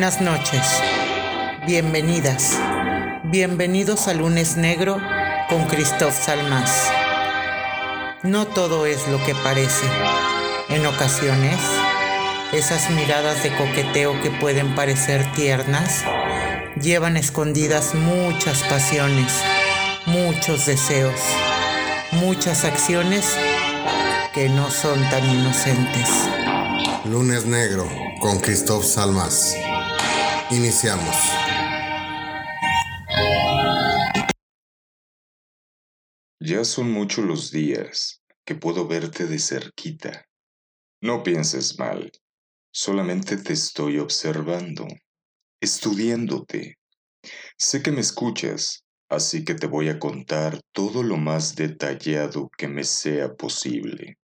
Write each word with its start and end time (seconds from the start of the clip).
Buenas 0.00 0.22
noches. 0.22 0.66
Bienvenidas. 1.66 2.58
Bienvenidos 3.24 4.08
a 4.08 4.14
Lunes 4.14 4.56
Negro 4.56 4.96
con 5.50 5.66
Christoph 5.66 6.14
Salmas. 6.14 6.90
No 8.22 8.46
todo 8.46 8.86
es 8.86 9.06
lo 9.08 9.22
que 9.24 9.34
parece. 9.34 9.84
En 10.70 10.86
ocasiones, 10.86 11.58
esas 12.54 12.88
miradas 12.92 13.42
de 13.42 13.54
coqueteo 13.54 14.18
que 14.22 14.30
pueden 14.30 14.74
parecer 14.74 15.30
tiernas 15.34 16.02
llevan 16.80 17.18
escondidas 17.18 17.94
muchas 17.94 18.62
pasiones, 18.62 19.34
muchos 20.06 20.64
deseos, 20.64 21.20
muchas 22.12 22.64
acciones 22.64 23.36
que 24.32 24.48
no 24.48 24.70
son 24.70 24.98
tan 25.10 25.28
inocentes. 25.28 26.08
Lunes 27.04 27.44
Negro 27.44 27.86
con 28.22 28.40
Christoph 28.40 28.84
Salmas. 28.84 29.54
Iniciamos. 30.52 31.16
Ya 36.40 36.64
son 36.64 36.90
muchos 36.90 37.24
los 37.24 37.52
días 37.52 38.20
que 38.44 38.56
puedo 38.56 38.88
verte 38.88 39.26
de 39.26 39.38
cerquita. 39.38 40.26
No 41.00 41.22
pienses 41.22 41.78
mal, 41.78 42.10
solamente 42.72 43.36
te 43.36 43.52
estoy 43.52 43.98
observando, 43.98 44.88
estudiándote. 45.60 46.78
Sé 47.56 47.80
que 47.80 47.92
me 47.92 48.00
escuchas, 48.00 48.82
así 49.08 49.44
que 49.44 49.54
te 49.54 49.68
voy 49.68 49.88
a 49.88 50.00
contar 50.00 50.60
todo 50.72 51.04
lo 51.04 51.16
más 51.16 51.54
detallado 51.54 52.50
que 52.58 52.66
me 52.66 52.82
sea 52.82 53.34
posible, 53.34 54.18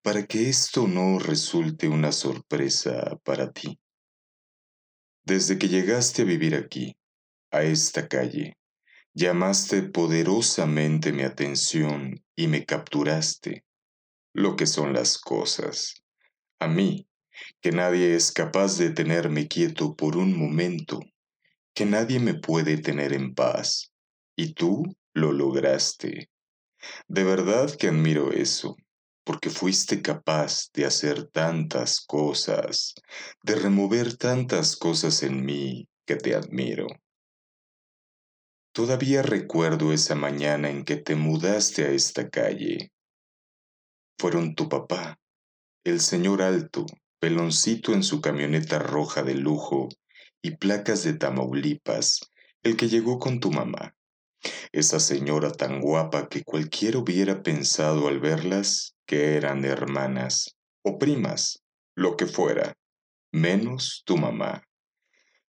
para 0.00 0.26
que 0.26 0.48
esto 0.48 0.86
no 0.86 1.18
resulte 1.18 1.88
una 1.88 2.12
sorpresa 2.12 3.18
para 3.24 3.50
ti. 3.50 3.76
Desde 5.26 5.58
que 5.58 5.68
llegaste 5.68 6.22
a 6.22 6.24
vivir 6.24 6.54
aquí, 6.54 6.96
a 7.50 7.64
esta 7.64 8.06
calle, 8.06 8.56
llamaste 9.12 9.82
poderosamente 9.82 11.12
mi 11.12 11.24
atención 11.24 12.22
y 12.36 12.46
me 12.46 12.64
capturaste. 12.64 13.64
Lo 14.32 14.54
que 14.54 14.66
son 14.68 14.92
las 14.92 15.18
cosas. 15.18 16.04
A 16.60 16.68
mí, 16.68 17.08
que 17.60 17.72
nadie 17.72 18.14
es 18.14 18.30
capaz 18.30 18.78
de 18.78 18.90
tenerme 18.90 19.48
quieto 19.48 19.96
por 19.96 20.16
un 20.16 20.38
momento, 20.38 21.00
que 21.74 21.86
nadie 21.86 22.20
me 22.20 22.34
puede 22.34 22.78
tener 22.78 23.12
en 23.12 23.34
paz. 23.34 23.90
Y 24.36 24.54
tú 24.54 24.84
lo 25.12 25.32
lograste. 25.32 26.30
De 27.08 27.24
verdad 27.24 27.74
que 27.76 27.88
admiro 27.88 28.30
eso 28.30 28.76
porque 29.26 29.50
fuiste 29.50 30.02
capaz 30.02 30.70
de 30.72 30.86
hacer 30.86 31.24
tantas 31.24 32.00
cosas, 32.00 32.94
de 33.42 33.56
remover 33.56 34.16
tantas 34.16 34.76
cosas 34.76 35.24
en 35.24 35.44
mí 35.44 35.88
que 36.06 36.14
te 36.14 36.36
admiro. 36.36 36.86
Todavía 38.72 39.22
recuerdo 39.22 39.92
esa 39.92 40.14
mañana 40.14 40.70
en 40.70 40.84
que 40.84 40.96
te 40.96 41.16
mudaste 41.16 41.86
a 41.86 41.90
esta 41.90 42.30
calle. 42.30 42.92
Fueron 44.16 44.54
tu 44.54 44.68
papá, 44.68 45.18
el 45.82 45.98
señor 46.00 46.40
alto, 46.40 46.86
peloncito 47.18 47.94
en 47.94 48.04
su 48.04 48.20
camioneta 48.20 48.78
roja 48.78 49.24
de 49.24 49.34
lujo 49.34 49.88
y 50.40 50.52
placas 50.52 51.02
de 51.02 51.14
Tamaulipas, 51.14 52.20
el 52.62 52.76
que 52.76 52.88
llegó 52.88 53.18
con 53.18 53.40
tu 53.40 53.50
mamá. 53.50 53.96
Esa 54.70 55.00
señora 55.00 55.50
tan 55.50 55.80
guapa 55.80 56.28
que 56.28 56.44
cualquiera 56.44 56.98
hubiera 56.98 57.42
pensado 57.42 58.06
al 58.06 58.20
verlas 58.20 58.95
que 59.06 59.36
eran 59.36 59.64
hermanas 59.64 60.56
o 60.82 60.98
primas, 60.98 61.62
lo 61.94 62.16
que 62.16 62.26
fuera, 62.26 62.74
menos 63.32 64.02
tu 64.04 64.16
mamá. 64.16 64.64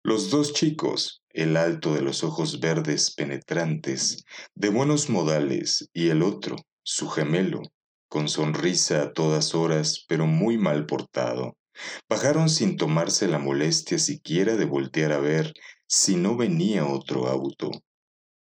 Los 0.04 0.30
dos 0.30 0.54
chicos, 0.54 1.24
el 1.30 1.58
alto 1.58 1.94
de 1.94 2.02
los 2.02 2.24
ojos 2.24 2.60
verdes 2.60 3.14
penetrantes, 3.14 4.24
de 4.56 4.70
buenos 4.70 5.10
modales, 5.10 5.90
y 5.94 6.10
el 6.10 6.24
otro, 6.24 6.56
su 6.84 7.10
gemelo, 7.10 7.62
con 8.08 8.30
sonrisa 8.30 9.04
a 9.04 9.14
todas 9.14 9.54
horas, 9.54 10.06
pero 10.08 10.26
muy 10.26 10.58
mal 10.58 10.86
portado, 10.86 11.58
bajaron 12.10 12.50
sin 12.50 12.78
tomarse 12.78 13.28
la 13.28 13.40
molestia 13.40 14.00
siquiera 14.00 14.56
de 14.56 14.66
voltear 14.66 15.12
a 15.12 15.20
ver 15.20 15.54
si 15.88 16.16
no 16.16 16.38
venía 16.38 16.86
otro 16.86 17.28
auto. 17.28 17.70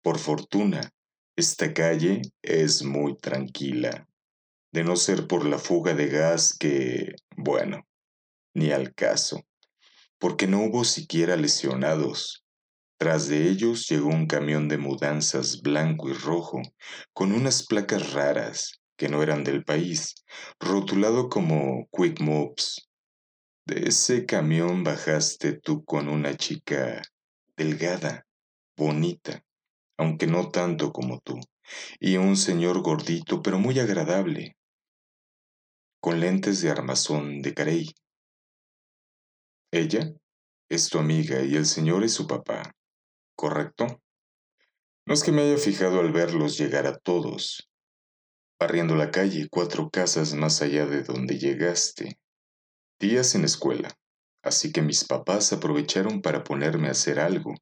Por 0.02 0.18
fortuna, 0.18 0.90
esta 1.36 1.72
calle 1.72 2.22
es 2.42 2.82
muy 2.82 3.16
tranquila 3.16 4.06
de 4.74 4.82
no 4.82 4.96
ser 4.96 5.28
por 5.28 5.46
la 5.46 5.58
fuga 5.58 5.94
de 5.94 6.08
gas 6.08 6.52
que, 6.58 7.14
bueno, 7.36 7.86
ni 8.54 8.72
al 8.72 8.92
caso, 8.92 9.44
porque 10.18 10.48
no 10.48 10.64
hubo 10.64 10.82
siquiera 10.82 11.36
lesionados. 11.36 12.44
Tras 12.98 13.28
de 13.28 13.48
ellos 13.48 13.88
llegó 13.88 14.08
un 14.08 14.26
camión 14.26 14.68
de 14.68 14.78
mudanzas 14.78 15.62
blanco 15.62 16.08
y 16.08 16.12
rojo, 16.12 16.60
con 17.12 17.30
unas 17.30 17.64
placas 17.64 18.14
raras 18.14 18.80
que 18.96 19.08
no 19.08 19.22
eran 19.22 19.44
del 19.44 19.64
país, 19.64 20.16
rotulado 20.58 21.28
como 21.28 21.86
Quick 21.92 22.20
Moves. 22.20 22.88
De 23.66 23.86
ese 23.86 24.26
camión 24.26 24.82
bajaste 24.82 25.52
tú 25.52 25.84
con 25.84 26.08
una 26.08 26.36
chica 26.36 27.00
delgada, 27.56 28.26
bonita, 28.76 29.44
aunque 29.98 30.26
no 30.26 30.50
tanto 30.50 30.92
como 30.92 31.20
tú, 31.20 31.38
y 32.00 32.16
un 32.16 32.36
señor 32.36 32.82
gordito 32.82 33.40
pero 33.40 33.60
muy 33.60 33.78
agradable, 33.78 34.56
con 36.04 36.20
lentes 36.20 36.60
de 36.60 36.68
armazón 36.68 37.40
de 37.40 37.54
carey. 37.54 37.94
Ella 39.72 40.12
es 40.68 40.90
tu 40.90 40.98
amiga 40.98 41.40
y 41.42 41.56
el 41.56 41.64
señor 41.64 42.04
es 42.04 42.12
su 42.12 42.26
papá, 42.26 42.76
¿correcto? 43.34 43.86
No 45.06 45.14
es 45.14 45.24
que 45.24 45.32
me 45.32 45.40
haya 45.40 45.56
fijado 45.56 46.00
al 46.00 46.12
verlos 46.12 46.58
llegar 46.58 46.86
a 46.86 46.98
todos, 46.98 47.70
barriendo 48.60 48.96
la 48.96 49.10
calle 49.10 49.48
cuatro 49.50 49.88
casas 49.88 50.34
más 50.34 50.60
allá 50.60 50.84
de 50.84 51.04
donde 51.04 51.38
llegaste. 51.38 52.18
Días 53.00 53.34
en 53.34 53.46
escuela, 53.46 53.88
así 54.42 54.72
que 54.72 54.82
mis 54.82 55.04
papás 55.04 55.54
aprovecharon 55.54 56.20
para 56.20 56.44
ponerme 56.44 56.88
a 56.88 56.90
hacer 56.90 57.18
algo. 57.18 57.54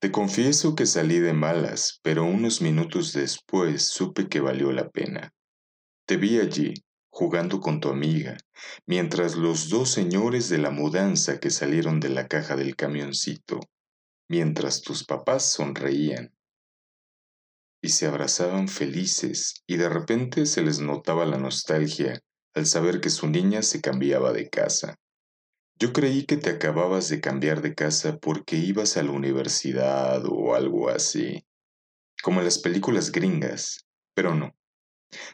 Te 0.00 0.10
confieso 0.10 0.74
que 0.74 0.86
salí 0.86 1.18
de 1.18 1.34
malas, 1.34 2.00
pero 2.02 2.24
unos 2.24 2.62
minutos 2.62 3.12
después 3.12 3.82
supe 3.82 4.30
que 4.30 4.40
valió 4.40 4.72
la 4.72 4.88
pena. 4.88 5.34
Te 6.06 6.16
vi 6.16 6.38
allí, 6.40 6.72
jugando 7.12 7.60
con 7.60 7.78
tu 7.78 7.90
amiga, 7.90 8.38
mientras 8.86 9.36
los 9.36 9.68
dos 9.68 9.90
señores 9.90 10.48
de 10.48 10.56
la 10.56 10.70
mudanza 10.70 11.38
que 11.38 11.50
salieron 11.50 12.00
de 12.00 12.08
la 12.08 12.26
caja 12.26 12.56
del 12.56 12.74
camioncito, 12.74 13.60
mientras 14.30 14.80
tus 14.80 15.04
papás 15.04 15.44
sonreían 15.52 16.34
y 17.82 17.90
se 17.90 18.06
abrazaban 18.06 18.66
felices 18.66 19.62
y 19.66 19.76
de 19.76 19.90
repente 19.90 20.46
se 20.46 20.62
les 20.62 20.80
notaba 20.80 21.26
la 21.26 21.36
nostalgia 21.36 22.18
al 22.54 22.64
saber 22.64 23.00
que 23.00 23.10
su 23.10 23.28
niña 23.28 23.60
se 23.60 23.82
cambiaba 23.82 24.32
de 24.32 24.48
casa. 24.48 24.98
Yo 25.78 25.92
creí 25.92 26.24
que 26.24 26.38
te 26.38 26.48
acababas 26.48 27.10
de 27.10 27.20
cambiar 27.20 27.60
de 27.60 27.74
casa 27.74 28.16
porque 28.16 28.56
ibas 28.56 28.96
a 28.96 29.02
la 29.02 29.10
universidad 29.10 30.22
o 30.24 30.54
algo 30.54 30.88
así, 30.88 31.44
como 32.22 32.38
en 32.38 32.46
las 32.46 32.58
películas 32.58 33.12
gringas, 33.12 33.86
pero 34.14 34.34
no. 34.34 34.54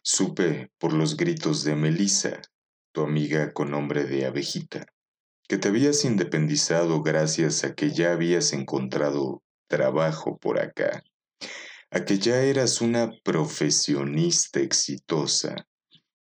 Supe 0.03 0.71
por 0.79 0.93
los 0.93 1.17
gritos 1.17 1.63
de 1.65 1.77
Melissa, 1.77 2.41
tu 2.93 3.03
amiga 3.03 3.53
con 3.53 3.71
nombre 3.71 4.05
de 4.05 4.27
abejita, 4.27 4.87
que 5.49 5.59
te 5.59 5.69
habías 5.69 6.05
independizado 6.05 7.03
gracias 7.03 7.65
a 7.65 7.75
que 7.75 7.93
ya 7.93 8.13
habías 8.13 8.53
encontrado 8.53 9.43
trabajo 9.69 10.37
por 10.39 10.59
acá, 10.61 11.03
a 11.91 12.05
que 12.05 12.19
ya 12.19 12.43
eras 12.43 12.81
una 12.81 13.11
profesionista 13.23 14.61
exitosa 14.61 15.67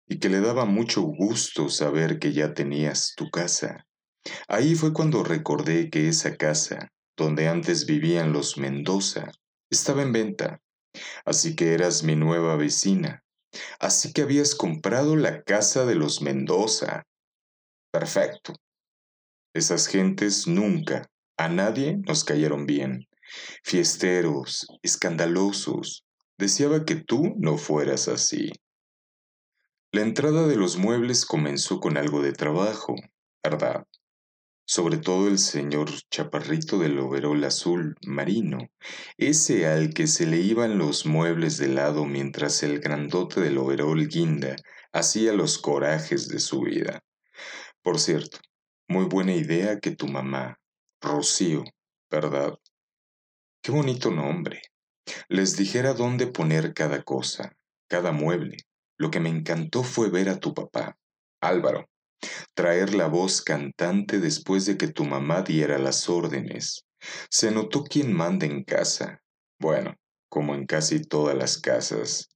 y 0.07 0.19
que 0.19 0.29
le 0.29 0.41
daba 0.41 0.65
mucho 0.65 1.03
gusto 1.03 1.69
saber 1.69 2.19
que 2.19 2.33
ya 2.33 2.55
tenías 2.55 3.15
tu 3.17 3.29
casa. 3.31 3.87
Ahí 4.47 4.75
fue 4.75 4.93
cuando 4.93 5.25
recordé 5.25 5.91
que 5.91 6.09
esa 6.09 6.37
casa, 6.37 6.93
donde 7.17 7.49
antes 7.49 7.87
vivían 7.87 8.33
los 8.33 8.57
Mendoza, 8.57 9.31
estaba 9.71 10.03
en 10.03 10.13
venta, 10.13 10.61
así 11.25 11.57
que 11.57 11.75
eras 11.75 12.03
mi 12.05 12.17
nueva 12.17 12.57
vecina 12.57 13.23
Así 13.81 14.13
que 14.13 14.23
habías 14.23 14.55
comprado 14.55 15.17
la 15.17 15.43
casa 15.43 15.85
de 15.85 15.95
los 15.95 16.23
Mendoza. 16.23 17.05
Perfecto. 17.91 18.55
Esas 19.55 19.87
gentes 19.87 20.47
nunca, 20.47 21.11
a 21.37 21.49
nadie 21.49 21.99
nos 22.07 22.25
cayeron 22.25 22.67
bien. 22.67 23.09
Fiesteros, 23.65 24.67
escandalosos. 24.83 26.05
Deseaba 26.37 26.85
que 26.85 26.97
tú 26.97 27.35
no 27.39 27.59
fueras 27.59 28.09
así. 28.09 28.51
La 29.91 30.03
entrada 30.03 30.47
de 30.47 30.57
los 30.57 30.77
muebles 30.77 31.25
comenzó 31.25 31.81
con 31.81 31.97
algo 31.97 32.23
de 32.23 32.33
trabajo, 32.33 32.95
¿verdad? 33.43 33.85
Sobre 34.69 34.99
todo 34.99 35.29
el 35.29 35.39
señor 35.39 35.89
chaparrito 36.11 36.79
del 36.79 36.99
overol 36.99 37.43
azul 37.43 37.97
marino, 38.07 38.59
ese 39.17 39.67
al 39.67 39.95
que 39.95 40.07
se 40.07 40.27
le 40.27 40.37
iban 40.41 40.77
los 40.77 41.07
muebles 41.07 41.57
de 41.57 41.69
lado 41.69 42.05
mientras 42.05 42.63
el 42.63 42.79
grandote 42.79 43.41
del 43.41 43.57
overol 43.57 44.07
guinda 44.09 44.57
hacía 44.93 45.33
los 45.33 45.57
corajes 45.57 46.29
de 46.29 46.39
su 46.39 46.61
vida. 46.61 47.03
Por 47.81 47.99
cierto, 47.99 48.41
muy 48.89 49.07
buena 49.07 49.33
idea 49.33 49.81
que 49.81 49.97
tu 49.97 50.07
mamá, 50.07 50.61
Rocío, 51.01 51.65
¿verdad? 52.11 52.53
Qué 53.63 53.73
bonito 53.73 54.11
nombre. 54.11 54.61
Les 55.29 55.57
dijera 55.57 55.95
dónde 55.95 56.27
poner 56.27 56.75
cada 56.75 57.03
cosa, 57.03 57.57
cada 57.89 58.13
mueble. 58.13 58.59
Lo 58.99 59.11
que 59.11 59.21
me 59.21 59.31
encantó 59.31 59.83
fue 59.83 60.11
ver 60.11 60.29
a 60.29 60.39
tu 60.39 60.53
papá, 60.53 60.99
Álvaro, 61.41 61.89
traer 62.55 62.95
la 62.95 63.07
voz 63.07 63.43
cantante 63.43 64.21
después 64.21 64.67
de 64.67 64.77
que 64.77 64.89
tu 64.89 65.05
mamá 65.05 65.43
diera 65.43 65.79
las 65.79 66.09
órdenes. 66.09 66.85
Se 67.31 67.51
notó 67.51 67.85
quien 67.85 68.13
manda 68.13 68.47
en 68.47 68.65
casa. 68.65 69.23
Bueno, 69.61 69.95
como 70.29 70.55
en 70.55 70.67
casi 70.67 71.01
todas 71.01 71.37
las 71.37 71.59
casas. 71.59 72.29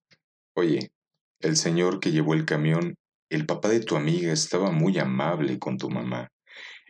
Oye, 0.55 0.93
el 1.41 1.57
señor 1.57 2.01
que 2.01 2.13
llevó 2.13 2.35
el 2.35 2.45
camión, 2.45 2.97
el 3.31 3.47
papá 3.47 3.69
de 3.69 3.81
tu 3.81 3.97
amiga 3.97 4.33
estaba 4.33 4.71
muy 4.71 4.99
amable 4.99 5.59
con 5.59 5.79
tu 5.79 5.91
mamá. 5.91 6.31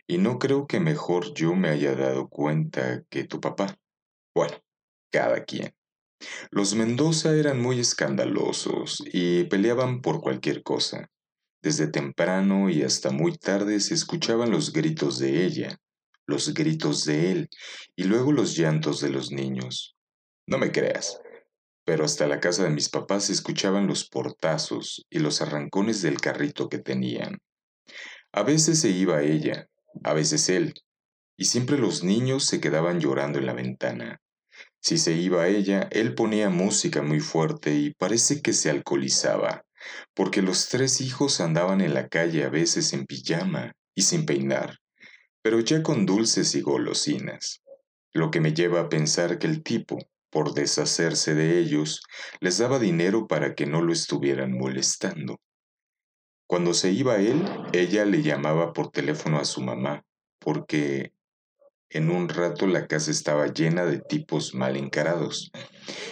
Y 0.07 0.17
no 0.17 0.37
creo 0.37 0.67
que 0.67 0.79
mejor 0.79 1.33
yo 1.33 1.55
me 1.55 1.69
haya 1.69 1.95
dado 1.95 2.27
cuenta 2.27 3.03
que 3.09 3.23
tu 3.23 3.39
papá. 3.39 3.77
Bueno, 4.35 4.57
cada 5.11 5.43
quien. 5.45 5.73
Los 6.51 6.75
Mendoza 6.75 7.35
eran 7.35 7.61
muy 7.61 7.79
escandalosos 7.79 9.03
y 9.05 9.45
peleaban 9.45 10.01
por 10.01 10.21
cualquier 10.21 10.63
cosa. 10.63 11.09
Desde 11.63 11.87
temprano 11.87 12.69
y 12.69 12.83
hasta 12.83 13.09
muy 13.09 13.37
tarde 13.37 13.79
se 13.79 13.93
escuchaban 13.93 14.51
los 14.51 14.73
gritos 14.73 15.17
de 15.17 15.45
ella, 15.45 15.77
los 16.27 16.53
gritos 16.53 17.05
de 17.05 17.31
él 17.31 17.49
y 17.95 18.03
luego 18.03 18.33
los 18.33 18.57
llantos 18.57 18.99
de 18.99 19.09
los 19.09 19.31
niños. 19.31 19.95
No 20.45 20.57
me 20.57 20.73
creas, 20.73 21.21
pero 21.85 22.03
hasta 22.03 22.27
la 22.27 22.41
casa 22.41 22.65
de 22.65 22.69
mis 22.69 22.89
papás 22.89 23.25
se 23.25 23.31
escuchaban 23.31 23.87
los 23.87 24.09
portazos 24.09 25.05
y 25.09 25.19
los 25.19 25.41
arrancones 25.41 26.01
del 26.01 26.19
carrito 26.19 26.67
que 26.67 26.79
tenían. 26.79 27.37
A 28.33 28.43
veces 28.43 28.81
se 28.81 28.89
iba 28.89 29.23
ella, 29.23 29.67
a 30.03 30.13
veces 30.13 30.49
él, 30.49 30.73
y 31.37 31.45
siempre 31.45 31.77
los 31.77 32.03
niños 32.03 32.43
se 32.43 32.59
quedaban 32.59 32.99
llorando 32.99 33.39
en 33.39 33.45
la 33.45 33.53
ventana. 33.53 34.19
Si 34.81 34.97
se 34.97 35.13
iba 35.13 35.47
ella, 35.47 35.87
él 35.91 36.13
ponía 36.13 36.49
música 36.49 37.01
muy 37.01 37.21
fuerte 37.21 37.73
y 37.73 37.93
parece 37.93 38.41
que 38.41 38.51
se 38.51 38.69
alcoholizaba, 38.69 39.62
porque 40.13 40.41
los 40.41 40.69
tres 40.69 41.01
hijos 41.01 41.41
andaban 41.41 41.81
en 41.81 41.93
la 41.93 42.07
calle 42.07 42.43
a 42.43 42.49
veces 42.49 42.93
en 42.93 43.05
pijama 43.05 43.73
y 43.95 44.03
sin 44.03 44.25
peinar, 44.25 44.79
pero 45.41 45.59
ya 45.59 45.83
con 45.83 46.05
dulces 46.05 46.55
y 46.55 46.61
golosinas, 46.61 47.61
lo 48.13 48.31
que 48.31 48.39
me 48.39 48.53
lleva 48.53 48.81
a 48.81 48.89
pensar 48.89 49.39
que 49.39 49.47
el 49.47 49.63
tipo, 49.63 49.97
por 50.29 50.53
deshacerse 50.53 51.35
de 51.35 51.59
ellos, 51.59 52.01
les 52.39 52.57
daba 52.57 52.79
dinero 52.79 53.27
para 53.27 53.55
que 53.55 53.65
no 53.65 53.81
lo 53.81 53.93
estuvieran 53.93 54.51
molestando. 54.51 55.39
Cuando 56.47 56.73
se 56.73 56.91
iba 56.91 57.17
él, 57.17 57.43
ella 57.71 58.05
le 58.05 58.21
llamaba 58.21 58.73
por 58.73 58.91
teléfono 58.91 59.39
a 59.39 59.45
su 59.45 59.61
mamá, 59.61 60.03
porque 60.39 61.13
en 61.89 62.09
un 62.09 62.29
rato 62.29 62.67
la 62.67 62.87
casa 62.87 63.11
estaba 63.11 63.47
llena 63.47 63.85
de 63.85 63.99
tipos 63.99 64.55
mal 64.55 64.77
encarados 64.77 65.51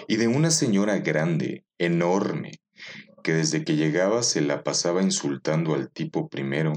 y 0.08 0.18
de 0.18 0.28
una 0.28 0.52
señora 0.52 1.00
grande, 1.00 1.66
enorme, 1.78 2.52
que 3.22 3.34
desde 3.34 3.64
que 3.64 3.76
llegaba 3.76 4.24
se 4.24 4.42
la 4.42 4.64
pasaba 4.64 5.02
insultando 5.02 5.74
al 5.74 5.92
tipo 5.92 6.30
primero 6.30 6.74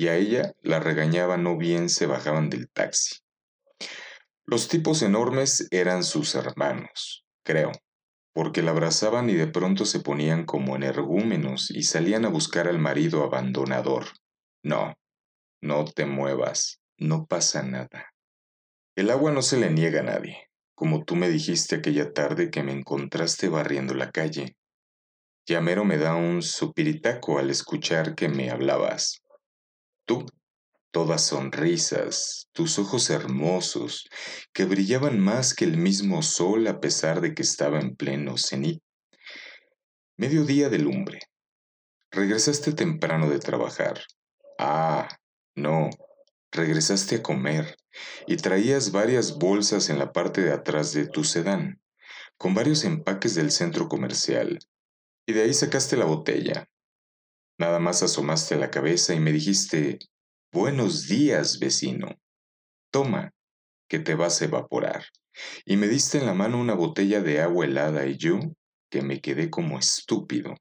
y 0.00 0.08
a 0.08 0.16
ella 0.16 0.54
la 0.62 0.80
regañaba 0.80 1.36
no 1.36 1.58
bien 1.58 1.90
se 1.90 2.06
bajaban 2.06 2.48
del 2.48 2.70
taxi. 2.70 3.16
Los 4.46 4.68
tipos 4.68 5.02
enormes 5.02 5.68
eran 5.70 6.04
sus 6.04 6.34
hermanos, 6.34 7.26
creo, 7.44 7.70
porque 8.32 8.62
la 8.62 8.70
abrazaban 8.70 9.28
y 9.28 9.34
de 9.34 9.46
pronto 9.46 9.84
se 9.84 10.00
ponían 10.00 10.46
como 10.46 10.74
energúmenos 10.74 11.70
y 11.70 11.82
salían 11.82 12.24
a 12.24 12.30
buscar 12.30 12.66
al 12.66 12.78
marido 12.78 13.22
abandonador. 13.24 14.06
No, 14.62 14.94
no 15.60 15.84
te 15.84 16.06
muevas, 16.06 16.80
no 16.96 17.26
pasa 17.26 17.62
nada. 17.62 18.14
El 18.96 19.10
agua 19.10 19.32
no 19.32 19.42
se 19.42 19.58
le 19.58 19.70
niega 19.70 20.00
a 20.00 20.04
nadie, 20.04 20.48
como 20.74 21.04
tú 21.04 21.14
me 21.14 21.28
dijiste 21.28 21.76
aquella 21.76 22.14
tarde 22.14 22.50
que 22.50 22.62
me 22.62 22.72
encontraste 22.72 23.50
barriendo 23.50 23.92
la 23.92 24.10
calle. 24.10 24.56
Llamero 25.50 25.84
me 25.84 25.98
da 25.98 26.14
un 26.14 26.42
supiritaco 26.42 27.40
al 27.40 27.50
escuchar 27.50 28.14
que 28.14 28.28
me 28.28 28.50
hablabas. 28.50 29.24
Tú, 30.04 30.24
todas 30.92 31.26
sonrisas, 31.26 32.46
tus 32.52 32.78
ojos 32.78 33.10
hermosos, 33.10 34.08
que 34.52 34.64
brillaban 34.64 35.18
más 35.18 35.52
que 35.52 35.64
el 35.64 35.76
mismo 35.76 36.22
sol 36.22 36.68
a 36.68 36.78
pesar 36.78 37.20
de 37.20 37.34
que 37.34 37.42
estaba 37.42 37.80
en 37.80 37.96
pleno 37.96 38.38
cenit. 38.38 38.80
Mediodía 40.16 40.68
de 40.68 40.78
lumbre. 40.78 41.18
Regresaste 42.12 42.72
temprano 42.72 43.28
de 43.28 43.40
trabajar. 43.40 44.00
Ah, 44.56 45.08
no, 45.56 45.90
regresaste 46.52 47.16
a 47.16 47.22
comer 47.24 47.76
y 48.28 48.36
traías 48.36 48.92
varias 48.92 49.36
bolsas 49.36 49.90
en 49.90 49.98
la 49.98 50.12
parte 50.12 50.42
de 50.42 50.52
atrás 50.52 50.92
de 50.92 51.08
tu 51.08 51.24
sedán, 51.24 51.82
con 52.36 52.54
varios 52.54 52.84
empaques 52.84 53.34
del 53.34 53.50
centro 53.50 53.88
comercial, 53.88 54.60
y 55.30 55.32
de 55.32 55.42
ahí 55.42 55.54
sacaste 55.54 55.96
la 55.96 56.06
botella. 56.06 56.68
Nada 57.56 57.78
más 57.78 58.02
asomaste 58.02 58.56
la 58.56 58.70
cabeza 58.70 59.14
y 59.14 59.20
me 59.20 59.32
dijiste, 59.32 60.00
Buenos 60.52 61.06
días, 61.06 61.60
vecino. 61.60 62.08
Toma, 62.90 63.32
que 63.88 64.00
te 64.00 64.16
vas 64.16 64.42
a 64.42 64.46
evaporar. 64.46 65.04
Y 65.64 65.76
me 65.76 65.86
diste 65.86 66.18
en 66.18 66.26
la 66.26 66.34
mano 66.34 66.58
una 66.58 66.74
botella 66.74 67.20
de 67.20 67.40
agua 67.40 67.66
helada 67.66 68.06
y 68.06 68.16
yo, 68.16 68.40
que 68.90 69.02
me 69.02 69.20
quedé 69.20 69.50
como 69.50 69.78
estúpido, 69.78 70.56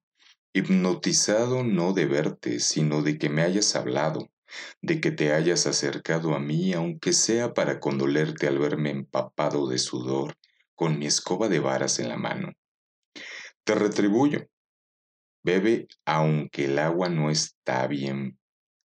hipnotizado 0.54 1.64
no 1.64 1.94
de 1.94 2.06
verte, 2.06 2.60
sino 2.60 3.02
de 3.02 3.18
que 3.18 3.30
me 3.30 3.42
hayas 3.42 3.76
hablado, 3.76 4.30
de 4.84 5.02
que 5.02 5.10
te 5.10 5.34
hayas 5.34 5.66
acercado 5.66 6.36
a 6.36 6.40
mí, 6.40 6.74
aunque 6.74 7.14
sea 7.14 7.56
para 7.56 7.80
condolerte 7.80 8.46
al 8.46 8.60
verme 8.60 8.92
empapado 8.92 9.68
de 9.68 9.80
sudor, 9.80 10.38
con 10.76 11.00
mi 11.00 11.08
escoba 11.08 11.50
de 11.50 11.60
varas 11.60 11.98
en 11.98 12.10
la 12.10 12.18
mano. 12.18 12.54
Te 13.64 13.74
retribuyo. 13.74 14.48
Bebe 15.44 15.88
aunque 16.06 16.66
el 16.66 16.80
agua 16.80 17.10
no 17.10 17.30
está 17.30 17.88
bien 17.88 18.40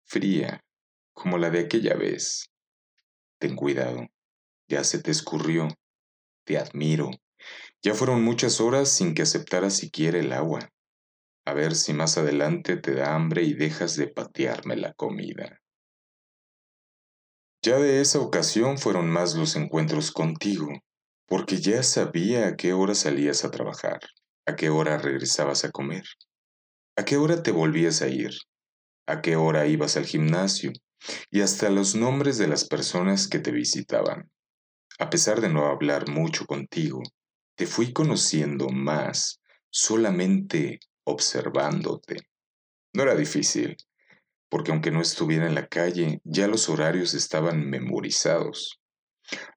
fría, 0.04 0.64
como 1.12 1.38
la 1.38 1.50
de 1.50 1.60
aquella 1.60 1.94
vez. 1.94 2.50
Ten 3.38 3.56
cuidado, 3.56 4.06
ya 4.68 4.84
se 4.84 5.02
te 5.02 5.10
escurrió. 5.10 5.68
Te 6.44 6.58
admiro. 6.58 7.10
Ya 7.82 7.94
fueron 7.94 8.22
muchas 8.22 8.60
horas 8.60 8.88
sin 8.88 9.14
que 9.14 9.22
aceptaras 9.22 9.74
siquiera 9.74 10.18
el 10.18 10.32
agua 10.32 10.70
a 11.46 11.52
ver 11.52 11.74
si 11.74 11.92
más 11.92 12.16
adelante 12.16 12.76
te 12.76 12.94
da 12.94 13.14
hambre 13.14 13.42
y 13.42 13.54
dejas 13.54 13.96
de 13.96 14.08
patearme 14.08 14.76
la 14.76 14.94
comida. 14.94 15.60
Ya 17.62 17.78
de 17.78 18.00
esa 18.00 18.18
ocasión 18.20 18.78
fueron 18.78 19.10
más 19.10 19.34
los 19.34 19.56
encuentros 19.56 20.10
contigo, 20.10 20.68
porque 21.26 21.60
ya 21.60 21.82
sabía 21.82 22.48
a 22.48 22.56
qué 22.56 22.72
hora 22.72 22.94
salías 22.94 23.44
a 23.44 23.50
trabajar, 23.50 24.00
a 24.46 24.56
qué 24.56 24.70
hora 24.70 24.98
regresabas 24.98 25.64
a 25.64 25.70
comer, 25.70 26.04
a 26.96 27.04
qué 27.04 27.16
hora 27.16 27.42
te 27.42 27.50
volvías 27.50 28.02
a 28.02 28.08
ir, 28.08 28.32
a 29.06 29.20
qué 29.20 29.36
hora 29.36 29.66
ibas 29.66 29.96
al 29.96 30.06
gimnasio, 30.06 30.72
y 31.30 31.40
hasta 31.40 31.70
los 31.70 31.94
nombres 31.94 32.38
de 32.38 32.48
las 32.48 32.66
personas 32.66 33.28
que 33.28 33.38
te 33.38 33.50
visitaban. 33.50 34.30
A 34.98 35.10
pesar 35.10 35.40
de 35.40 35.48
no 35.48 35.66
hablar 35.66 36.08
mucho 36.08 36.46
contigo, 36.46 37.02
te 37.56 37.66
fui 37.66 37.92
conociendo 37.92 38.68
más 38.68 39.40
solamente 39.70 40.78
observándote. 41.04 42.16
No 42.94 43.02
era 43.02 43.14
difícil, 43.16 43.76
porque 44.48 44.70
aunque 44.70 44.92
no 44.92 45.00
estuviera 45.00 45.46
en 45.46 45.54
la 45.54 45.66
calle, 45.66 46.20
ya 46.22 46.46
los 46.46 46.68
horarios 46.68 47.12
estaban 47.14 47.68
memorizados. 47.68 48.80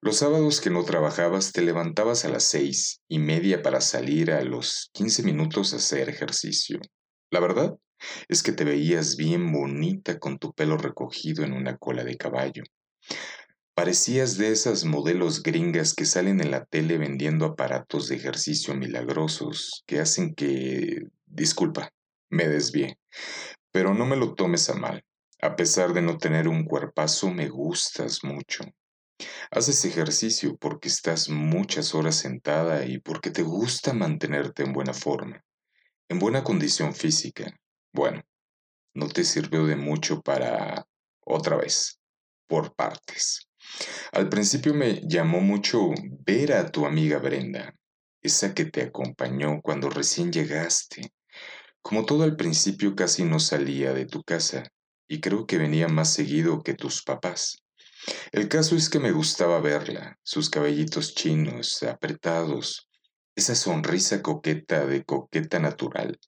Los 0.02 0.18
sábados 0.18 0.62
que 0.62 0.70
no 0.70 0.84
trabajabas 0.84 1.52
te 1.52 1.62
levantabas 1.62 2.26
a 2.26 2.30
las 2.30 2.44
seis 2.46 3.02
y 3.08 3.20
media 3.20 3.62
para 3.62 3.82
salir 3.82 4.32
a 4.32 4.42
los 4.44 4.90
quince 4.94 5.24
minutos 5.24 5.74
a 5.74 5.78
hacer 5.78 6.10
ejercicio. 6.10 6.80
La 7.30 7.40
verdad 7.40 7.78
es 8.28 8.44
que 8.44 8.52
te 8.52 8.64
veías 8.64 9.16
bien 9.16 9.52
bonita 9.52 10.20
con 10.20 10.38
tu 10.38 10.54
pelo 10.54 10.78
recogido 10.78 11.44
en 11.44 11.54
una 11.54 11.78
cola 11.78 12.04
de 12.04 12.18
caballo. 12.18 12.64
Parecías 13.76 14.38
de 14.38 14.52
esas 14.52 14.86
modelos 14.86 15.44
gringas 15.44 15.94
que 15.94 16.06
salen 16.06 16.42
en 16.42 16.52
la 16.52 16.66
tele 16.66 16.98
vendiendo 16.98 17.46
aparatos 17.46 18.08
de 18.08 18.16
ejercicio 18.16 18.74
milagrosos 18.74 19.84
que 19.86 20.00
hacen 20.00 20.34
que 20.34 21.04
Disculpa, 21.38 21.92
me 22.32 22.48
desvié. 22.48 22.98
Pero 23.72 23.94
no 23.94 24.08
me 24.08 24.16
lo 24.16 24.34
tomes 24.34 24.70
a 24.72 24.74
mal. 24.74 25.04
A 25.40 25.56
pesar 25.56 25.94
de 25.94 26.02
no 26.02 26.18
tener 26.18 26.48
un 26.48 26.64
cuerpazo, 26.66 27.30
me 27.30 27.48
gustas 27.48 28.24
mucho. 28.24 28.64
Haces 29.52 29.86
ejercicio 29.86 30.58
porque 30.58 30.88
estás 30.88 31.30
muchas 31.30 31.94
horas 31.94 32.16
sentada 32.16 32.86
y 32.86 32.98
porque 33.00 33.30
te 33.30 33.44
gusta 33.44 33.94
mantenerte 33.94 34.64
en 34.64 34.74
buena 34.74 34.94
forma, 34.94 35.44
en 36.10 36.20
buena 36.20 36.44
condición 36.44 36.94
física. 36.94 37.56
Bueno, 37.94 38.22
no 38.94 39.08
te 39.08 39.24
sirvió 39.24 39.66
de 39.66 39.76
mucho 39.76 40.22
para... 40.22 40.86
otra 41.22 41.58
vez, 41.58 42.00
por 42.48 42.74
partes. 42.76 43.48
Al 44.12 44.30
principio 44.30 44.74
me 44.74 45.02
llamó 45.08 45.42
mucho 45.42 45.90
ver 46.26 46.54
a 46.54 46.72
tu 46.72 46.86
amiga 46.86 47.20
Brenda, 47.20 47.76
esa 48.22 48.54
que 48.54 48.66
te 48.66 48.82
acompañó 48.82 49.62
cuando 49.62 49.90
recién 49.90 50.32
llegaste, 50.32 51.12
como 51.82 52.06
todo 52.06 52.24
al 52.24 52.36
principio 52.36 52.96
casi 52.96 53.24
no 53.24 53.40
salía 53.40 53.94
de 53.94 54.06
tu 54.06 54.24
casa, 54.24 54.64
y 55.08 55.22
creo 55.22 55.46
que 55.46 55.58
venía 55.58 55.88
más 55.88 56.14
seguido 56.14 56.62
que 56.62 56.74
tus 56.74 57.04
papás. 57.04 57.64
El 58.32 58.48
caso 58.48 58.76
es 58.76 58.90
que 58.90 59.00
me 59.00 59.12
gustaba 59.12 59.60
verla, 59.60 60.18
sus 60.24 60.50
cabellitos 60.50 61.14
chinos, 61.14 61.84
apretados, 61.84 62.87
esa 63.38 63.54
sonrisa 63.54 64.24
coqueta 64.24 64.88
de 64.88 65.06
coqueta 65.06 65.60
natural, 65.60 66.20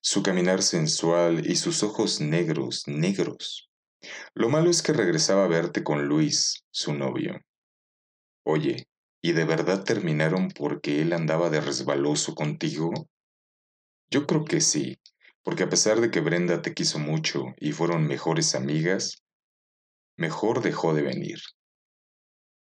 su 0.00 0.22
caminar 0.22 0.62
sensual 0.62 1.44
y 1.44 1.56
sus 1.56 1.82
ojos 1.82 2.20
negros, 2.20 2.84
negros. 2.86 3.68
Lo 4.32 4.48
malo 4.48 4.70
es 4.70 4.80
que 4.80 4.92
regresaba 4.92 5.44
a 5.44 5.48
verte 5.48 5.82
con 5.82 6.06
Luis, 6.06 6.62
su 6.70 6.94
novio. 6.94 7.40
Oye, 8.44 8.86
¿y 9.20 9.32
de 9.32 9.44
verdad 9.44 9.82
terminaron 9.82 10.50
porque 10.50 11.02
él 11.02 11.12
andaba 11.14 11.50
de 11.50 11.60
resbaloso 11.60 12.36
contigo? 12.36 12.92
Yo 14.08 14.24
creo 14.28 14.44
que 14.44 14.60
sí, 14.60 15.00
porque 15.42 15.64
a 15.64 15.68
pesar 15.68 16.00
de 16.00 16.12
que 16.12 16.20
Brenda 16.20 16.62
te 16.62 16.74
quiso 16.74 17.00
mucho 17.00 17.46
y 17.58 17.72
fueron 17.72 18.06
mejores 18.06 18.54
amigas, 18.54 19.24
mejor 20.16 20.62
dejó 20.62 20.94
de 20.94 21.02
venir. 21.02 21.40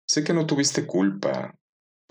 Sé 0.07 0.25
que 0.25 0.33
no 0.33 0.47
tuviste 0.47 0.87
culpa, 0.87 1.55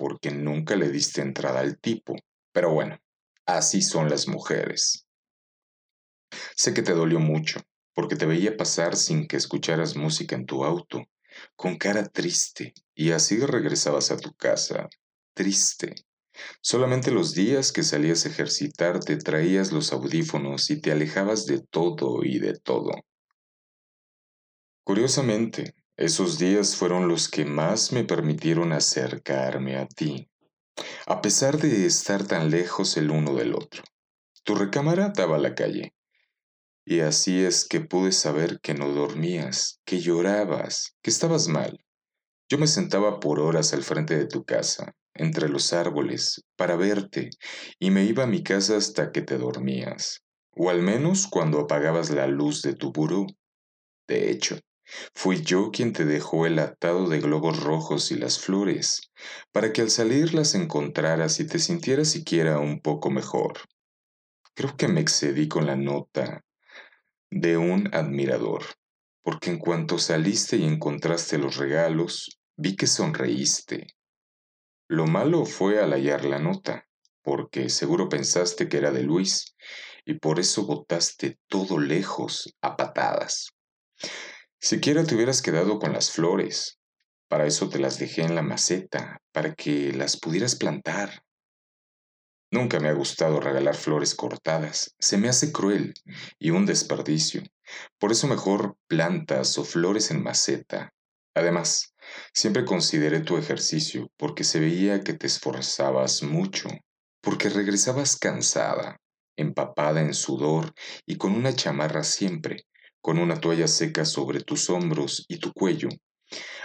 porque 0.02 0.32
nunca 0.32 0.76
le 0.76 0.90
diste 0.90 1.22
entrada 1.22 1.60
al 1.60 1.78
tipo, 1.78 2.16
pero 2.52 2.74
bueno, 2.74 2.98
así 3.46 3.84
son 3.84 4.10
las 4.10 4.28
mujeres. 4.28 5.06
Sé 6.56 6.74
que 6.74 6.82
te 6.82 6.94
dolió 6.94 7.20
mucho, 7.20 7.62
porque 7.94 8.16
te 8.16 8.26
veía 8.26 8.58
pasar 8.58 8.96
sin 8.96 9.28
que 9.28 9.38
escucharas 9.38 9.96
música 9.96 10.36
en 10.36 10.48
tu 10.48 10.66
auto, 10.66 11.04
con 11.56 11.78
cara 11.78 12.04
triste, 12.08 12.74
y 12.96 13.12
así 13.12 13.46
regresabas 13.46 14.10
a 14.10 14.18
tu 14.18 14.34
casa, 14.34 14.90
triste. 15.36 15.94
Solamente 16.64 17.12
los 17.12 17.36
días 17.36 17.72
que 17.72 17.84
salías 17.84 18.26
a 18.26 18.30
ejercitar 18.30 19.02
te 19.02 19.18
traías 19.18 19.72
los 19.72 19.94
audífonos 19.94 20.72
y 20.72 20.82
te 20.82 20.92
alejabas 20.92 21.46
de 21.46 21.60
todo 21.62 22.24
y 22.24 22.40
de 22.40 22.58
todo. 22.58 22.90
Curiosamente, 24.84 25.76
esos 26.02 26.40
días 26.40 26.76
fueron 26.76 27.08
los 27.08 27.30
que 27.30 27.46
más 27.46 27.94
me 27.94 28.04
permitieron 28.04 28.74
acercarme 28.74 29.78
a 29.78 29.86
ti, 29.86 30.28
a 31.06 31.22
pesar 31.22 31.60
de 31.60 31.86
estar 31.86 32.26
tan 32.26 32.50
lejos 32.50 32.98
el 32.98 33.12
uno 33.12 33.36
del 33.36 33.54
otro. 33.54 33.84
Tu 34.44 34.56
recámara 34.56 35.10
daba 35.16 35.36
a 35.36 35.40
la 35.40 35.54
calle, 35.54 35.94
y 36.84 37.02
así 37.02 37.44
es 37.44 37.68
que 37.68 37.82
pude 37.82 38.12
saber 38.14 38.60
que 38.62 38.74
no 38.74 38.90
dormías, 38.90 39.80
que 39.86 40.00
llorabas, 40.00 40.96
que 41.04 41.12
estabas 41.12 41.48
mal. 41.48 41.86
Yo 42.50 42.58
me 42.58 42.66
sentaba 42.66 43.20
por 43.20 43.40
horas 43.40 43.72
al 43.74 43.84
frente 43.84 44.18
de 44.18 44.26
tu 44.26 44.44
casa, 44.44 44.96
entre 45.14 45.50
los 45.50 45.72
árboles, 45.72 46.44
para 46.56 46.78
verte, 46.78 47.30
y 47.78 47.92
me 47.92 48.06
iba 48.06 48.24
a 48.24 48.28
mi 48.28 48.42
casa 48.42 48.76
hasta 48.76 49.12
que 49.12 49.22
te 49.22 49.38
dormías, 49.38 50.24
o 50.56 50.72
al 50.72 50.82
menos 50.82 51.28
cuando 51.28 51.60
apagabas 51.60 52.10
la 52.10 52.26
luz 52.26 52.64
de 52.64 52.74
tu 52.74 52.92
buró. 52.92 53.28
De 54.08 54.32
hecho, 54.32 54.58
Fui 55.14 55.42
yo 55.42 55.72
quien 55.72 55.94
te 55.94 56.06
dejó 56.06 56.46
el 56.46 56.60
atado 56.60 57.08
de 57.08 57.20
globos 57.20 57.64
rojos 57.64 58.12
y 58.12 58.16
las 58.16 58.40
flores, 58.40 59.12
para 59.52 59.72
que 59.72 59.82
al 59.82 59.90
salir 59.90 60.34
las 60.34 60.56
encontraras 60.56 61.40
y 61.40 61.48
te 61.48 61.60
sintieras 61.60 62.10
siquiera 62.10 62.60
un 62.60 62.82
poco 62.82 63.10
mejor. 63.10 63.60
Creo 64.54 64.76
que 64.76 64.88
me 64.88 65.02
excedí 65.02 65.48
con 65.48 65.66
la 65.66 65.76
nota 65.76 66.44
de 67.30 67.58
un 67.58 67.94
admirador, 67.94 68.64
porque 69.24 69.50
en 69.50 69.60
cuanto 69.60 69.98
saliste 69.98 70.58
y 70.58 70.66
encontraste 70.66 71.38
los 71.38 71.56
regalos, 71.56 72.40
vi 72.58 72.76
que 72.76 72.88
sonreíste. 72.88 73.88
Lo 74.90 75.08
malo 75.08 75.46
fue 75.46 75.80
al 75.80 75.94
hallar 75.94 76.26
la 76.26 76.40
nota, 76.40 76.86
porque 77.24 77.70
seguro 77.70 78.10
pensaste 78.10 78.68
que 78.68 78.78
era 78.78 78.92
de 78.92 79.04
Luis, 79.04 79.56
y 80.04 80.16
por 80.16 80.40
eso 80.40 80.66
botaste 80.66 81.40
todo 81.48 81.80
lejos 81.80 82.54
a 82.62 82.76
patadas. 82.76 83.52
Siquiera 84.64 85.04
te 85.04 85.16
hubieras 85.16 85.42
quedado 85.42 85.80
con 85.80 85.92
las 85.92 86.12
flores. 86.12 86.78
Para 87.28 87.48
eso 87.48 87.68
te 87.68 87.80
las 87.80 87.98
dejé 87.98 88.22
en 88.22 88.36
la 88.36 88.44
maceta, 88.44 89.20
para 89.32 89.56
que 89.56 89.92
las 89.92 90.18
pudieras 90.18 90.56
plantar. 90.56 91.24
Nunca 92.52 92.80
me 92.80 92.88
ha 92.88 92.94
gustado 92.94 93.40
regalar 93.40 93.76
flores 93.76 94.14
cortadas, 94.14 94.94
se 95.00 95.18
me 95.18 95.30
hace 95.30 95.52
cruel 95.52 95.96
y 96.38 96.52
un 96.52 96.68
desperdicio. 96.68 97.42
Por 97.98 98.12
eso 98.12 98.28
mejor 98.28 98.78
plantas 98.88 99.58
o 99.58 99.64
flores 99.64 100.12
en 100.12 100.22
maceta. 100.22 100.94
Además, 101.34 101.96
siempre 102.32 102.64
consideré 102.64 103.22
tu 103.22 103.38
ejercicio 103.38 104.12
porque 104.16 104.44
se 104.44 104.60
veía 104.60 105.02
que 105.02 105.14
te 105.14 105.26
esforzabas 105.26 106.22
mucho, 106.22 106.70
porque 107.22 107.50
regresabas 107.50 108.16
cansada, 108.16 109.00
empapada 109.38 110.02
en 110.02 110.14
sudor 110.14 110.72
y 111.08 111.16
con 111.16 111.32
una 111.32 111.56
chamarra 111.56 112.04
siempre, 112.04 112.68
con 113.02 113.18
una 113.18 113.40
toalla 113.40 113.68
seca 113.68 114.06
sobre 114.06 114.42
tus 114.42 114.70
hombros 114.70 115.26
y 115.28 115.38
tu 115.38 115.52
cuello, 115.52 115.90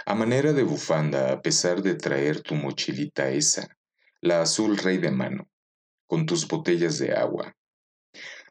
a 0.05 0.15
manera 0.15 0.53
de 0.53 0.63
bufanda 0.63 1.33
a 1.33 1.41
pesar 1.41 1.81
de 1.81 1.95
traer 1.95 2.41
tu 2.41 2.55
mochilita 2.55 3.29
esa, 3.29 3.67
la 4.21 4.41
azul 4.41 4.77
rey 4.77 4.97
de 4.97 5.11
mano, 5.11 5.49
con 6.07 6.25
tus 6.25 6.47
botellas 6.47 6.99
de 6.99 7.13
agua. 7.13 7.53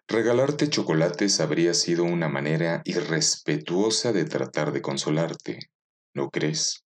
Regalarte 0.09 0.69
chocolates 0.69 1.41
habría 1.41 1.75
sido 1.75 2.05
una 2.05 2.29
manera 2.29 2.83
irrespetuosa 2.85 4.13
de 4.13 4.25
tratar 4.25 4.73
de 4.73 4.83
consolarte, 4.83 5.71
¿no 6.15 6.31
crees? 6.31 6.85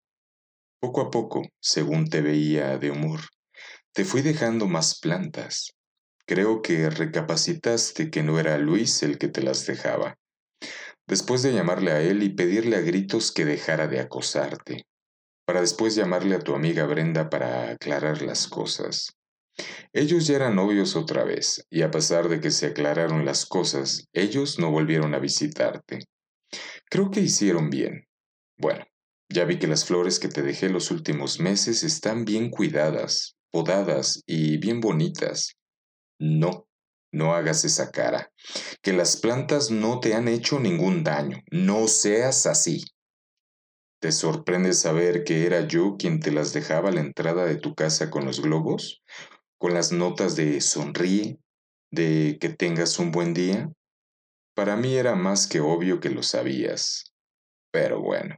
Poco 0.80 1.00
a 1.00 1.10
poco, 1.10 1.42
según 1.60 2.08
te 2.08 2.20
veía 2.20 2.78
de 2.78 2.90
humor, 2.90 3.20
te 3.92 4.04
fui 4.04 4.22
dejando 4.22 4.68
más 4.68 5.00
plantas. 5.00 5.72
Creo 6.26 6.62
que 6.62 6.90
recapacitaste 6.90 8.10
que 8.10 8.22
no 8.22 8.38
era 8.38 8.58
Luis 8.58 9.02
el 9.02 9.18
que 9.18 9.28
te 9.28 9.42
las 9.42 9.66
dejaba, 9.66 10.16
después 11.08 11.42
de 11.42 11.52
llamarle 11.52 11.90
a 11.90 12.02
él 12.02 12.22
y 12.22 12.28
pedirle 12.28 12.76
a 12.76 12.80
gritos 12.80 13.32
que 13.32 13.46
dejara 13.46 13.88
de 13.88 13.98
acosarte, 13.98 14.86
para 15.46 15.62
después 15.62 15.94
llamarle 15.94 16.36
a 16.36 16.40
tu 16.40 16.54
amiga 16.54 16.84
Brenda 16.84 17.30
para 17.30 17.70
aclarar 17.70 18.20
las 18.20 18.46
cosas. 18.46 19.16
Ellos 19.92 20.26
ya 20.26 20.36
eran 20.36 20.54
novios 20.54 20.94
otra 20.94 21.24
vez, 21.24 21.64
y 21.70 21.82
a 21.82 21.90
pesar 21.90 22.28
de 22.28 22.40
que 22.40 22.50
se 22.50 22.66
aclararon 22.66 23.24
las 23.24 23.46
cosas, 23.46 24.04
ellos 24.12 24.58
no 24.58 24.70
volvieron 24.70 25.14
a 25.14 25.18
visitarte. 25.18 26.00
Creo 26.90 27.10
que 27.10 27.20
hicieron 27.20 27.70
bien. 27.70 28.06
Bueno, 28.58 28.84
ya 29.30 29.46
vi 29.46 29.58
que 29.58 29.66
las 29.66 29.86
flores 29.86 30.18
que 30.18 30.28
te 30.28 30.42
dejé 30.42 30.68
los 30.68 30.90
últimos 30.90 31.40
meses 31.40 31.82
están 31.82 32.26
bien 32.26 32.50
cuidadas, 32.50 33.36
podadas 33.50 34.22
y 34.26 34.58
bien 34.58 34.80
bonitas. 34.80 35.54
No, 36.20 36.67
no 37.12 37.34
hagas 37.34 37.64
esa 37.64 37.90
cara. 37.90 38.32
Que 38.82 38.92
las 38.92 39.16
plantas 39.16 39.70
no 39.70 40.00
te 40.00 40.14
han 40.14 40.28
hecho 40.28 40.60
ningún 40.60 41.04
daño. 41.04 41.42
No 41.50 41.88
seas 41.88 42.46
así. 42.46 42.84
¿Te 44.00 44.12
sorprende 44.12 44.72
saber 44.74 45.24
que 45.24 45.44
era 45.44 45.66
yo 45.66 45.96
quien 45.98 46.20
te 46.20 46.30
las 46.30 46.52
dejaba 46.52 46.90
a 46.90 46.92
la 46.92 47.00
entrada 47.00 47.44
de 47.44 47.56
tu 47.56 47.74
casa 47.74 48.10
con 48.10 48.24
los 48.24 48.40
globos? 48.40 49.02
¿Con 49.58 49.74
las 49.74 49.90
notas 49.90 50.36
de 50.36 50.60
sonríe? 50.60 51.38
¿De 51.90 52.38
que 52.40 52.50
tengas 52.50 52.98
un 52.98 53.10
buen 53.10 53.34
día? 53.34 53.72
Para 54.54 54.76
mí 54.76 54.96
era 54.96 55.16
más 55.16 55.48
que 55.48 55.60
obvio 55.60 55.98
que 55.98 56.10
lo 56.10 56.22
sabías. 56.22 57.12
Pero 57.72 58.00
bueno. 58.00 58.36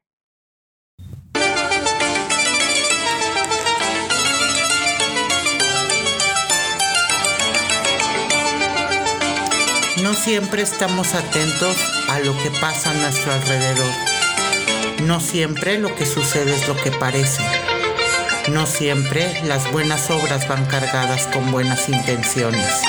No 10.02 10.14
siempre 10.14 10.62
estamos 10.62 11.14
atentos 11.14 11.76
a 12.08 12.20
lo 12.20 12.36
que 12.42 12.50
pasa 12.50 12.90
a 12.90 12.94
nuestro 12.94 13.32
alrededor. 13.32 13.92
No 15.02 15.20
siempre 15.20 15.78
lo 15.78 15.94
que 15.94 16.06
sucede 16.06 16.54
es 16.54 16.66
lo 16.66 16.76
que 16.76 16.90
parece. 16.90 17.42
No 18.48 18.66
siempre 18.66 19.42
las 19.44 19.70
buenas 19.70 20.10
obras 20.10 20.48
van 20.48 20.64
cargadas 20.66 21.26
con 21.26 21.50
buenas 21.52 21.88
intenciones. 21.88 22.80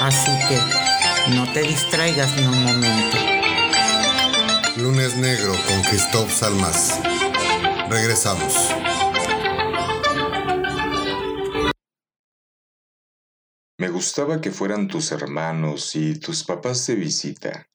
Así 0.00 0.30
que 0.48 1.34
no 1.34 1.50
te 1.52 1.62
distraigas 1.62 2.36
ni 2.36 2.46
un 2.46 2.64
momento. 2.64 3.16
Lunes 4.76 5.16
Negro 5.16 5.54
con 5.66 5.82
Christoph 5.84 6.30
Salmas. 6.30 7.00
Regresamos. 7.88 8.75
Me 13.78 13.90
gustaba 13.90 14.40
que 14.40 14.52
fueran 14.52 14.88
tus 14.88 15.12
hermanos 15.12 15.96
y 15.96 16.18
tus 16.18 16.44
papás 16.44 16.86
de 16.86 16.94
visita, 16.94 17.68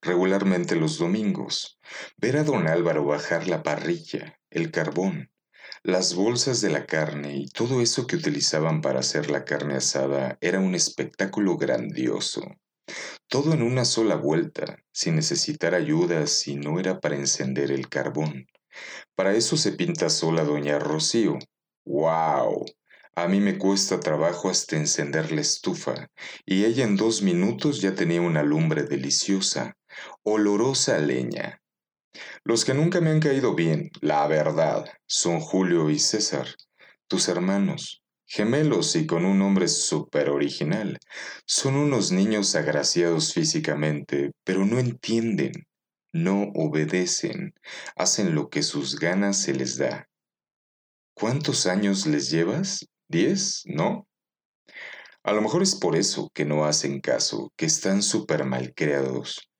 regularmente 0.00 0.74
los 0.74 0.96
domingos, 0.96 1.78
ver 2.16 2.38
a 2.38 2.44
don 2.44 2.66
Álvaro 2.66 3.04
bajar 3.04 3.46
la 3.46 3.62
parrilla, 3.62 4.40
el 4.48 4.70
carbón, 4.70 5.30
las 5.82 6.14
bolsas 6.14 6.62
de 6.62 6.70
la 6.70 6.86
carne 6.86 7.36
y 7.36 7.48
todo 7.48 7.82
eso 7.82 8.06
que 8.06 8.16
utilizaban 8.16 8.80
para 8.80 9.00
hacer 9.00 9.30
la 9.30 9.44
carne 9.44 9.74
asada 9.74 10.38
era 10.40 10.60
un 10.60 10.74
espectáculo 10.74 11.58
grandioso. 11.58 12.40
Todo 13.28 13.52
en 13.52 13.60
una 13.60 13.84
sola 13.84 14.16
vuelta, 14.16 14.78
sin 14.92 15.16
necesitar 15.16 15.74
ayuda 15.74 16.26
si 16.26 16.56
no 16.56 16.80
era 16.80 17.00
para 17.00 17.16
encender 17.16 17.70
el 17.70 17.90
carbón. 17.90 18.46
Para 19.14 19.34
eso 19.34 19.58
se 19.58 19.72
pinta 19.72 20.08
sola 20.08 20.42
doña 20.42 20.78
Rocío. 20.78 21.38
¡Wow! 21.84 22.64
A 23.16 23.28
mí 23.28 23.38
me 23.38 23.58
cuesta 23.58 24.00
trabajo 24.00 24.50
hasta 24.50 24.76
encender 24.76 25.30
la 25.30 25.40
estufa, 25.40 26.08
y 26.44 26.64
ella 26.64 26.84
en 26.84 26.96
dos 26.96 27.22
minutos 27.22 27.80
ya 27.80 27.94
tenía 27.94 28.20
una 28.20 28.42
lumbre 28.42 28.82
deliciosa, 28.82 29.76
olorosa 30.24 30.98
leña. 30.98 31.60
Los 32.42 32.64
que 32.64 32.74
nunca 32.74 33.00
me 33.00 33.10
han 33.10 33.20
caído 33.20 33.54
bien, 33.54 33.90
la 34.00 34.26
verdad, 34.26 34.86
son 35.06 35.38
Julio 35.38 35.90
y 35.90 36.00
César, 36.00 36.48
tus 37.06 37.28
hermanos, 37.28 38.02
gemelos 38.26 38.96
y 38.96 39.06
con 39.06 39.24
un 39.24 39.38
nombre 39.38 39.68
súper 39.68 40.30
original. 40.30 40.98
Son 41.46 41.76
unos 41.76 42.10
niños 42.10 42.56
agraciados 42.56 43.32
físicamente, 43.32 44.32
pero 44.42 44.66
no 44.66 44.80
entienden, 44.80 45.52
no 46.12 46.50
obedecen, 46.54 47.54
hacen 47.94 48.34
lo 48.34 48.48
que 48.48 48.64
sus 48.64 48.98
ganas 48.98 49.40
se 49.40 49.54
les 49.54 49.78
da. 49.78 50.08
¿Cuántos 51.14 51.66
años 51.66 52.06
les 52.06 52.28
llevas? 52.30 52.88
¿Diez? 53.08 53.62
¿No? 53.66 54.06
A 55.22 55.32
lo 55.32 55.40
mejor 55.40 55.62
es 55.62 55.74
por 55.74 55.96
eso 55.96 56.30
que 56.34 56.44
no 56.44 56.64
hacen 56.64 57.00
caso, 57.00 57.52
que 57.56 57.66
están 57.66 58.02
súper 58.02 58.44
mal 58.44 58.74
creados. 58.74 59.50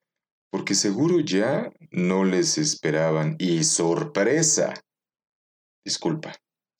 Porque 0.50 0.74
seguro 0.74 1.20
ya 1.20 1.70
no 1.90 2.24
les 2.24 2.58
esperaban. 2.58 3.36
Y 3.38 3.64
sorpresa. 3.64 4.74
Disculpa, 5.84 6.34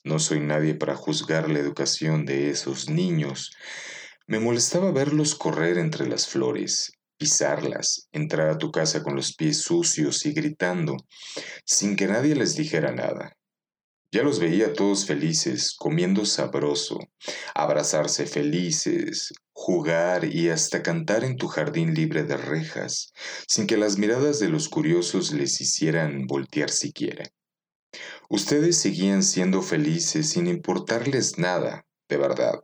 no 0.04 0.18
soy 0.18 0.40
nadie 0.40 0.75
para 0.75 0.97
juzgar 0.97 1.50
la 1.50 1.59
educación 1.59 2.26
de 2.26 2.50
esos 2.50 2.90
niños. 2.90 3.52
Me 4.26 4.38
molestaba 4.38 4.92
verlos 4.92 5.35
correr 5.35 5.78
entre 5.78 6.06
las 6.06 6.28
flores, 6.28 6.92
pisarlas, 7.18 8.09
entrar 8.12 8.50
a 8.50 8.59
tu 8.59 8.71
casa 8.71 9.02
con 9.02 9.16
los 9.16 9.35
pies 9.35 9.62
sucios 9.62 10.25
y 10.26 10.33
gritando, 10.33 10.97
sin 11.64 11.97
que 11.97 12.06
nadie 12.06 12.35
les 12.35 12.54
dijera 12.54 12.92
nada. 12.92 13.37
Ya 14.14 14.23
los 14.23 14.38
veía 14.38 14.73
todos 14.73 15.06
felices, 15.06 15.75
comiendo 15.76 16.25
sabroso, 16.25 17.00
abrazarse 17.52 18.26
felices, 18.26 19.35
jugar 19.52 20.25
y 20.25 20.50
hasta 20.50 20.85
cantar 20.85 21.25
en 21.25 21.37
tu 21.37 21.49
jardín 21.49 21.94
libre 21.94 22.23
de 22.23 22.37
rejas, 22.37 23.12
sin 23.49 23.66
que 23.66 23.76
las 23.76 23.99
miradas 23.99 24.38
de 24.38 24.49
los 24.49 24.68
curiosos 24.68 25.33
les 25.33 25.61
hicieran 25.61 26.28
voltear 26.28 26.71
siquiera. 26.71 27.25
Ustedes 28.28 28.76
seguían 28.76 29.25
siendo 29.25 29.62
felices 29.62 30.28
sin 30.28 30.47
importarles 30.47 31.37
nada, 31.37 31.85
de 32.09 32.16
verdad. 32.16 32.61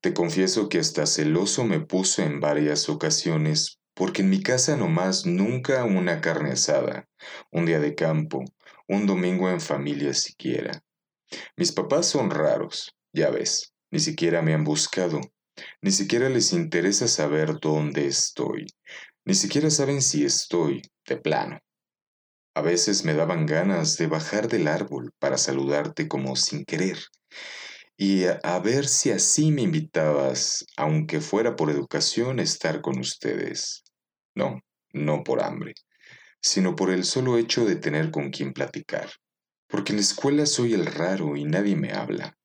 Te 0.00 0.14
confieso 0.14 0.68
que 0.68 0.78
hasta 0.78 1.06
celoso 1.06 1.64
me 1.64 1.80
puso 1.80 2.22
en 2.22 2.38
varias 2.38 2.88
ocasiones 2.88 3.80
porque 3.94 4.22
en 4.22 4.30
mi 4.30 4.40
casa 4.40 4.76
nomás 4.76 5.26
nunca 5.26 5.82
una 5.82 6.20
carne 6.20 6.52
asada, 6.52 7.08
un 7.50 7.66
día 7.66 7.80
de 7.80 7.96
campo, 7.96 8.44
un 8.88 9.06
domingo 9.06 9.48
en 9.48 9.60
familia 9.60 10.14
siquiera. 10.14 10.82
Mis 11.56 11.72
papás 11.72 12.06
son 12.06 12.30
raros, 12.30 12.94
ya 13.12 13.30
ves, 13.30 13.72
ni 13.90 14.00
siquiera 14.00 14.42
me 14.42 14.54
han 14.54 14.64
buscado, 14.64 15.20
ni 15.80 15.90
siquiera 15.90 16.28
les 16.28 16.52
interesa 16.52 17.08
saber 17.08 17.58
dónde 17.60 18.06
estoy, 18.06 18.66
ni 19.24 19.34
siquiera 19.34 19.70
saben 19.70 20.02
si 20.02 20.24
estoy, 20.24 20.82
de 21.06 21.16
plano. 21.16 21.58
A 22.54 22.60
veces 22.60 23.04
me 23.04 23.14
daban 23.14 23.46
ganas 23.46 23.96
de 23.96 24.06
bajar 24.06 24.48
del 24.48 24.68
árbol 24.68 25.12
para 25.18 25.38
saludarte 25.38 26.06
como 26.08 26.36
sin 26.36 26.64
querer, 26.64 26.98
y 27.96 28.24
a, 28.24 28.58
ver 28.58 28.88
si 28.88 29.10
así 29.10 29.52
me 29.52 29.62
invitabas, 29.62 30.66
aunque 30.76 31.20
fuera 31.20 31.56
por 31.56 31.70
educación, 31.70 32.40
a 32.40 32.42
estar 32.42 32.80
con 32.80 32.98
ustedes. 32.98 33.84
No, 34.34 34.60
no 34.92 35.22
por 35.22 35.42
hambre 35.42 35.74
sino 36.42 36.76
por 36.76 36.90
el 36.90 37.04
solo 37.04 37.38
hecho 37.38 37.64
de 37.64 37.76
tener 37.76 38.10
con 38.10 38.30
quien 38.30 38.52
platicar. 38.52 39.08
Porque 39.68 39.92
en 39.92 39.96
la 39.96 40.02
escuela 40.02 40.44
soy 40.44 40.74
el 40.74 40.84
raro 40.84 41.36
y 41.36 41.44
nadie 41.44 41.76
me 41.76 41.92
habla. 41.92 42.36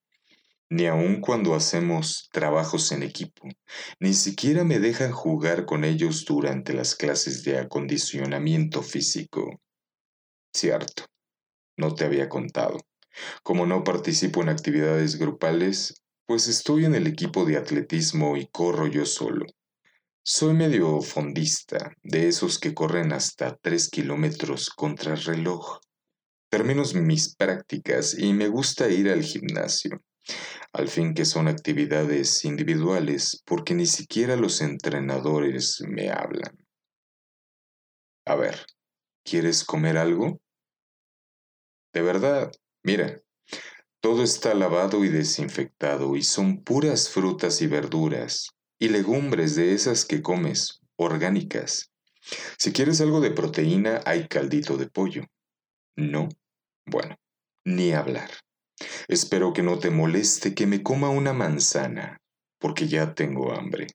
Ni 0.70 0.86
aun 0.86 1.22
cuando 1.22 1.56
hacemos 1.56 2.30
trabajos 2.32 2.92
en 2.92 3.01
equipo, 3.01 3.48
ni 4.00 4.14
siquiera 4.14 4.64
me 4.64 4.79
dejan 4.79 5.12
jugar 5.12 5.66
con 5.66 5.83
ellos 5.83 6.25
durante 6.25 6.74
las 6.74 6.96
clases 6.96 7.44
de 7.44 7.57
acondicionamiento 7.57 8.83
físico. 8.83 9.62
Cierto, 10.53 11.05
no 11.77 11.96
te 11.96 12.05
había 12.05 12.27
contado. 12.27 12.77
Como 13.44 13.66
no 13.66 13.83
participo 13.83 14.42
en 14.42 14.50
actividades 14.50 15.18
grupales, 15.18 16.03
pues 16.25 16.48
estoy 16.50 16.86
en 16.86 16.96
el 16.96 17.07
equipo 17.07 17.46
de 17.46 17.57
atletismo 17.57 18.36
y 18.36 18.48
corro 18.48 18.88
yo 18.88 19.05
solo. 19.05 19.46
Soy 20.29 20.53
medio 20.53 21.01
fondista, 21.01 21.94
de 22.03 22.27
esos 22.27 22.59
que 22.59 22.74
corren 22.74 23.13
hasta 23.13 23.55
tres 23.55 23.90
kilómetros 23.90 24.70
contra 24.70 25.16
reloj. 25.16 25.79
Termino 26.50 26.83
mis 26.96 27.33
prácticas 27.33 28.13
y 28.20 28.33
me 28.33 28.50
gusta 28.50 28.90
ir 28.90 29.09
al 29.09 29.24
gimnasio, 29.24 30.03
al 30.74 30.90
fin 30.90 31.13
que 31.13 31.24
son 31.24 31.48
actividades 31.48 32.44
individuales 32.44 33.42
porque 33.46 33.74
ni 33.74 33.85
siquiera 33.85 34.35
los 34.35 34.59
entrenadores 34.59 35.81
me 35.87 36.09
hablan. 36.09 36.57
A 38.25 38.35
ver, 38.35 38.66
¿quieres 39.24 39.63
comer 39.63 39.98
algo? 39.98 40.42
De 41.94 42.01
verdad, 42.01 42.51
mira, 42.83 43.22
todo 44.01 44.24
está 44.24 44.53
lavado 44.53 45.05
y 45.05 45.07
desinfectado 45.07 46.18
y 46.18 46.22
son 46.22 46.66
puras 46.66 47.07
frutas 47.07 47.61
y 47.61 47.68
verduras 47.68 48.56
y 48.79 48.90
legumbres 48.90 49.55
de 49.55 49.74
esas 49.74 50.05
que 50.05 50.22
comes, 50.22 50.81
orgánicas. 50.96 51.92
Si 52.57 52.72
quieres 52.72 53.01
algo 53.01 53.22
de 53.22 53.31
proteína, 53.31 54.01
hay 54.05 54.27
caldito 54.27 54.77
de 54.77 54.87
pollo. 54.87 55.24
No, 55.96 56.29
bueno, 56.85 57.16
ni 57.66 57.92
hablar. 57.94 58.29
Espero 59.07 59.53
que 59.53 59.63
no 59.63 59.79
te 59.79 59.90
moleste 59.90 60.53
que 60.53 60.68
me 60.68 60.83
coma 60.83 61.09
una 61.09 61.33
manzana, 61.33 62.22
porque 62.59 62.87
ya 62.87 63.13
tengo 63.13 63.53
hambre. 63.53 63.87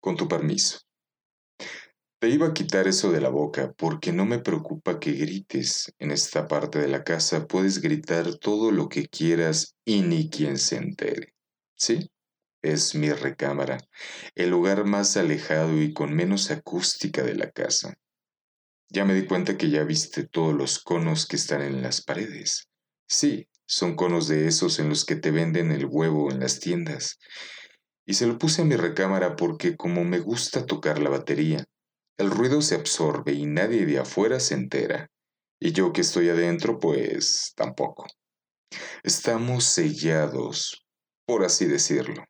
Con 0.00 0.16
tu 0.16 0.28
permiso. 0.28 0.80
Te 2.18 2.30
iba 2.30 2.46
a 2.46 2.54
quitar 2.54 2.88
eso 2.88 3.12
de 3.12 3.20
la 3.20 3.28
boca 3.28 3.72
porque 3.76 4.12
no 4.12 4.24
me 4.24 4.38
preocupa 4.38 4.98
que 4.98 5.12
grites. 5.12 5.92
En 5.98 6.10
esta 6.10 6.48
parte 6.48 6.78
de 6.78 6.88
la 6.88 7.04
casa 7.04 7.46
puedes 7.46 7.80
gritar 7.80 8.36
todo 8.36 8.70
lo 8.70 8.88
que 8.88 9.06
quieras 9.06 9.76
y 9.84 10.00
ni 10.00 10.30
quien 10.30 10.58
se 10.58 10.76
entere. 10.76 11.34
¿Sí? 11.74 12.10
Es 12.72 12.94
mi 12.94 13.10
recámara, 13.10 13.78
el 14.34 14.50
lugar 14.50 14.84
más 14.84 15.16
alejado 15.16 15.80
y 15.80 15.92
con 15.92 16.14
menos 16.14 16.50
acústica 16.50 17.22
de 17.22 17.34
la 17.34 17.50
casa. 17.50 17.98
Ya 18.88 19.04
me 19.04 19.14
di 19.14 19.26
cuenta 19.26 19.56
que 19.56 19.70
ya 19.70 19.84
viste 19.84 20.26
todos 20.26 20.54
los 20.54 20.78
conos 20.78 21.26
que 21.26 21.36
están 21.36 21.62
en 21.62 21.82
las 21.82 22.02
paredes. 22.02 22.68
Sí, 23.08 23.48
son 23.66 23.96
conos 23.96 24.28
de 24.28 24.46
esos 24.46 24.78
en 24.78 24.88
los 24.88 25.04
que 25.04 25.16
te 25.16 25.30
venden 25.30 25.72
el 25.72 25.86
huevo 25.86 26.30
en 26.30 26.40
las 26.40 26.60
tiendas. 26.60 27.18
Y 28.06 28.14
se 28.14 28.26
lo 28.26 28.38
puse 28.38 28.62
a 28.62 28.64
mi 28.64 28.76
recámara 28.76 29.34
porque 29.34 29.76
como 29.76 30.04
me 30.04 30.20
gusta 30.20 30.64
tocar 30.64 31.00
la 31.00 31.10
batería, 31.10 31.64
el 32.18 32.30
ruido 32.30 32.62
se 32.62 32.76
absorbe 32.76 33.32
y 33.32 33.46
nadie 33.46 33.84
de 33.84 33.98
afuera 33.98 34.38
se 34.40 34.54
entera. 34.54 35.10
Y 35.60 35.72
yo 35.72 35.92
que 35.92 36.02
estoy 36.02 36.28
adentro, 36.28 36.78
pues 36.78 37.52
tampoco. 37.56 38.06
Estamos 39.02 39.64
sellados, 39.64 40.86
por 41.26 41.44
así 41.44 41.66
decirlo. 41.66 42.24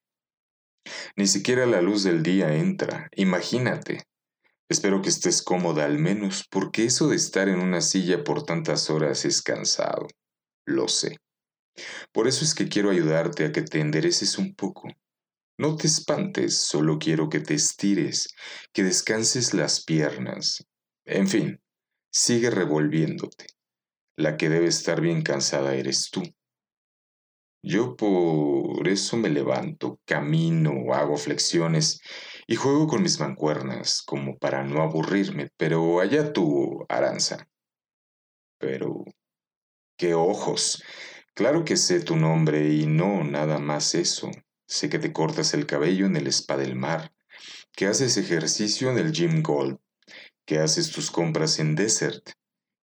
Ni 1.16 1.26
siquiera 1.26 1.66
la 1.66 1.82
luz 1.82 2.02
del 2.04 2.22
día 2.22 2.54
entra, 2.54 3.08
imagínate. 3.16 4.04
Espero 4.68 5.00
que 5.00 5.10
estés 5.10 5.42
cómoda 5.42 5.84
al 5.84 5.98
menos, 5.98 6.44
porque 6.50 6.84
eso 6.84 7.08
de 7.08 7.16
estar 7.16 7.48
en 7.48 7.60
una 7.60 7.80
silla 7.80 8.24
por 8.24 8.42
tantas 8.44 8.90
horas 8.90 9.24
es 9.24 9.42
cansado. 9.42 10.08
Lo 10.66 10.88
sé. 10.88 11.18
Por 12.12 12.26
eso 12.26 12.44
es 12.44 12.54
que 12.54 12.68
quiero 12.68 12.90
ayudarte 12.90 13.44
a 13.44 13.52
que 13.52 13.62
te 13.62 13.80
endereces 13.80 14.38
un 14.38 14.54
poco. 14.54 14.88
No 15.58 15.76
te 15.76 15.86
espantes, 15.86 16.58
solo 16.58 16.98
quiero 16.98 17.28
que 17.28 17.40
te 17.40 17.54
estires, 17.54 18.34
que 18.72 18.82
descanses 18.82 19.54
las 19.54 19.84
piernas. 19.84 20.66
En 21.04 21.28
fin, 21.28 21.60
sigue 22.10 22.50
revolviéndote. 22.50 23.46
La 24.16 24.36
que 24.36 24.48
debe 24.48 24.66
estar 24.66 25.00
bien 25.00 25.22
cansada 25.22 25.74
eres 25.74 26.10
tú. 26.10 26.22
Yo 27.68 27.96
por 27.96 28.86
eso 28.86 29.16
me 29.16 29.28
levanto, 29.28 29.98
camino, 30.04 30.94
hago 30.94 31.16
flexiones 31.16 32.00
y 32.46 32.54
juego 32.54 32.86
con 32.86 33.02
mis 33.02 33.18
mancuernas 33.18 34.02
como 34.06 34.38
para 34.38 34.62
no 34.62 34.82
aburrirme, 34.82 35.50
pero 35.56 35.98
allá 35.98 36.32
tú, 36.32 36.86
Aranza. 36.88 37.48
Pero... 38.58 39.04
¡Qué 39.98 40.14
ojos! 40.14 40.80
Claro 41.34 41.64
que 41.64 41.76
sé 41.76 41.98
tu 41.98 42.14
nombre 42.14 42.72
y 42.72 42.86
no 42.86 43.24
nada 43.24 43.58
más 43.58 43.96
eso. 43.96 44.30
Sé 44.68 44.88
que 44.88 45.00
te 45.00 45.12
cortas 45.12 45.52
el 45.52 45.66
cabello 45.66 46.06
en 46.06 46.14
el 46.14 46.28
spa 46.28 46.56
del 46.56 46.76
mar, 46.76 47.12
que 47.72 47.86
haces 47.86 48.16
ejercicio 48.16 48.92
en 48.92 48.98
el 48.98 49.10
Gym 49.10 49.42
Gold, 49.42 49.78
que 50.44 50.60
haces 50.60 50.92
tus 50.92 51.10
compras 51.10 51.58
en 51.58 51.74
Desert, 51.74 52.30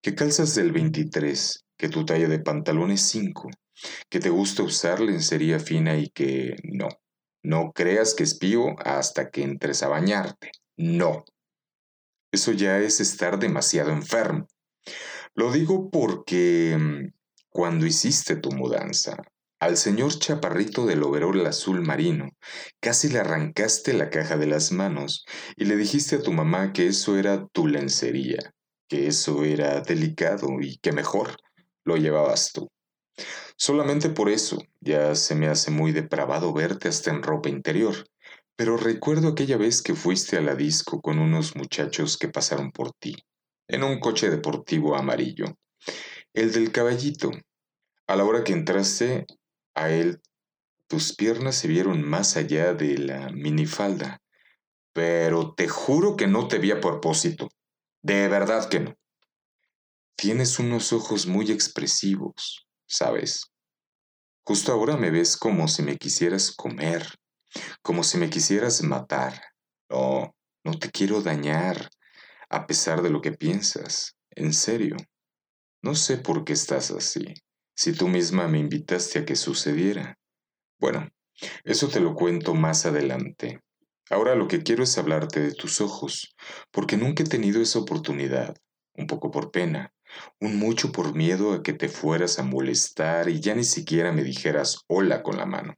que 0.02 0.14
calzas 0.14 0.56
del 0.56 0.74
23, 0.74 1.64
que 1.78 1.88
tu 1.88 2.06
talla 2.06 2.28
de 2.28 2.40
pantalón 2.40 2.92
es 2.92 3.04
5 3.04 3.50
que 4.10 4.20
te 4.20 4.30
gusta 4.30 4.64
usar 4.64 5.00
lencería 5.00 5.60
fina 5.60 5.96
y 5.98 6.10
que 6.10 6.56
no. 6.64 6.90
No 7.44 7.74
creas 7.74 8.14
que 8.14 8.24
espío 8.24 8.76
hasta 8.80 9.30
que 9.30 9.44
entres 9.44 9.84
a 9.84 9.90
bañarte. 9.90 10.52
No. 10.78 11.26
Eso 12.32 12.52
ya 12.52 12.80
es 12.80 13.00
estar 13.00 13.38
demasiado 13.38 13.92
enfermo. 13.92 14.48
Lo 15.36 15.52
digo 15.52 15.90
porque 15.90 16.78
mm, 16.80 17.14
cuando 17.50 17.86
hiciste 17.86 18.36
tu 18.36 18.52
mudanza, 18.52 19.18
al 19.60 19.78
señor 19.78 20.20
chaparrito 20.20 20.86
del 20.86 21.04
overol 21.04 21.46
azul 21.46 21.82
marino, 21.82 22.30
casi 22.82 23.10
le 23.10 23.20
arrancaste 23.20 23.94
la 23.94 24.10
caja 24.10 24.36
de 24.36 24.48
las 24.48 24.72
manos 24.72 25.26
y 25.56 25.66
le 25.66 25.78
dijiste 25.78 26.18
a 26.18 26.22
tu 26.22 26.34
mamá 26.34 26.74
que 26.74 26.88
eso 26.88 27.18
era 27.18 27.48
tu 27.48 27.68
lencería, 27.68 28.54
que 28.90 29.08
eso 29.08 29.44
era 29.44 29.80
delicado 29.82 30.60
y 30.60 30.78
que 30.78 30.92
mejor 30.92 31.38
lo 31.86 31.96
llevabas 31.96 32.52
tú. 32.52 32.70
Solamente 33.58 34.10
por 34.10 34.30
eso 34.30 34.58
ya 34.82 35.16
se 35.16 35.36
me 35.36 35.48
hace 35.48 35.72
muy 35.72 35.92
depravado 35.92 36.54
verte 36.54 36.90
hasta 36.90 37.12
en 37.12 37.24
ropa 37.24 37.50
interior. 37.50 37.96
Pero 38.56 38.78
recuerdo 38.78 39.30
aquella 39.30 39.58
vez 39.58 39.82
que 39.82 39.96
fuiste 39.96 40.38
a 40.38 40.42
la 40.42 40.56
disco 40.56 41.02
con 41.02 41.20
unos 41.20 41.56
muchachos 41.56 42.18
que 42.18 42.28
pasaron 42.28 42.72
por 42.72 42.94
ti, 42.94 43.16
en 43.68 43.84
un 43.84 44.00
coche 44.00 44.30
deportivo 44.30 44.96
amarillo. 44.96 45.58
El 46.34 46.52
del 46.52 46.72
caballito. 46.72 47.32
A 48.08 48.16
la 48.16 48.26
hora 48.26 48.44
que 48.44 48.54
entraste 48.54 49.26
a 49.76 49.90
él, 49.90 50.22
tus 50.88 51.16
piernas 51.16 51.56
se 51.56 51.68
vieron 51.68 52.04
más 52.04 52.38
allá 52.38 52.74
de 52.74 52.98
la 52.98 53.30
minifalda. 53.30 54.22
Pero 54.94 55.56
te 55.56 55.68
juro 55.68 56.16
que 56.16 56.28
no 56.28 56.48
te 56.48 56.60
vi 56.60 56.72
a 56.72 56.80
propósito. 56.80 57.50
De 58.04 58.28
verdad 58.28 58.70
que 58.70 58.82
no. 58.82 58.96
Tienes 60.16 60.60
unos 60.60 60.94
ojos 60.94 61.26
muy 61.26 61.52
expresivos, 61.52 62.63
¿sabes? 62.88 63.52
Justo 64.46 64.72
ahora 64.74 64.98
me 64.98 65.10
ves 65.10 65.38
como 65.38 65.68
si 65.68 65.84
me 65.84 65.98
quisieras 65.98 66.52
comer, 66.52 67.08
como 67.82 68.04
si 68.04 68.18
me 68.18 68.30
quisieras 68.30 68.84
matar. 68.84 69.42
No, 69.90 70.36
no 70.64 70.80
te 70.80 70.90
quiero 70.92 71.22
dañar, 71.22 71.90
a 72.50 72.68
pesar 72.68 73.02
de 73.02 73.10
lo 73.10 73.22
que 73.22 73.32
piensas. 73.32 74.16
En 74.32 74.54
serio. 74.54 74.98
No 75.82 75.96
sé 75.96 76.18
por 76.18 76.44
qué 76.44 76.54
estás 76.54 76.92
así, 76.92 77.34
si 77.76 77.94
tú 77.94 78.08
misma 78.08 78.48
me 78.48 78.60
invitaste 78.60 79.20
a 79.20 79.26
que 79.26 79.36
sucediera. 79.36 80.18
Bueno, 80.80 81.10
eso 81.64 81.88
te 81.90 82.00
lo 82.00 82.16
cuento 82.16 82.54
más 82.54 82.86
adelante. 82.86 83.60
Ahora 84.10 84.36
lo 84.36 84.48
que 84.48 84.64
quiero 84.64 84.84
es 84.84 84.98
hablarte 84.98 85.40
de 85.40 85.54
tus 85.54 85.82
ojos, 85.82 86.36
porque 86.72 86.98
nunca 86.98 87.24
he 87.24 87.26
tenido 87.26 87.62
esa 87.62 87.80
oportunidad, 87.80 88.56
un 88.96 89.08
poco 89.08 89.32
por 89.32 89.52
pena, 89.52 89.93
un 90.40 90.58
mucho 90.58 90.92
por 90.92 91.16
miedo 91.16 91.54
a 91.54 91.64
que 91.64 91.74
te 91.74 91.90
fueras 91.90 92.40
a 92.40 92.44
molestar 92.44 93.30
y 93.30 93.40
ya 93.40 93.56
ni 93.56 93.64
siquiera 93.64 94.12
me 94.12 94.24
dijeras 94.24 94.84
hola 94.88 95.24
con 95.24 95.38
la 95.38 95.46
mano. 95.46 95.76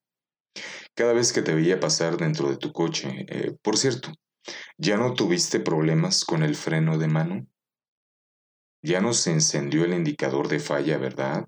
Cada 0.93 1.13
vez 1.13 1.33
que 1.33 1.41
te 1.41 1.53
veía 1.53 1.79
pasar 1.79 2.17
dentro 2.17 2.49
de 2.49 2.57
tu 2.57 2.71
coche, 2.71 3.25
eh, 3.27 3.55
por 3.61 3.77
cierto, 3.77 4.11
¿ya 4.77 4.97
no 4.97 5.13
tuviste 5.13 5.59
problemas 5.59 6.23
con 6.23 6.43
el 6.43 6.55
freno 6.55 6.97
de 6.97 7.07
mano? 7.07 7.47
Ya 8.81 9.01
no 9.01 9.13
se 9.13 9.31
encendió 9.31 9.83
el 9.83 9.93
indicador 9.93 10.47
de 10.47 10.59
falla, 10.59 10.97
¿verdad? 10.97 11.45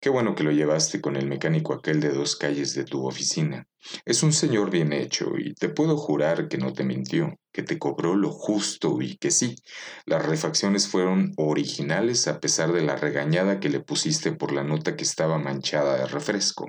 Qué 0.00 0.10
bueno 0.10 0.36
que 0.36 0.44
lo 0.44 0.52
llevaste 0.52 1.00
con 1.00 1.16
el 1.16 1.26
mecánico 1.26 1.74
aquel 1.74 1.98
de 2.00 2.10
dos 2.10 2.36
calles 2.36 2.72
de 2.74 2.84
tu 2.84 3.04
oficina. 3.04 3.66
Es 4.04 4.22
un 4.22 4.32
señor 4.32 4.70
bien 4.70 4.92
hecho 4.92 5.32
y 5.36 5.54
te 5.54 5.70
puedo 5.70 5.96
jurar 5.96 6.46
que 6.48 6.56
no 6.56 6.72
te 6.72 6.84
mintió, 6.84 7.34
que 7.52 7.64
te 7.64 7.80
cobró 7.80 8.14
lo 8.14 8.30
justo 8.30 9.02
y 9.02 9.16
que 9.16 9.32
sí, 9.32 9.56
las 10.06 10.24
refacciones 10.24 10.86
fueron 10.86 11.32
originales 11.36 12.28
a 12.28 12.38
pesar 12.38 12.72
de 12.72 12.82
la 12.82 12.94
regañada 12.94 13.58
que 13.58 13.70
le 13.70 13.80
pusiste 13.80 14.30
por 14.30 14.52
la 14.52 14.62
nota 14.62 14.94
que 14.94 15.02
estaba 15.02 15.36
manchada 15.38 15.96
de 15.98 16.06
refresco. 16.06 16.68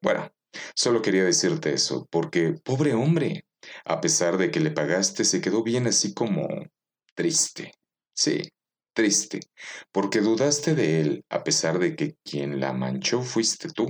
Bueno, 0.00 0.28
solo 0.74 1.02
quería 1.02 1.24
decirte 1.24 1.72
eso, 1.72 2.08
porque 2.10 2.54
pobre 2.64 2.94
hombre, 2.94 3.44
a 3.84 4.00
pesar 4.00 4.38
de 4.38 4.50
que 4.50 4.58
le 4.58 4.72
pagaste, 4.72 5.24
se 5.24 5.40
quedó 5.40 5.62
bien 5.62 5.86
así 5.86 6.14
como 6.14 6.48
triste. 7.14 7.72
Sí, 8.12 8.42
triste, 8.96 9.40
porque 9.92 10.20
dudaste 10.20 10.74
de 10.74 11.00
él 11.00 11.24
a 11.28 11.44
pesar 11.44 11.78
de 11.78 11.94
que 11.94 12.16
quien 12.24 12.58
la 12.58 12.72
manchó 12.72 13.22
fuiste 13.22 13.68
tú. 13.68 13.86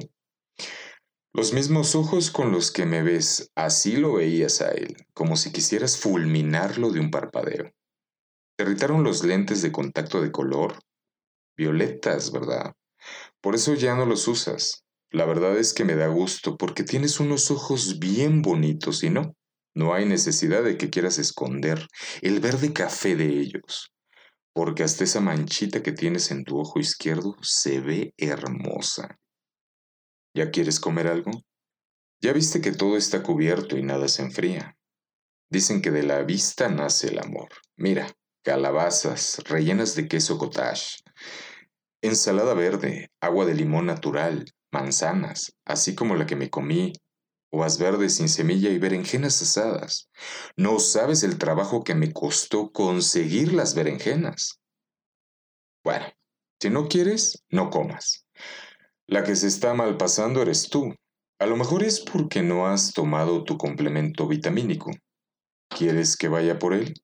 Los 1.33 1.53
mismos 1.53 1.95
ojos 1.95 2.31
con 2.31 2.51
los 2.51 2.73
que 2.73 2.87
me 2.87 3.03
ves, 3.03 3.51
así 3.55 3.97
lo 3.97 4.15
veías 4.15 4.61
a 4.61 4.71
él, 4.73 4.97
como 5.15 5.37
si 5.37 5.53
quisieras 5.53 5.97
fulminarlo 5.97 6.91
de 6.91 7.01
un 7.01 7.11
parpadeo. 7.11 7.71
Te 8.57 8.65
irritaron 8.65 9.05
los 9.05 9.23
lentes 9.23 9.63
de 9.63 9.71
contacto 9.71 10.21
de 10.21 10.33
color, 10.33 10.79
violetas, 11.57 12.33
¿verdad? 12.33 12.75
Por 13.41 13.55
eso 13.55 13.75
ya 13.75 13.95
no 13.95 14.07
los 14.07 14.27
usas. 14.27 14.83
La 15.11 15.25
verdad 15.25 15.57
es 15.57 15.73
que 15.73 15.85
me 15.85 15.95
da 15.95 16.09
gusto 16.09 16.57
porque 16.57 16.83
tienes 16.83 17.21
unos 17.21 17.51
ojos 17.51 18.01
bien 18.01 18.43
bonitos 18.43 19.05
y 19.05 19.11
no, 19.11 19.37
no 19.75 19.95
hay 19.95 20.05
necesidad 20.05 20.65
de 20.65 20.77
que 20.77 20.91
quieras 20.91 21.19
esconder 21.19 21.87
el 22.23 22.41
verde 22.41 22.73
café 22.73 23.15
de 23.15 23.27
ellos 23.27 23.93
porque 24.57 24.85
hasta 24.85 25.05
esa 25.05 25.21
manchita 25.21 25.83
que 25.83 25.93
tienes 25.93 26.31
en 26.31 26.43
tu 26.43 26.59
ojo 26.59 26.81
izquierdo 26.81 27.37
se 27.43 27.79
ve 27.81 28.15
hermosa. 28.17 29.21
¿Ya 30.35 30.51
quieres 30.51 30.81
comer 30.81 31.09
algo? 31.09 31.31
Ya 32.23 32.33
viste 32.33 32.63
que 32.63 32.73
todo 32.73 32.97
está 32.97 33.23
cubierto 33.23 33.77
y 33.77 33.83
nada 33.83 34.09
se 34.09 34.23
enfría. 34.23 34.75
Dicen 35.51 35.83
que 35.83 35.91
de 35.91 36.05
la 36.05 36.23
vista 36.23 36.71
nace 36.71 37.09
el 37.09 37.19
amor. 37.19 37.51
Mira, 37.77 38.11
calabazas 38.43 39.43
rellenas 39.45 39.95
de 39.95 40.09
queso 40.09 40.39
cottage, 40.39 41.01
ensalada 42.01 42.55
verde, 42.55 43.11
agua 43.21 43.45
de 43.45 43.55
limón 43.55 43.85
natural, 43.85 44.47
manzanas, 44.73 45.53
así 45.67 45.95
como 45.95 46.17
la 46.17 46.25
que 46.25 46.37
me 46.37 46.49
comí 46.49 46.95
uvas 47.57 47.79
verdes 47.79 48.17
sin 48.17 48.29
semilla 48.29 48.71
y 48.71 48.79
berenjenas 48.79 49.41
asadas. 49.41 50.11
No 50.57 50.79
sabes 50.79 51.23
el 51.23 51.39
trabajo 51.39 51.83
que 51.83 51.95
me 51.95 52.13
costó 52.13 52.71
conseguir 52.71 53.53
las 53.53 53.75
berenjenas. 53.75 54.61
Bueno, 55.83 56.07
si 56.61 56.71
no 56.71 56.89
quieres, 56.89 57.45
no 57.51 57.71
comas. 57.71 58.27
La 59.07 59.25
que 59.25 59.37
se 59.37 59.47
está 59.47 59.73
mal 59.73 59.97
pasando 59.97 60.43
eres 60.43 60.69
tú. 60.69 60.95
A 61.39 61.47
lo 61.47 61.57
mejor 61.57 61.83
es 61.83 62.01
porque 62.01 62.43
no 62.43 62.67
has 62.67 62.93
tomado 62.93 63.45
tu 63.45 63.57
complemento 63.57 64.27
vitamínico. 64.27 64.91
¿Quieres 65.69 66.17
que 66.17 66.29
vaya 66.29 66.59
por 66.59 66.75
él? 66.75 66.95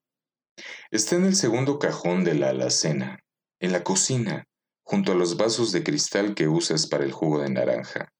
Está 0.91 1.17
en 1.17 1.25
el 1.25 1.35
segundo 1.35 1.79
cajón 1.79 2.25
de 2.25 2.35
la 2.35 2.51
alacena, 2.51 3.21
en 3.61 3.73
la 3.73 3.85
cocina, 3.85 4.45
junto 4.83 5.13
a 5.13 5.15
los 5.15 5.37
vasos 5.37 5.73
de 5.73 5.83
cristal 5.83 6.35
que 6.35 6.49
usas 6.49 6.87
para 6.87 7.05
el 7.05 7.13
jugo 7.13 7.41
de 7.41 7.51
naranja. 7.51 8.13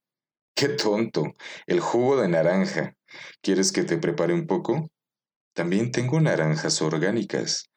Qué 0.55 0.69
tonto. 0.69 1.25
El 1.67 1.81
jugo 1.81 2.21
de 2.21 2.29
naranja. 2.29 2.95
¿Quieres 3.41 3.73
que 3.73 3.85
te 3.85 3.99
prepare 3.99 4.35
un 4.35 4.47
poco? 4.47 4.91
También 5.55 5.91
tengo 5.91 6.21
naranjas 6.21 6.81
orgánicas. 6.83 7.71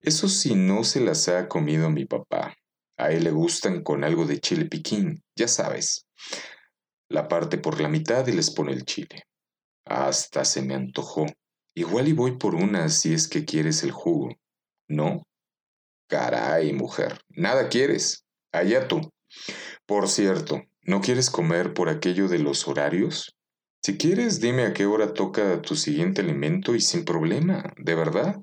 Eso 0.00 0.28
sí 0.28 0.54
no 0.54 0.84
se 0.84 1.00
las 1.00 1.28
ha 1.28 1.48
comido 1.48 1.90
mi 1.90 2.04
papá. 2.04 2.54
A 2.96 3.10
él 3.10 3.24
le 3.24 3.30
gustan 3.30 3.82
con 3.82 4.04
algo 4.04 4.26
de 4.26 4.40
chile 4.40 4.66
piquín, 4.66 5.22
ya 5.36 5.48
sabes. 5.48 6.06
La 7.08 7.28
parte 7.28 7.58
por 7.58 7.80
la 7.80 7.88
mitad 7.88 8.26
y 8.26 8.32
les 8.32 8.50
pone 8.50 8.72
el 8.72 8.84
chile. 8.84 9.24
Hasta 9.84 10.44
se 10.44 10.62
me 10.62 10.74
antojó. 10.74 11.26
Igual 11.74 12.08
y 12.08 12.12
voy 12.12 12.36
por 12.36 12.54
una 12.54 12.88
si 12.88 13.14
es 13.14 13.28
que 13.28 13.44
quieres 13.44 13.82
el 13.82 13.92
jugo. 13.92 14.30
¿No? 14.88 15.22
Caray, 16.08 16.72
mujer. 16.72 17.20
Nada 17.28 17.68
quieres. 17.68 18.24
Allá 18.52 18.88
tú. 18.88 19.00
Por 19.86 20.08
cierto, 20.08 20.62
¿No 20.88 21.02
quieres 21.02 21.28
comer 21.28 21.74
por 21.74 21.90
aquello 21.90 22.28
de 22.28 22.38
los 22.38 22.66
horarios? 22.66 23.36
Si 23.82 23.98
quieres, 23.98 24.40
dime 24.40 24.64
a 24.64 24.72
qué 24.72 24.86
hora 24.86 25.12
toca 25.12 25.60
tu 25.60 25.76
siguiente 25.76 26.22
alimento 26.22 26.74
y 26.74 26.80
sin 26.80 27.04
problema, 27.04 27.74
de 27.76 27.94
verdad. 27.94 28.36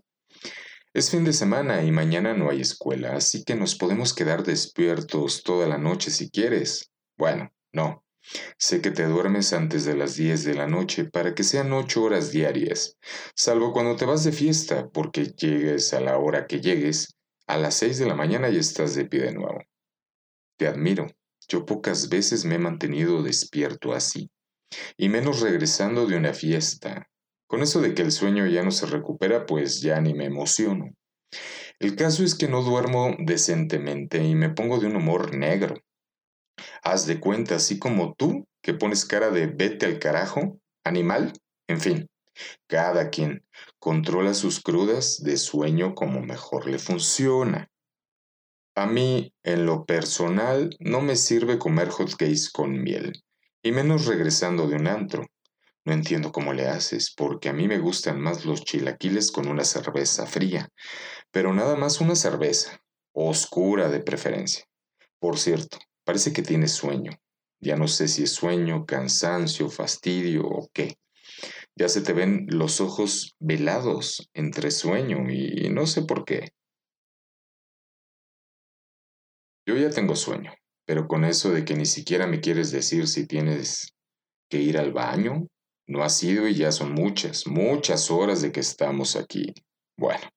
Es 0.93 1.10
fin 1.10 1.23
de 1.23 1.34
semana 1.34 1.84
y 1.84 1.91
mañana 1.91 2.36
no 2.36 2.51
hay 2.51 2.62
escuela, 2.62 3.15
así 3.15 3.43
que 3.43 3.55
nos 3.55 3.73
podemos 3.73 4.13
quedar 4.13 4.43
despiertos 4.43 5.41
toda 5.41 5.67
la 5.67 5.79
noche 5.79 6.12
si 6.12 6.29
quieres. 6.29 6.91
Bueno, 7.17 7.49
no. 7.73 8.05
Sé 8.60 8.79
que 8.79 8.91
te 8.91 9.05
duermes 9.05 9.51
antes 9.51 9.84
de 9.84 9.95
las 9.95 10.15
10 10.15 10.43
de 10.43 10.53
la 10.53 10.67
noche 10.67 11.05
para 11.05 11.34
que 11.34 11.41
sean 11.41 11.73
ocho 11.73 12.03
horas 12.03 12.31
diarias, 12.31 12.95
salvo 13.34 13.73
cuando 13.73 13.95
te 13.95 14.05
vas 14.05 14.23
de 14.23 14.31
fiesta, 14.31 14.88
porque 14.89 15.34
llegues 15.36 15.95
a 15.95 15.99
la 15.99 16.19
hora 16.19 16.45
que 16.45 16.62
llegues, 16.62 17.17
a 17.47 17.58
las 17.58 17.73
6 17.73 17.97
de 17.97 18.05
la 18.05 18.13
mañana 18.13 18.49
y 18.49 18.58
estás 18.58 18.93
de 18.93 19.05
pie 19.05 19.21
de 19.21 19.34
nuevo. 19.34 19.63
Te 20.58 20.67
admiro. 20.67 21.08
Yo 21.47 21.65
pocas 21.65 22.10
veces 22.10 22.45
me 22.45 22.55
he 22.55 22.60
mantenido 22.60 23.23
despierto 23.23 23.93
así, 23.93 24.29
y 24.97 25.10
menos 25.10 25.41
regresando 25.41 26.05
de 26.05 26.17
una 26.17 26.34
fiesta. 26.34 27.08
Con 27.47 27.62
eso 27.62 27.81
de 27.81 27.93
que 27.93 28.01
el 28.01 28.12
sueño 28.12 28.47
ya 28.47 28.63
no 28.63 28.71
se 28.71 28.86
recupera, 28.88 29.45
pues 29.45 29.81
ya 29.81 30.01
ni 30.01 30.13
me 30.13 30.25
emociono. 30.25 30.89
El 31.79 31.95
caso 31.95 32.23
es 32.23 32.36
que 32.36 32.47
no 32.47 32.63
duermo 32.63 33.15
decentemente 33.19 34.23
y 34.23 34.36
me 34.36 34.49
pongo 34.49 34.79
de 34.79 34.88
un 34.88 34.95
humor 34.95 35.36
negro. 35.36 35.75
Haz 36.81 37.05
de 37.05 37.19
cuenta, 37.19 37.55
así 37.55 37.79
como 37.79 38.15
tú, 38.15 38.47
que 38.62 38.73
pones 38.73 39.05
cara 39.05 39.29
de 39.29 39.47
vete 39.47 39.86
al 39.86 39.99
carajo, 39.99 40.60
animal, 40.84 41.34
en 41.67 41.81
fin, 41.81 42.08
cada 42.67 43.10
quien 43.10 43.45
controla 43.79 44.34
sus 44.34 44.62
crudas 44.62 45.21
de 45.23 45.38
sueño 45.38 45.95
como 45.95 46.21
mejor 46.21 46.67
le 46.67 46.79
funciona. 46.79 47.69
A 48.78 48.88
mí, 48.88 49.34
en 49.44 49.66
lo 49.66 49.86
personal, 49.86 50.76
no 50.82 51.00
me 51.00 51.16
sirve 51.16 51.58
comer 51.58 51.88
hotcakes 51.88 52.50
con 52.52 52.84
miel, 52.84 53.24
y 53.64 53.72
menos 53.72 54.06
regresando 54.06 54.68
de 54.68 54.76
un 54.76 54.88
antro. 54.88 55.26
No 55.86 55.94
entiendo 55.94 56.34
cómo 56.34 56.52
le 56.52 56.68
haces, 56.68 57.14
porque 57.16 57.48
a 57.48 57.54
mí 57.54 57.70
me 57.70 57.80
gustan 57.80 58.20
más 58.20 58.44
los 58.44 58.66
chilaquiles 58.66 59.32
con 59.32 59.48
una 59.48 59.64
cerveza 59.64 60.26
fría, 60.26 60.68
pero 61.32 61.54
nada 61.54 61.78
más 61.78 62.02
una 62.02 62.16
cerveza, 62.16 62.78
oscura 63.14 63.88
de 63.88 64.02
preferencia. 64.02 64.66
Por 65.20 65.40
cierto, 65.40 65.78
parece 66.04 66.34
que 66.34 66.42
tienes 66.42 66.74
sueño. 66.74 67.14
Ya 67.62 67.78
no 67.78 67.88
sé 67.88 68.10
si 68.10 68.24
es 68.24 68.32
sueño, 68.32 68.86
cansancio, 68.86 69.70
fastidio 69.70 70.44
o 70.44 70.70
qué. 70.74 70.98
Ya 71.78 71.88
se 71.88 72.02
te 72.02 72.12
ven 72.12 72.46
los 72.50 72.82
ojos 72.82 73.36
velados 73.40 74.30
entre 74.34 74.70
sueño 74.70 75.32
y 75.32 75.70
no 75.70 75.88
sé 75.88 76.02
por 76.02 76.26
qué. 76.26 76.50
Yo 79.67 79.75
ya 79.75 79.89
tengo 79.89 80.15
sueño, 80.15 80.54
pero 80.86 81.08
con 81.08 81.25
eso 81.25 81.51
de 81.51 81.65
que 81.65 81.75
ni 81.75 81.86
siquiera 81.86 82.28
me 82.28 82.39
quieres 82.39 82.71
decir 82.71 83.08
si 83.08 83.25
tienes 83.25 83.95
que 84.49 84.60
ir 84.62 84.78
al 84.78 84.93
baño, 84.93 85.47
no 85.88 86.04
ha 86.04 86.10
sido 86.10 86.47
y 86.47 86.56
ya 86.56 86.71
son 86.71 86.93
muchas, 86.93 87.47
muchas 87.47 88.12
horas 88.12 88.41
de 88.41 88.51
que 88.51 88.60
estamos 88.60 89.15
aquí. 89.15 89.54
Bueno, 89.97 90.28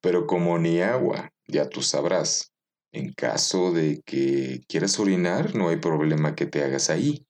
pero 0.00 0.26
como 0.26 0.58
ni 0.58 0.80
agua, 0.80 1.30
ya 1.46 1.68
tú 1.68 1.82
sabrás. 1.82 2.52
En 2.92 3.12
caso 3.12 3.70
de 3.70 4.00
que 4.04 4.60
quieras 4.66 4.98
orinar, 4.98 5.54
no 5.54 5.68
hay 5.68 5.76
problema 5.76 6.34
que 6.34 6.46
te 6.46 6.64
hagas 6.64 6.90
ahí, 6.90 7.26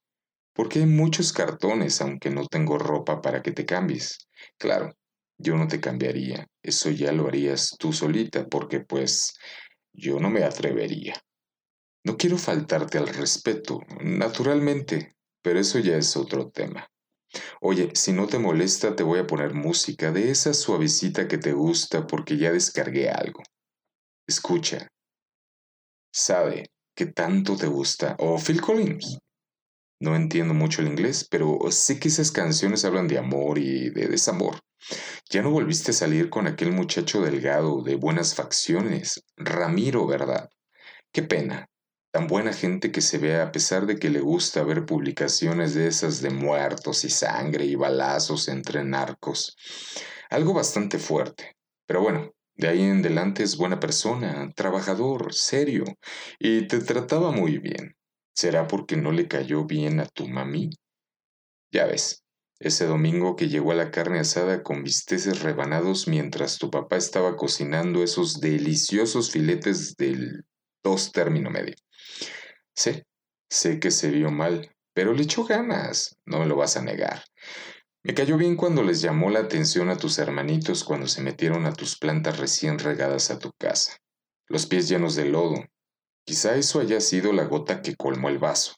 porque 0.55 0.79
hay 0.81 0.87
muchos 0.87 1.33
cartones, 1.33 2.01
aunque 2.01 2.31
no 2.31 2.47
tengo 2.47 2.79
ropa 2.79 3.21
para 3.21 3.43
que 3.43 3.53
te 3.53 3.67
cambies. 3.67 4.29
Claro, 4.57 4.95
yo 5.37 5.57
no 5.57 5.67
te 5.67 5.81
cambiaría, 5.81 6.47
eso 6.63 6.91
ya 6.91 7.13
lo 7.13 7.27
harías 7.27 7.75
tú 7.79 7.93
solita, 7.93 8.47
porque 8.47 8.81
pues 8.81 9.35
yo 9.99 10.21
no 10.21 10.31
me 10.31 10.45
atrevería. 10.45 11.15
No 12.05 12.17
quiero 12.17 12.39
faltarte 12.39 12.99
al 12.99 13.09
respeto, 13.09 13.81
naturalmente, 14.01 15.17
pero 15.43 15.59
eso 15.59 15.79
ya 15.79 15.97
es 15.97 16.17
otro 16.17 16.51
tema. 16.51 16.89
Oye, 17.61 17.91
si 17.95 18.13
no 18.13 18.27
te 18.27 18.39
molesta, 18.39 18.97
te 18.97 19.03
voy 19.03 19.19
a 19.19 19.27
poner 19.27 19.53
música 19.53 20.13
de 20.13 20.31
esa 20.31 20.55
suavecita 20.55 21.29
que 21.29 21.39
te 21.39 21.53
gusta 21.53 22.07
porque 22.07 22.39
ya 22.39 22.53
descargué 22.53 23.11
algo. 23.11 23.43
Escucha. 24.27 24.89
¿Sabe 26.13 26.71
qué 26.97 27.07
tanto 27.07 27.57
te 27.57 27.67
gusta? 27.67 28.17
O 28.19 28.39
Phil 28.39 28.61
Collins. 28.61 29.19
No 30.01 30.15
entiendo 30.15 30.55
mucho 30.55 30.81
el 30.81 30.89
inglés, 30.89 31.27
pero 31.29 31.59
sé 31.71 31.99
que 31.99 32.09
esas 32.09 32.31
canciones 32.31 32.85
hablan 32.85 33.09
de 33.09 33.19
amor 33.19 33.59
y 33.59 33.91
de 33.91 34.07
desamor. 34.07 34.59
Ya 35.31 35.43
no 35.43 35.51
volviste 35.51 35.91
a 35.91 35.95
salir 35.95 36.31
con 36.31 36.47
aquel 36.47 36.73
muchacho 36.73 37.21
delgado 37.21 37.83
de 37.83 37.97
buenas 37.97 38.35
facciones, 38.35 39.23
Ramiro, 39.37 40.07
¿verdad? 40.07 40.49
Qué 41.13 41.23
pena. 41.23 41.69
Tan 42.11 42.27
buena 42.27 42.55
gente 42.55 42.91
que 42.91 43.03
se 43.03 43.19
ve 43.19 43.39
a 43.39 43.53
pesar 43.53 43.85
de 43.85 43.99
que 43.99 44.09
le 44.09 44.21
gusta 44.21 44.63
ver 44.63 44.87
publicaciones 44.87 45.75
de 45.75 45.87
esas 45.87 46.23
de 46.23 46.31
muertos 46.31 47.05
y 47.05 47.11
sangre 47.11 47.67
y 47.67 47.75
balazos 47.75 48.49
entre 48.49 48.83
narcos. 48.85 49.55
Algo 50.31 50.55
bastante 50.55 50.99
fuerte. 50.99 51.57
Pero 51.87 52.01
bueno, 52.01 52.33
de 52.55 52.69
ahí 52.69 52.81
en 52.81 53.01
adelante 53.01 53.43
es 53.43 53.59
buena 53.59 53.79
persona, 53.79 54.51
trabajador, 54.57 55.35
serio, 55.35 55.85
y 56.39 56.67
te 56.69 56.79
trataba 56.79 57.33
muy 57.33 57.59
bien. 57.59 57.95
¿Será 58.35 58.67
porque 58.67 58.97
no 58.97 59.13
le 59.13 59.29
cayó 59.29 59.67
bien 59.67 60.01
a 60.01 60.07
tu 60.07 60.27
mami? 60.27 60.71
Ya 61.71 61.85
ves, 61.85 62.23
ese 62.61 62.87
domingo 62.87 63.37
que 63.37 63.49
llegó 63.49 63.73
a 63.73 63.77
la 63.77 63.91
carne 63.91 64.19
asada 64.19 64.63
con 64.63 64.83
bisteces 64.83 65.43
rebanados 65.43 66.09
mientras 66.09 66.59
tu 66.59 66.71
papá 66.71 66.97
estaba 66.97 67.37
cocinando 67.37 68.03
esos 68.03 68.41
deliciosos 68.41 69.31
filetes 69.31 69.97
del 69.97 70.45
dos 70.83 71.13
término 71.13 71.51
medio. 71.51 71.75
Sé, 72.75 73.07
sé 73.49 73.79
que 73.79 73.91
se 73.91 74.11
vio 74.11 74.31
mal, 74.31 74.75
pero 74.93 75.13
le 75.13 75.23
echó 75.23 75.45
ganas, 75.45 76.17
no 76.27 76.41
me 76.41 76.47
lo 76.47 76.57
vas 76.57 76.77
a 76.77 76.83
negar. 76.83 77.23
Me 78.03 78.15
cayó 78.15 78.37
bien 78.37 78.57
cuando 78.57 78.83
les 78.83 79.01
llamó 79.01 79.31
la 79.31 79.41
atención 79.41 79.91
a 79.91 79.97
tus 79.97 80.19
hermanitos 80.19 80.83
cuando 80.83 81.07
se 81.07 81.23
metieron 81.23 81.67
a 81.67 81.73
tus 81.73 81.97
plantas 81.97 82.39
recién 82.39 82.79
regadas 82.79 83.31
a 83.31 83.39
tu 83.39 83.53
casa, 83.53 83.99
los 84.49 84.67
pies 84.67 84.89
llenos 84.89 85.15
de 85.15 85.27
lodo. 85.27 85.65
Quizá 86.25 86.57
eso 86.57 86.81
haya 86.81 87.01
sido 87.01 87.33
la 87.33 87.45
gota 87.45 87.83
que 87.83 87.97
colmó 87.97 88.29
el 88.29 88.39
vaso, 88.39 88.75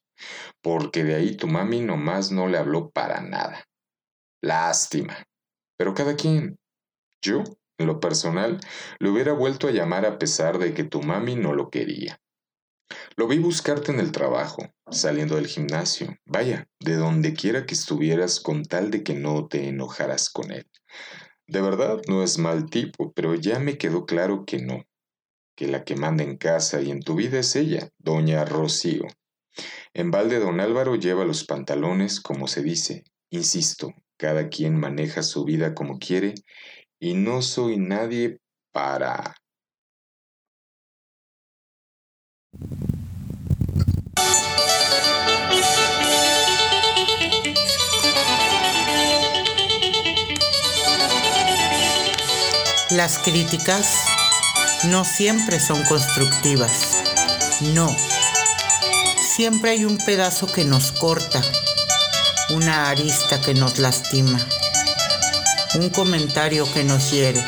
porque 0.60 1.04
de 1.04 1.14
ahí 1.14 1.36
tu 1.36 1.46
mami 1.46 1.80
nomás 1.80 2.30
no 2.30 2.46
le 2.48 2.58
habló 2.58 2.90
para 2.90 3.20
nada. 3.20 3.64
Lástima. 4.42 5.24
Pero 5.76 5.94
cada 5.94 6.16
quien. 6.16 6.58
Yo, 7.22 7.44
en 7.78 7.86
lo 7.86 8.00
personal, 8.00 8.60
le 8.98 9.10
hubiera 9.10 9.32
vuelto 9.32 9.68
a 9.68 9.72
llamar 9.72 10.06
a 10.06 10.18
pesar 10.18 10.58
de 10.58 10.74
que 10.74 10.84
tu 10.84 11.02
mami 11.02 11.36
no 11.36 11.54
lo 11.54 11.70
quería. 11.70 12.20
Lo 13.16 13.28
vi 13.28 13.38
buscarte 13.38 13.92
en 13.92 14.00
el 14.00 14.12
trabajo, 14.12 14.62
saliendo 14.90 15.36
del 15.36 15.46
gimnasio, 15.46 16.16
vaya, 16.24 16.68
de 16.80 16.96
donde 16.96 17.34
quiera 17.34 17.66
que 17.66 17.74
estuvieras 17.74 18.40
con 18.40 18.64
tal 18.64 18.90
de 18.90 19.02
que 19.02 19.14
no 19.14 19.46
te 19.46 19.68
enojaras 19.68 20.30
con 20.30 20.50
él. 20.50 20.66
De 21.46 21.60
verdad 21.60 22.00
no 22.08 22.22
es 22.22 22.38
mal 22.38 22.70
tipo, 22.70 23.12
pero 23.12 23.34
ya 23.34 23.58
me 23.58 23.78
quedó 23.78 24.06
claro 24.06 24.44
que 24.44 24.58
no, 24.58 24.84
que 25.56 25.66
la 25.66 25.84
que 25.84 25.96
manda 25.96 26.24
en 26.24 26.36
casa 26.36 26.80
y 26.80 26.90
en 26.90 27.00
tu 27.00 27.14
vida 27.14 27.38
es 27.38 27.54
ella, 27.56 27.90
doña 27.98 28.44
Rocío. 28.44 29.04
En 29.92 30.10
balde 30.10 30.38
don 30.38 30.60
Álvaro 30.60 30.94
lleva 30.96 31.24
los 31.24 31.44
pantalones, 31.44 32.20
como 32.20 32.46
se 32.46 32.62
dice. 32.62 33.04
Insisto, 33.30 33.92
cada 34.20 34.48
quien 34.48 34.76
maneja 34.76 35.22
su 35.22 35.44
vida 35.44 35.74
como 35.74 35.98
quiere 35.98 36.34
y 36.98 37.14
no 37.14 37.40
soy 37.40 37.78
nadie 37.78 38.38
para 38.72 39.34
las 52.90 53.18
críticas 53.20 54.10
no 54.84 55.04
siempre 55.04 55.60
son 55.60 55.82
constructivas. 55.84 57.02
No. 57.74 57.94
Siempre 59.36 59.70
hay 59.70 59.84
un 59.84 59.98
pedazo 59.98 60.46
que 60.46 60.64
nos 60.64 60.92
corta, 60.92 61.42
una 62.50 62.90
arista 62.90 63.40
que 63.40 63.54
nos 63.54 63.78
lastima, 63.78 64.38
un 65.74 65.90
comentario 65.90 66.70
que 66.72 66.84
nos 66.84 67.10
hiere. 67.10 67.44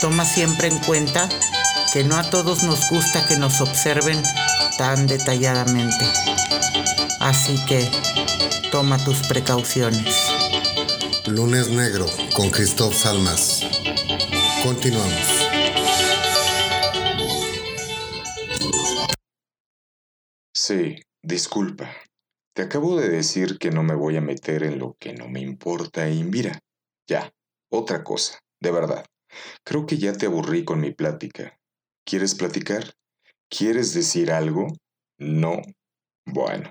Toma 0.00 0.24
siempre 0.24 0.68
en 0.68 0.78
cuenta 0.80 1.28
que 1.92 2.04
no 2.04 2.16
a 2.16 2.28
todos 2.30 2.62
nos 2.62 2.88
gusta 2.90 3.26
que 3.26 3.36
nos 3.36 3.60
observen 3.60 4.22
tan 4.78 5.06
detalladamente. 5.06 6.06
Así 7.20 7.56
que 7.66 7.88
toma 8.70 9.02
tus 9.04 9.18
precauciones. 9.28 10.14
Lunes 11.26 11.68
Negro 11.68 12.06
con 12.34 12.50
Christoph 12.50 12.94
Salmas. 12.94 13.60
Continuamos. 14.62 15.44
Sí, 20.52 20.96
disculpa. 21.22 22.03
Te 22.54 22.62
acabo 22.62 22.96
de 22.96 23.08
decir 23.08 23.58
que 23.58 23.72
no 23.72 23.82
me 23.82 23.96
voy 23.96 24.16
a 24.16 24.20
meter 24.20 24.62
en 24.62 24.78
lo 24.78 24.96
que 25.00 25.12
no 25.12 25.28
me 25.28 25.40
importa 25.40 26.08
y 26.08 26.22
mira, 26.22 26.60
ya, 27.08 27.32
otra 27.68 28.04
cosa, 28.04 28.38
de 28.60 28.70
verdad. 28.70 29.04
Creo 29.64 29.86
que 29.86 29.98
ya 29.98 30.12
te 30.12 30.26
aburrí 30.26 30.64
con 30.64 30.80
mi 30.80 30.92
plática. 30.92 31.58
¿Quieres 32.06 32.36
platicar? 32.36 32.94
¿Quieres 33.50 33.92
decir 33.92 34.30
algo? 34.30 34.68
No. 35.18 35.62
Bueno, 36.24 36.70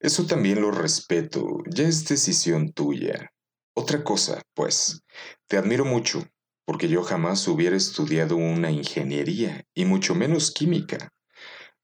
eso 0.00 0.26
también 0.26 0.60
lo 0.60 0.70
respeto, 0.70 1.62
ya 1.66 1.88
es 1.88 2.06
decisión 2.06 2.72
tuya. 2.72 3.32
Otra 3.74 4.04
cosa, 4.04 4.42
pues, 4.54 5.00
te 5.48 5.56
admiro 5.56 5.86
mucho, 5.86 6.24
porque 6.66 6.88
yo 6.88 7.02
jamás 7.02 7.48
hubiera 7.48 7.76
estudiado 7.76 8.36
una 8.36 8.70
ingeniería, 8.70 9.64
y 9.74 9.86
mucho 9.86 10.14
menos 10.14 10.52
química. 10.52 11.08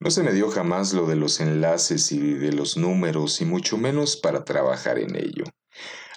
No 0.02 0.10
se 0.10 0.24
me 0.24 0.32
dio 0.32 0.50
jamás 0.50 0.94
lo 0.94 1.06
de 1.06 1.14
los 1.14 1.38
enlaces 1.38 2.10
y 2.10 2.18
de 2.18 2.50
los 2.50 2.76
números, 2.76 3.40
y 3.40 3.44
mucho 3.44 3.78
menos 3.78 4.16
para 4.16 4.44
trabajar 4.44 4.98
en 4.98 5.14
ello. 5.14 5.44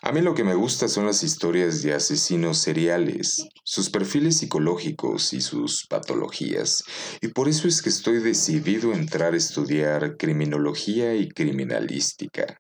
A 0.02 0.12
mí 0.12 0.22
lo 0.22 0.34
que 0.34 0.44
me 0.44 0.56
gusta 0.56 0.88
son 0.88 1.06
las 1.06 1.22
historias 1.22 1.84
de 1.84 1.94
asesinos 1.94 2.58
seriales, 2.58 3.46
sus 3.64 3.92
perfiles 3.92 4.38
psicológicos 4.38 5.34
y 5.34 5.42
sus 5.42 5.86
patologías, 5.86 6.84
y 7.22 7.28
por 7.28 7.48
eso 7.48 7.68
es 7.68 7.84
que 7.84 7.90
estoy 7.90 8.24
decidido 8.24 8.92
a 8.92 8.96
entrar 8.96 9.36
a 9.36 9.38
estudiar 9.38 10.18
criminología 10.18 11.14
y 11.14 11.30
criminalística. 11.30 12.60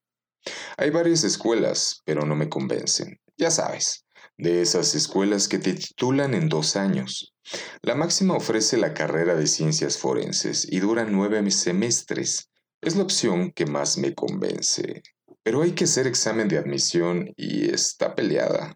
Hay 0.77 0.91
varias 0.91 1.23
escuelas, 1.23 2.01
pero 2.05 2.23
no 2.23 2.35
me 2.35 2.49
convencen, 2.49 3.19
ya 3.35 3.49
sabes, 3.49 4.05
de 4.37 4.61
esas 4.61 4.93
escuelas 4.93 5.47
que 5.47 5.57
te 5.57 5.73
titulan 5.73 6.35
en 6.35 6.49
dos 6.49 6.75
años. 6.75 7.34
La 7.81 7.95
máxima 7.95 8.35
ofrece 8.35 8.77
la 8.77 8.93
carrera 8.93 9.35
de 9.35 9.47
ciencias 9.47 9.97
forenses 9.97 10.67
y 10.69 10.79
dura 10.79 11.05
nueve 11.05 11.49
semestres. 11.51 12.49
Es 12.81 12.95
la 12.95 13.03
opción 13.03 13.51
que 13.51 13.65
más 13.65 13.97
me 13.97 14.13
convence. 14.13 15.03
Pero 15.43 15.61
hay 15.61 15.73
que 15.73 15.83
hacer 15.83 16.07
examen 16.07 16.47
de 16.47 16.57
admisión 16.57 17.33
y 17.37 17.69
está 17.69 18.15
peleada. 18.15 18.75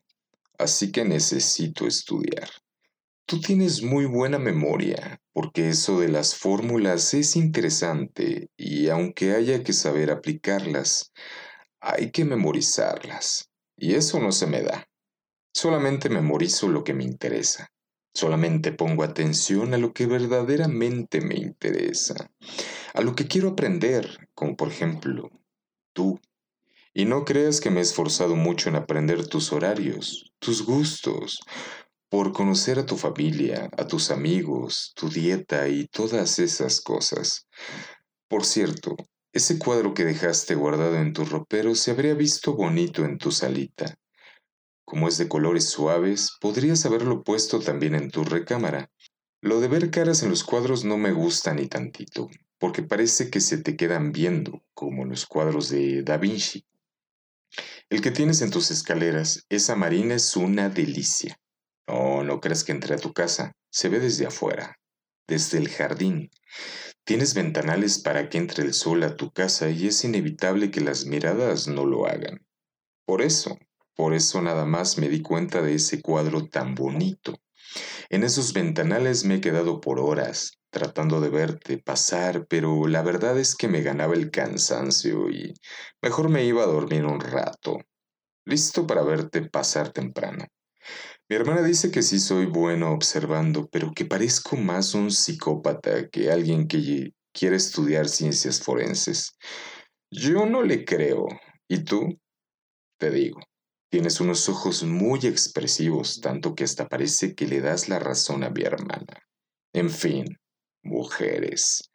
Así 0.58 0.92
que 0.92 1.04
necesito 1.04 1.88
estudiar. 1.88 2.50
Tú 3.26 3.40
tienes 3.40 3.84
muy 3.84 4.06
buena 4.06 4.40
memoria, 4.40 5.22
porque 5.34 5.70
eso 5.70 6.00
de 6.00 6.10
las 6.10 6.36
fórmulas 6.36 7.14
es 7.14 7.36
interesante 7.36 8.50
y 8.58 8.90
aunque 8.90 9.34
haya 9.34 9.64
que 9.64 9.74
saber 9.74 10.12
aplicarlas, 10.12 11.12
hay 11.80 12.12
que 12.12 12.26
memorizarlas. 12.26 13.50
Y 13.78 13.94
eso 13.94 14.20
no 14.20 14.32
se 14.32 14.48
me 14.48 14.62
da. 14.62 14.88
Solamente 15.54 16.10
memorizo 16.10 16.68
lo 16.68 16.84
que 16.84 16.94
me 16.94 17.04
interesa. 17.04 17.72
Solamente 18.14 18.72
pongo 18.72 19.04
atención 19.04 19.74
a 19.74 19.78
lo 19.78 19.94
que 19.94 20.06
verdaderamente 20.06 21.22
me 21.22 21.36
interesa, 21.36 22.32
a 22.94 23.02
lo 23.02 23.16
que 23.16 23.28
quiero 23.28 23.50
aprender, 23.50 24.30
como 24.34 24.56
por 24.56 24.70
ejemplo, 24.70 25.30
tú. 25.94 26.20
Y 26.94 27.06
no 27.06 27.24
creas 27.24 27.62
que 27.62 27.70
me 27.70 27.80
he 27.80 27.84
esforzado 27.84 28.36
mucho 28.36 28.70
en 28.70 28.76
aprender 28.76 29.28
tus 29.28 29.54
horarios, 29.54 30.34
tus 30.40 30.66
gustos, 30.66 31.40
por 32.10 32.34
conocer 32.34 32.80
a 32.80 32.86
tu 32.86 32.98
familia, 32.98 33.70
a 33.78 33.86
tus 33.86 34.10
amigos, 34.10 34.94
tu 34.96 35.10
dieta 35.10 35.68
y 35.70 35.88
todas 35.88 36.40
esas 36.40 36.82
cosas. 36.82 37.48
Por 38.28 38.44
cierto, 38.46 38.96
ese 39.32 39.60
cuadro 39.60 39.94
que 39.94 40.06
dejaste 40.06 40.56
guardado 40.56 40.96
en 40.96 41.14
tu 41.14 41.24
ropero 41.24 41.76
se 41.76 41.92
habría 41.92 42.16
visto 42.16 42.56
bonito 42.56 43.06
en 43.06 43.20
tu 43.20 43.32
salita. 43.32 43.96
Como 44.90 45.08
es 45.08 45.20
de 45.20 45.28
colores 45.28 45.70
suaves, 45.70 46.32
podrías 46.42 46.84
haberlo 46.84 47.24
puesto 47.24 47.60
también 47.60 47.94
en 47.94 48.10
tu 48.10 48.24
recámara. 48.24 48.90
Lo 49.40 49.60
de 49.60 49.68
ver 49.68 49.92
caras 49.92 50.24
en 50.24 50.32
los 50.32 50.44
cuadros 50.44 50.84
no 50.84 50.98
me 50.98 51.12
gusta 51.12 51.54
ni 51.54 51.68
tantito, 51.68 52.28
porque 52.58 52.82
parece 52.82 53.30
que 53.30 53.40
se 53.40 53.60
te 53.60 53.78
quedan 53.78 54.12
viendo, 54.12 54.64
como 54.74 55.06
los 55.06 55.28
cuadros 55.28 55.70
de 55.70 56.02
Da 56.02 56.18
Vinci. 56.18 56.66
El 57.88 58.02
que 58.02 58.10
tienes 58.10 58.42
en 58.42 58.50
tus 58.50 58.72
escaleras, 58.72 59.46
esa 59.50 59.76
marina 59.76 60.16
es 60.16 60.36
una 60.36 60.70
delicia. 60.70 61.40
No, 61.88 62.24
no 62.24 62.42
creas 62.42 62.64
que 62.64 62.72
entré 62.72 62.96
a 62.96 63.00
tu 63.00 63.14
casa, 63.14 63.54
se 63.70 63.90
ve 63.90 64.00
desde 64.00 64.26
afuera, 64.26 64.80
desde 65.28 65.60
el 65.60 65.70
jardín. 65.70 66.32
Tienes 67.04 67.36
ventanales 67.36 68.00
para 68.00 68.28
que 68.28 68.40
entre 68.40 68.64
el 68.64 68.74
sol 68.74 69.04
a 69.04 69.16
tu 69.16 69.30
casa 69.30 69.70
y 69.70 69.86
es 69.86 70.04
inevitable 70.04 70.72
que 70.72 70.82
las 70.82 71.06
miradas 71.06 71.68
no 71.68 71.86
lo 71.86 72.08
hagan. 72.08 72.44
Por 73.06 73.22
eso, 73.22 73.56
por 74.00 74.14
eso 74.14 74.42
nada 74.42 74.64
más 74.64 74.98
me 74.98 75.10
di 75.10 75.22
cuenta 75.22 75.62
de 75.62 75.76
ese 75.76 76.02
cuadro 76.02 76.48
tan 76.48 76.74
bonito. 76.74 77.36
En 78.10 78.24
esos 78.24 78.54
ventanales 78.54 79.26
me 79.26 79.36
he 79.36 79.42
quedado 79.42 79.82
por 79.82 80.00
horas, 80.00 80.54
tratando 80.70 81.20
de 81.20 81.28
verte 81.28 81.80
pasar, 81.80 82.48
pero 82.48 82.88
la 82.88 83.02
verdad 83.02 83.38
es 83.38 83.58
que 83.58 83.68
me 83.68 83.82
ganaba 83.82 84.14
el 84.14 84.32
cansancio 84.32 85.30
y 85.30 85.54
mejor 86.02 86.30
me 86.30 86.46
iba 86.46 86.64
a 86.64 86.68
dormir 86.68 87.04
un 87.04 87.20
rato, 87.20 87.82
listo 88.46 88.88
para 88.88 89.04
verte 89.04 89.42
pasar 89.50 89.92
temprano. 89.92 90.46
Mi 91.28 91.36
hermana 91.36 91.62
dice 91.62 91.92
que 91.92 92.02
sí 92.02 92.22
soy 92.22 92.46
bueno 92.46 92.94
observando, 92.94 93.68
pero 93.68 93.92
que 93.94 94.06
parezco 94.06 94.56
más 94.56 94.94
un 94.94 95.12
psicópata 95.12 96.08
que 96.08 96.32
alguien 96.32 96.70
que 96.70 97.12
quiere 97.34 97.58
estudiar 97.58 98.08
ciencias 98.08 98.62
forenses. 98.62 99.34
Yo 100.10 100.46
no 100.46 100.64
le 100.64 100.86
creo. 100.86 101.28
¿Y 101.68 101.84
tú? 101.84 102.18
Te 102.98 103.12
digo, 103.12 103.40
tienes 103.90 104.22
unos 104.22 104.48
ojos 104.50 104.84
muy 104.84 105.20
expresivos, 105.26 106.22
tanto 106.22 106.56
que 106.56 106.64
hasta 106.64 106.88
parece 106.88 107.36
que 107.36 107.48
le 107.48 107.60
das 107.60 107.90
la 107.90 108.00
razón 108.00 108.44
a 108.44 108.50
mi 108.50 108.64
hermana. 108.64 109.28
En 109.74 109.90
fin, 109.90 110.40
mujeres. 110.84 111.92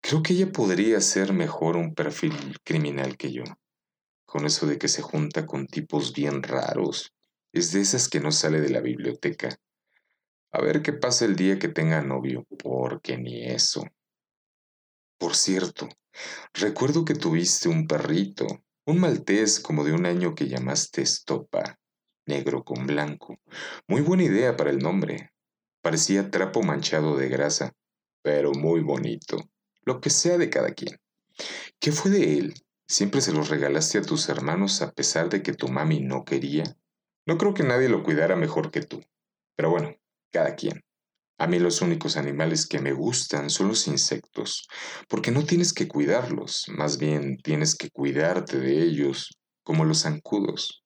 Creo 0.00 0.22
que 0.22 0.32
ella 0.32 0.50
podría 0.50 1.00
ser 1.00 1.32
mejor 1.32 1.76
un 1.76 1.94
perfil 1.94 2.58
criminal 2.64 3.16
que 3.16 3.32
yo. 3.32 3.44
Con 4.24 4.46
eso 4.46 4.66
de 4.66 4.78
que 4.78 4.88
se 4.88 5.02
junta 5.02 5.46
con 5.46 5.66
tipos 5.66 6.12
bien 6.12 6.42
raros, 6.42 7.12
es 7.52 7.72
de 7.72 7.82
esas 7.82 8.08
que 8.08 8.20
no 8.20 8.32
sale 8.32 8.60
de 8.60 8.70
la 8.70 8.80
biblioteca. 8.80 9.56
A 10.50 10.60
ver 10.60 10.82
qué 10.82 10.92
pasa 10.92 11.24
el 11.24 11.36
día 11.36 11.58
que 11.58 11.68
tenga 11.68 12.02
novio, 12.02 12.46
porque 12.58 13.16
ni 13.16 13.44
eso. 13.44 13.84
Por 15.18 15.36
cierto, 15.36 15.88
recuerdo 16.54 17.04
que 17.04 17.14
tuviste 17.14 17.68
un 17.68 17.86
perrito, 17.86 18.46
un 18.84 18.98
maltés 18.98 19.60
como 19.60 19.84
de 19.84 19.92
un 19.92 20.06
año 20.06 20.34
que 20.34 20.48
llamaste 20.48 21.02
Estopa, 21.02 21.78
negro 22.26 22.64
con 22.64 22.86
blanco. 22.86 23.38
Muy 23.86 24.00
buena 24.00 24.24
idea 24.24 24.56
para 24.56 24.70
el 24.70 24.78
nombre. 24.78 25.32
Parecía 25.82 26.30
trapo 26.30 26.62
manchado 26.62 27.16
de 27.16 27.28
grasa, 27.28 27.72
pero 28.22 28.52
muy 28.52 28.80
bonito. 28.80 29.36
Lo 29.84 30.00
que 30.00 30.10
sea 30.10 30.36
de 30.38 30.50
cada 30.50 30.72
quien. 30.74 30.98
¿Qué 31.78 31.92
fue 31.92 32.10
de 32.10 32.38
él? 32.38 32.54
¿Siempre 32.86 33.20
se 33.20 33.32
los 33.32 33.48
regalaste 33.48 33.98
a 33.98 34.02
tus 34.02 34.28
hermanos 34.28 34.82
a 34.82 34.92
pesar 34.92 35.28
de 35.28 35.42
que 35.42 35.54
tu 35.54 35.68
mami 35.68 36.00
no 36.00 36.24
quería? 36.24 36.64
No 37.24 37.38
creo 37.38 37.54
que 37.54 37.62
nadie 37.62 37.88
lo 37.88 38.02
cuidara 38.02 38.36
mejor 38.36 38.70
que 38.70 38.82
tú. 38.82 39.00
Pero 39.56 39.70
bueno, 39.70 39.94
cada 40.32 40.56
quien. 40.56 40.82
A 41.42 41.48
mí 41.48 41.58
los 41.58 41.82
únicos 41.82 42.16
animales 42.16 42.68
que 42.68 42.78
me 42.78 42.92
gustan 42.92 43.50
son 43.50 43.66
los 43.66 43.88
insectos, 43.88 44.68
porque 45.08 45.32
no 45.32 45.44
tienes 45.44 45.72
que 45.72 45.88
cuidarlos, 45.88 46.66
más 46.68 46.98
bien 46.98 47.36
tienes 47.38 47.74
que 47.74 47.90
cuidarte 47.90 48.60
de 48.60 48.80
ellos, 48.80 49.36
como 49.64 49.84
los 49.84 50.02
zancudos. 50.02 50.84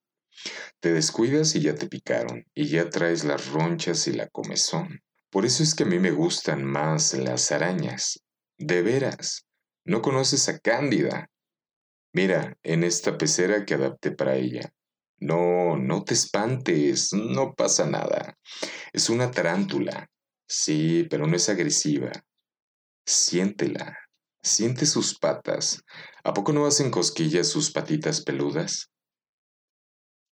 Te 0.80 0.94
descuidas 0.94 1.54
y 1.56 1.60
ya 1.60 1.74
te 1.74 1.88
picaron, 1.88 2.46
y 2.54 2.68
ya 2.68 2.88
traes 2.88 3.22
las 3.24 3.48
ronchas 3.48 4.08
y 4.08 4.14
la 4.14 4.28
comezón. 4.28 5.02
Por 5.28 5.44
eso 5.44 5.62
es 5.62 5.74
que 5.74 5.82
a 5.82 5.86
mí 5.86 5.98
me 5.98 6.10
gustan 6.10 6.64
más 6.64 7.12
las 7.12 7.52
arañas. 7.52 8.24
De 8.56 8.80
veras, 8.80 9.44
¿no 9.84 10.00
conoces 10.00 10.48
a 10.48 10.58
Cándida? 10.58 11.28
Mira, 12.14 12.56
en 12.62 12.82
esta 12.82 13.18
pecera 13.18 13.66
que 13.66 13.74
adapté 13.74 14.10
para 14.10 14.36
ella, 14.36 14.72
no, 15.18 15.76
no 15.76 16.02
te 16.02 16.14
espantes, 16.14 17.12
no 17.12 17.52
pasa 17.52 17.84
nada. 17.84 18.38
Es 18.94 19.10
una 19.10 19.30
tarántula. 19.30 20.08
Sí, 20.48 21.06
pero 21.10 21.26
no 21.28 21.36
es 21.36 21.48
agresiva. 21.48 22.10
Siéntela, 23.06 23.98
siente 24.42 24.86
sus 24.86 25.18
patas. 25.18 25.82
¿A 26.24 26.34
poco 26.34 26.52
no 26.52 26.66
hacen 26.66 26.90
cosquillas 26.90 27.48
sus 27.48 27.70
patitas 27.72 28.22
peludas? 28.22 28.90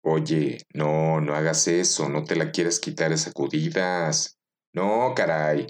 Oye, 0.03 0.59
no, 0.75 1.21
no 1.21 1.35
hagas 1.35 1.67
eso, 1.67 2.09
no 2.09 2.23
te 2.25 2.37
la 2.37 2.51
quieras 2.53 2.79
quitar 2.79 3.13
a 3.13 3.17
sacudidas. 3.17 4.39
No, 4.73 5.13
caray. 5.17 5.67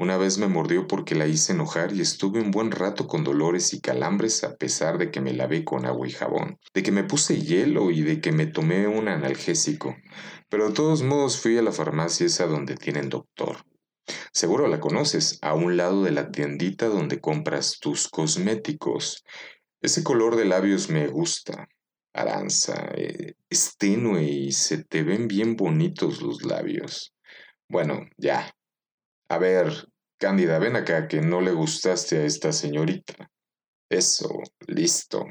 Una 0.00 0.16
vez 0.16 0.38
me 0.38 0.48
mordió 0.48 0.86
porque 0.86 1.14
la 1.14 1.26
hice 1.26 1.52
enojar 1.52 1.92
y 1.92 2.00
estuve 2.00 2.40
un 2.40 2.50
buen 2.50 2.70
rato 2.70 3.06
con 3.06 3.22
dolores 3.22 3.74
y 3.74 3.82
calambres 3.82 4.42
a 4.44 4.56
pesar 4.56 4.96
de 4.96 5.10
que 5.10 5.20
me 5.20 5.34
lavé 5.34 5.62
con 5.62 5.84
agua 5.84 6.08
y 6.08 6.10
jabón, 6.10 6.58
de 6.72 6.82
que 6.82 6.90
me 6.90 7.04
puse 7.04 7.42
hielo 7.42 7.90
y 7.90 8.00
de 8.00 8.18
que 8.22 8.32
me 8.32 8.46
tomé 8.46 8.88
un 8.88 9.08
analgésico. 9.08 9.94
Pero 10.48 10.68
de 10.68 10.74
todos 10.74 11.02
modos 11.02 11.38
fui 11.38 11.58
a 11.58 11.62
la 11.62 11.70
farmacia 11.70 12.24
esa 12.24 12.46
donde 12.46 12.76
tienen 12.76 13.10
doctor. 13.10 13.58
Seguro 14.32 14.68
la 14.68 14.80
conoces, 14.80 15.38
a 15.42 15.52
un 15.52 15.76
lado 15.76 16.02
de 16.02 16.12
la 16.12 16.30
tiendita 16.30 16.86
donde 16.86 17.20
compras 17.20 17.78
tus 17.78 18.08
cosméticos. 18.08 19.22
Ese 19.82 20.02
color 20.02 20.36
de 20.36 20.46
labios 20.46 20.88
me 20.88 21.08
gusta. 21.08 21.68
Aranza, 22.14 22.90
eh, 22.94 23.34
es 23.50 23.76
tenue 23.76 24.22
y 24.22 24.52
se 24.52 24.82
te 24.82 25.02
ven 25.02 25.28
bien 25.28 25.56
bonitos 25.56 26.22
los 26.22 26.42
labios. 26.42 27.12
Bueno, 27.68 28.08
ya. 28.16 28.50
A 29.28 29.38
ver, 29.38 29.89
Cándida, 30.20 30.58
ven 30.58 30.76
acá 30.76 31.08
que 31.08 31.22
no 31.22 31.40
le 31.40 31.52
gustaste 31.52 32.18
a 32.18 32.26
esta 32.26 32.52
señorita. 32.52 33.30
Eso, 33.88 34.28
listo. 34.66 35.24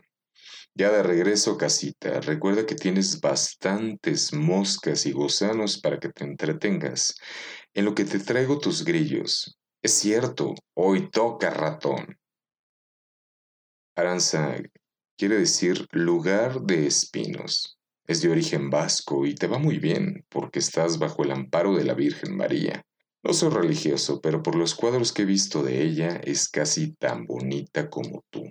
Ya 0.73 0.89
de 0.91 1.03
regreso 1.03 1.57
casita, 1.57 2.19
recuerda 2.21 2.65
que 2.65 2.73
tienes 2.73 3.21
bastantes 3.21 4.33
moscas 4.33 5.05
y 5.05 5.11
gusanos 5.11 5.79
para 5.79 5.99
que 5.99 6.09
te 6.09 6.23
entretengas, 6.23 7.13
en 7.75 7.85
lo 7.85 7.93
que 7.93 8.03
te 8.03 8.17
traigo 8.17 8.57
tus 8.57 8.83
grillos. 8.83 9.59
Es 9.83 9.93
cierto, 9.93 10.55
hoy 10.73 11.11
toca 11.11 11.51
ratón. 11.51 12.17
Aranza 13.95 14.55
quiere 15.19 15.37
decir 15.37 15.85
lugar 15.91 16.61
de 16.61 16.87
espinos. 16.87 17.77
Es 18.07 18.23
de 18.23 18.31
origen 18.31 18.71
vasco 18.71 19.27
y 19.27 19.35
te 19.35 19.45
va 19.45 19.59
muy 19.59 19.77
bien 19.77 20.25
porque 20.29 20.57
estás 20.57 20.97
bajo 20.97 21.23
el 21.23 21.31
amparo 21.31 21.75
de 21.75 21.83
la 21.83 21.93
Virgen 21.93 22.35
María. 22.35 22.83
No 23.21 23.33
soy 23.33 23.49
religioso, 23.49 24.21
pero 24.21 24.41
por 24.41 24.55
los 24.55 24.75
cuadros 24.75 25.11
que 25.11 25.23
he 25.23 25.25
visto 25.25 25.61
de 25.61 25.81
ella 25.81 26.21
es 26.23 26.47
casi 26.47 26.93
tan 26.93 27.25
bonita 27.25 27.89
como 27.89 28.23
tú. 28.29 28.47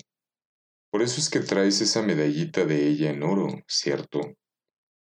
Por 0.90 1.02
eso 1.02 1.20
es 1.20 1.31
que 1.31 1.40
traes 1.40 1.81
esa 1.81 2.02
medallita 2.02 2.64
de 2.64 2.87
ella 2.87 3.11
en 3.11 3.22
oro, 3.22 3.48
¿cierto? 3.66 4.20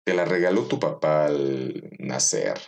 Te 0.04 0.16
la 0.16 0.26
regaló 0.26 0.68
tu 0.68 0.80
papá 0.80 1.26
al 1.26 1.92
nacer, 2.00 2.60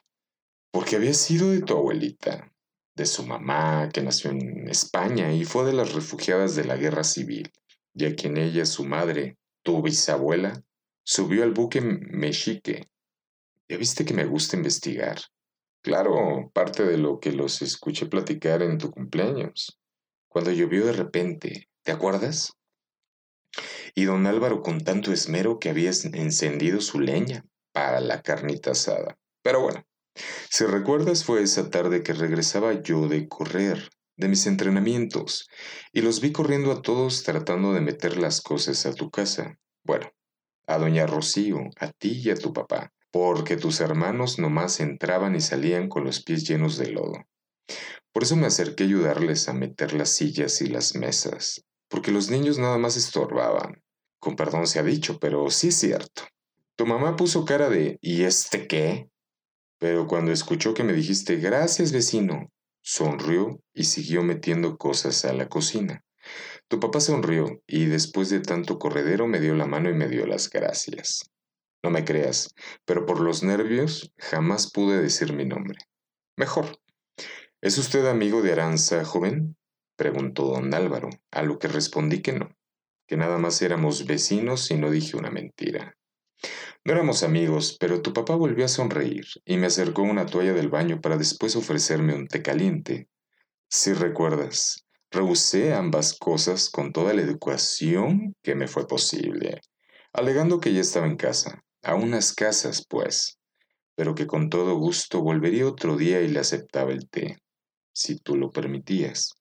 porque 0.71 0.95
había 0.95 1.13
sido 1.13 1.49
de 1.49 1.61
tu 1.61 1.73
abuelita, 1.73 2.51
de 2.95 3.05
su 3.07 3.25
mamá, 3.25 3.89
que 3.91 4.01
nació 4.01 4.31
en 4.31 4.67
España 4.67 5.33
y 5.33 5.45
fue 5.45 5.65
de 5.65 5.73
las 5.73 5.93
refugiadas 5.93 6.55
de 6.55 6.65
la 6.65 6.77
guerra 6.77 7.03
civil, 7.03 7.51
y 7.95 8.05
a 8.05 8.15
quien 8.15 8.37
ella, 8.37 8.65
su 8.65 8.85
madre, 8.85 9.37
tu 9.63 9.81
bisabuela, 9.81 10.63
subió 11.03 11.43
al 11.43 11.51
buque 11.51 11.81
Mexique. 11.81 12.87
Ya 13.67 13.77
viste 13.77 14.05
que 14.05 14.13
me 14.13 14.25
gusta 14.25 14.57
investigar. 14.57 15.17
Claro, 15.83 16.49
parte 16.53 16.85
de 16.85 16.97
lo 16.97 17.19
que 17.19 17.33
los 17.33 17.61
escuché 17.61 18.05
platicar 18.05 18.61
en 18.61 18.77
tu 18.77 18.89
cumpleaños, 18.89 19.77
cuando 20.29 20.49
llovió 20.49 20.85
de 20.85 20.93
repente, 20.93 21.69
¿te 21.83 21.91
acuerdas? 21.91 22.53
Y 23.93 24.05
don 24.05 24.25
Álvaro 24.25 24.61
con 24.61 24.79
tanto 24.79 25.11
esmero 25.11 25.59
que 25.59 25.69
había 25.69 25.91
encendido 26.13 26.79
su 26.79 27.01
leña 27.01 27.43
para 27.73 27.99
la 27.99 28.21
carnita 28.21 28.71
asada. 28.71 29.17
Pero 29.41 29.59
bueno, 29.59 29.85
si 30.49 30.63
recuerdas 30.65 31.25
fue 31.25 31.43
esa 31.43 31.69
tarde 31.69 32.01
que 32.01 32.13
regresaba 32.13 32.81
yo 32.81 33.09
de 33.09 33.27
correr, 33.27 33.89
de 34.15 34.29
mis 34.29 34.47
entrenamientos, 34.47 35.49
y 35.91 35.99
los 35.99 36.21
vi 36.21 36.31
corriendo 36.31 36.71
a 36.71 36.81
todos 36.81 37.23
tratando 37.23 37.73
de 37.73 37.81
meter 37.81 38.15
las 38.15 38.39
cosas 38.39 38.85
a 38.85 38.93
tu 38.93 39.11
casa. 39.11 39.59
Bueno, 39.83 40.09
a 40.65 40.77
doña 40.77 41.07
Rocío, 41.07 41.59
a 41.77 41.91
ti 41.91 42.21
y 42.23 42.29
a 42.29 42.35
tu 42.35 42.53
papá 42.53 42.93
porque 43.13 43.57
tus 43.57 43.79
hermanos 43.79 44.39
nomás 44.39 44.79
entraban 44.79 45.35
y 45.35 45.39
salían 45.39 45.87
con 45.87 46.03
los 46.03 46.23
pies 46.23 46.47
llenos 46.47 46.77
de 46.79 46.87
lodo. 46.87 47.23
Por 48.11 48.23
eso 48.23 48.35
me 48.35 48.47
acerqué 48.47 48.85
a 48.85 48.87
ayudarles 48.87 49.47
a 49.47 49.53
meter 49.53 49.93
las 49.93 50.09
sillas 50.09 50.61
y 50.61 50.65
las 50.65 50.95
mesas, 50.95 51.63
porque 51.89 52.11
los 52.11 52.31
niños 52.31 52.57
nada 52.57 52.79
más 52.79 52.97
estorbaban. 52.97 53.83
Con 54.19 54.35
perdón 54.35 54.65
se 54.65 54.79
ha 54.79 54.83
dicho, 54.83 55.19
pero 55.19 55.51
sí 55.51 55.67
es 55.67 55.75
cierto. 55.75 56.23
Tu 56.75 56.87
mamá 56.87 57.15
puso 57.15 57.45
cara 57.45 57.69
de 57.69 57.99
¿y 58.01 58.23
este 58.23 58.65
qué? 58.65 59.11
Pero 59.77 60.07
cuando 60.07 60.31
escuchó 60.31 60.73
que 60.73 60.83
me 60.83 60.93
dijiste 60.93 61.35
gracias 61.35 61.91
vecino, 61.91 62.51
sonrió 62.81 63.61
y 63.75 63.83
siguió 63.83 64.23
metiendo 64.23 64.75
cosas 64.77 65.23
a 65.25 65.33
la 65.33 65.49
cocina. 65.49 66.03
Tu 66.67 66.79
papá 66.79 66.99
sonrió 66.99 67.61
y 67.67 67.85
después 67.85 68.31
de 68.31 68.39
tanto 68.39 68.79
corredero 68.79 69.27
me 69.27 69.39
dio 69.39 69.53
la 69.53 69.67
mano 69.67 69.91
y 69.91 69.93
me 69.93 70.07
dio 70.07 70.25
las 70.25 70.49
gracias. 70.49 71.32
No 71.83 71.89
me 71.89 72.05
creas, 72.05 72.55
pero 72.85 73.05
por 73.05 73.19
los 73.19 73.43
nervios 73.43 74.13
jamás 74.17 74.71
pude 74.71 75.01
decir 75.01 75.33
mi 75.33 75.45
nombre. 75.45 75.79
Mejor. 76.37 76.79
¿Es 77.61 77.77
usted 77.77 78.05
amigo 78.07 78.41
de 78.41 78.53
Aranza, 78.53 79.03
joven? 79.03 79.57
preguntó 79.95 80.45
don 80.45 80.73
Álvaro, 80.73 81.09
a 81.31 81.43
lo 81.43 81.59
que 81.59 81.67
respondí 81.67 82.21
que 82.21 82.33
no, 82.33 82.55
que 83.07 83.17
nada 83.17 83.37
más 83.37 83.61
éramos 83.61 84.05
vecinos 84.05 84.71
y 84.71 84.75
no 84.75 84.89
dije 84.89 85.17
una 85.17 85.29
mentira. 85.29 85.97
No 86.85 86.93
éramos 86.93 87.23
amigos, 87.23 87.77
pero 87.79 88.01
tu 88.01 88.11
papá 88.11 88.35
volvió 88.35 88.65
a 88.65 88.69
sonreír 88.69 89.25
y 89.45 89.57
me 89.57 89.67
acercó 89.67 90.01
una 90.01 90.25
toalla 90.25 90.53
del 90.53 90.69
baño 90.69 90.99
para 91.01 91.17
después 91.17 91.55
ofrecerme 91.55 92.15
un 92.15 92.27
té 92.27 92.41
caliente. 92.41 93.07
Si 93.69 93.93
recuerdas, 93.93 94.85
rehusé 95.11 95.73
ambas 95.73 96.17
cosas 96.17 96.69
con 96.69 96.91
toda 96.91 97.13
la 97.13 97.21
educación 97.21 98.35
que 98.41 98.55
me 98.55 98.67
fue 98.67 98.87
posible, 98.87 99.61
alegando 100.11 100.59
que 100.59 100.73
ya 100.73 100.81
estaba 100.81 101.07
en 101.07 101.15
casa, 101.15 101.62
a 101.83 101.95
unas 101.95 102.33
casas, 102.33 102.85
pues, 102.87 103.37
pero 103.95 104.15
que 104.15 104.25
con 104.25 104.49
todo 104.49 104.75
gusto 104.75 105.21
volvería 105.21 105.67
otro 105.67 105.97
día 105.97 106.21
y 106.21 106.29
le 106.29 106.39
aceptaba 106.39 106.91
el 106.91 107.09
té, 107.09 107.37
si 107.93 108.17
tú 108.17 108.35
lo 108.35 108.51
permitías. 108.51 109.33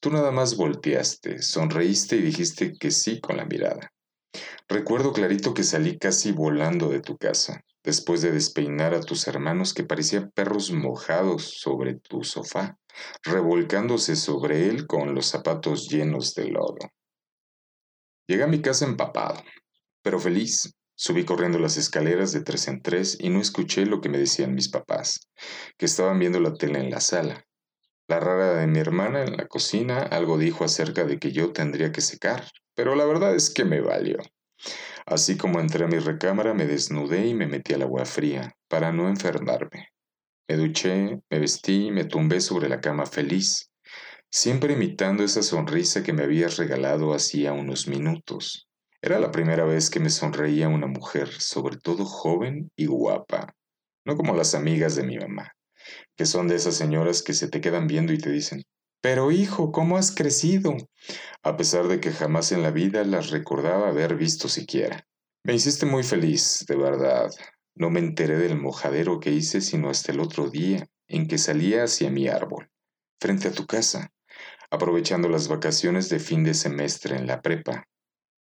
Tú 0.00 0.10
nada 0.10 0.30
más 0.30 0.56
volteaste, 0.56 1.42
sonreíste 1.42 2.16
y 2.16 2.22
dijiste 2.22 2.72
que 2.72 2.90
sí 2.90 3.20
con 3.20 3.36
la 3.36 3.44
mirada. 3.44 3.92
Recuerdo 4.68 5.12
clarito 5.12 5.52
que 5.54 5.64
salí 5.64 5.98
casi 5.98 6.32
volando 6.32 6.88
de 6.88 7.00
tu 7.00 7.16
casa, 7.16 7.60
después 7.82 8.22
de 8.22 8.32
despeinar 8.32 8.94
a 8.94 9.00
tus 9.00 9.26
hermanos 9.26 9.74
que 9.74 9.84
parecían 9.84 10.30
perros 10.30 10.70
mojados 10.72 11.60
sobre 11.60 11.94
tu 11.94 12.24
sofá, 12.24 12.78
revolcándose 13.22 14.16
sobre 14.16 14.68
él 14.68 14.86
con 14.86 15.14
los 15.14 15.26
zapatos 15.26 15.88
llenos 15.88 16.34
de 16.34 16.48
lodo. 16.48 16.78
Llegué 18.26 18.44
a 18.44 18.48
mi 18.48 18.62
casa 18.62 18.84
empapado, 18.84 19.42
pero 20.02 20.20
feliz. 20.20 20.72
Subí 21.02 21.24
corriendo 21.24 21.58
las 21.58 21.78
escaleras 21.78 22.30
de 22.32 22.42
tres 22.42 22.68
en 22.68 22.82
tres 22.82 23.16
y 23.18 23.30
no 23.30 23.40
escuché 23.40 23.86
lo 23.86 24.02
que 24.02 24.10
me 24.10 24.18
decían 24.18 24.54
mis 24.54 24.68
papás, 24.68 25.30
que 25.78 25.86
estaban 25.86 26.18
viendo 26.18 26.40
la 26.40 26.52
tele 26.52 26.78
en 26.78 26.90
la 26.90 27.00
sala. 27.00 27.46
La 28.06 28.20
rara 28.20 28.52
de 28.56 28.66
mi 28.66 28.80
hermana 28.80 29.22
en 29.22 29.34
la 29.34 29.46
cocina 29.46 30.00
algo 30.00 30.36
dijo 30.36 30.62
acerca 30.62 31.04
de 31.04 31.18
que 31.18 31.32
yo 31.32 31.54
tendría 31.54 31.90
que 31.90 32.02
secar, 32.02 32.44
pero 32.74 32.96
la 32.96 33.06
verdad 33.06 33.34
es 33.34 33.48
que 33.48 33.64
me 33.64 33.80
valió. 33.80 34.18
Así 35.06 35.38
como 35.38 35.58
entré 35.58 35.86
a 35.86 35.88
mi 35.88 35.98
recámara, 35.98 36.52
me 36.52 36.66
desnudé 36.66 37.26
y 37.28 37.32
me 37.32 37.46
metí 37.46 37.72
al 37.72 37.80
agua 37.80 38.04
fría, 38.04 38.54
para 38.68 38.92
no 38.92 39.08
enfermarme. 39.08 39.88
Me 40.50 40.56
duché, 40.56 41.18
me 41.30 41.38
vestí 41.38 41.86
y 41.86 41.92
me 41.92 42.04
tumbé 42.04 42.42
sobre 42.42 42.68
la 42.68 42.82
cama 42.82 43.06
feliz, 43.06 43.70
siempre 44.30 44.74
imitando 44.74 45.24
esa 45.24 45.42
sonrisa 45.42 46.02
que 46.02 46.12
me 46.12 46.24
habías 46.24 46.58
regalado 46.58 47.14
hacía 47.14 47.54
unos 47.54 47.88
minutos. 47.88 48.69
Era 49.02 49.18
la 49.18 49.30
primera 49.30 49.64
vez 49.64 49.88
que 49.88 49.98
me 49.98 50.10
sonreía 50.10 50.68
una 50.68 50.86
mujer, 50.86 51.30
sobre 51.40 51.78
todo 51.78 52.04
joven 52.04 52.70
y 52.76 52.86
guapa, 52.86 53.54
no 54.04 54.16
como 54.16 54.34
las 54.34 54.54
amigas 54.54 54.94
de 54.94 55.04
mi 55.04 55.18
mamá, 55.18 55.52
que 56.16 56.26
son 56.26 56.48
de 56.48 56.56
esas 56.56 56.74
señoras 56.74 57.22
que 57.22 57.32
se 57.32 57.48
te 57.48 57.62
quedan 57.62 57.86
viendo 57.86 58.12
y 58.12 58.18
te 58.18 58.30
dicen, 58.30 58.62
pero 59.00 59.30
hijo, 59.30 59.72
¿cómo 59.72 59.96
has 59.96 60.14
crecido? 60.14 60.76
A 61.42 61.56
pesar 61.56 61.88
de 61.88 62.00
que 62.00 62.10
jamás 62.10 62.52
en 62.52 62.62
la 62.62 62.70
vida 62.70 63.02
las 63.04 63.30
recordaba 63.30 63.88
haber 63.88 64.16
visto 64.16 64.48
siquiera. 64.48 65.06
Me 65.42 65.54
hiciste 65.54 65.86
muy 65.86 66.02
feliz, 66.02 66.66
de 66.68 66.76
verdad. 66.76 67.30
No 67.74 67.88
me 67.88 68.00
enteré 68.00 68.36
del 68.36 68.58
mojadero 68.58 69.18
que 69.20 69.30
hice 69.30 69.62
sino 69.62 69.88
hasta 69.88 70.12
el 70.12 70.20
otro 70.20 70.50
día, 70.50 70.86
en 71.08 71.26
que 71.26 71.38
salía 71.38 71.84
hacia 71.84 72.10
mi 72.10 72.28
árbol, 72.28 72.68
frente 73.18 73.48
a 73.48 73.52
tu 73.52 73.66
casa, 73.66 74.12
aprovechando 74.70 75.30
las 75.30 75.48
vacaciones 75.48 76.10
de 76.10 76.18
fin 76.18 76.44
de 76.44 76.52
semestre 76.52 77.16
en 77.16 77.26
la 77.26 77.40
prepa. 77.40 77.88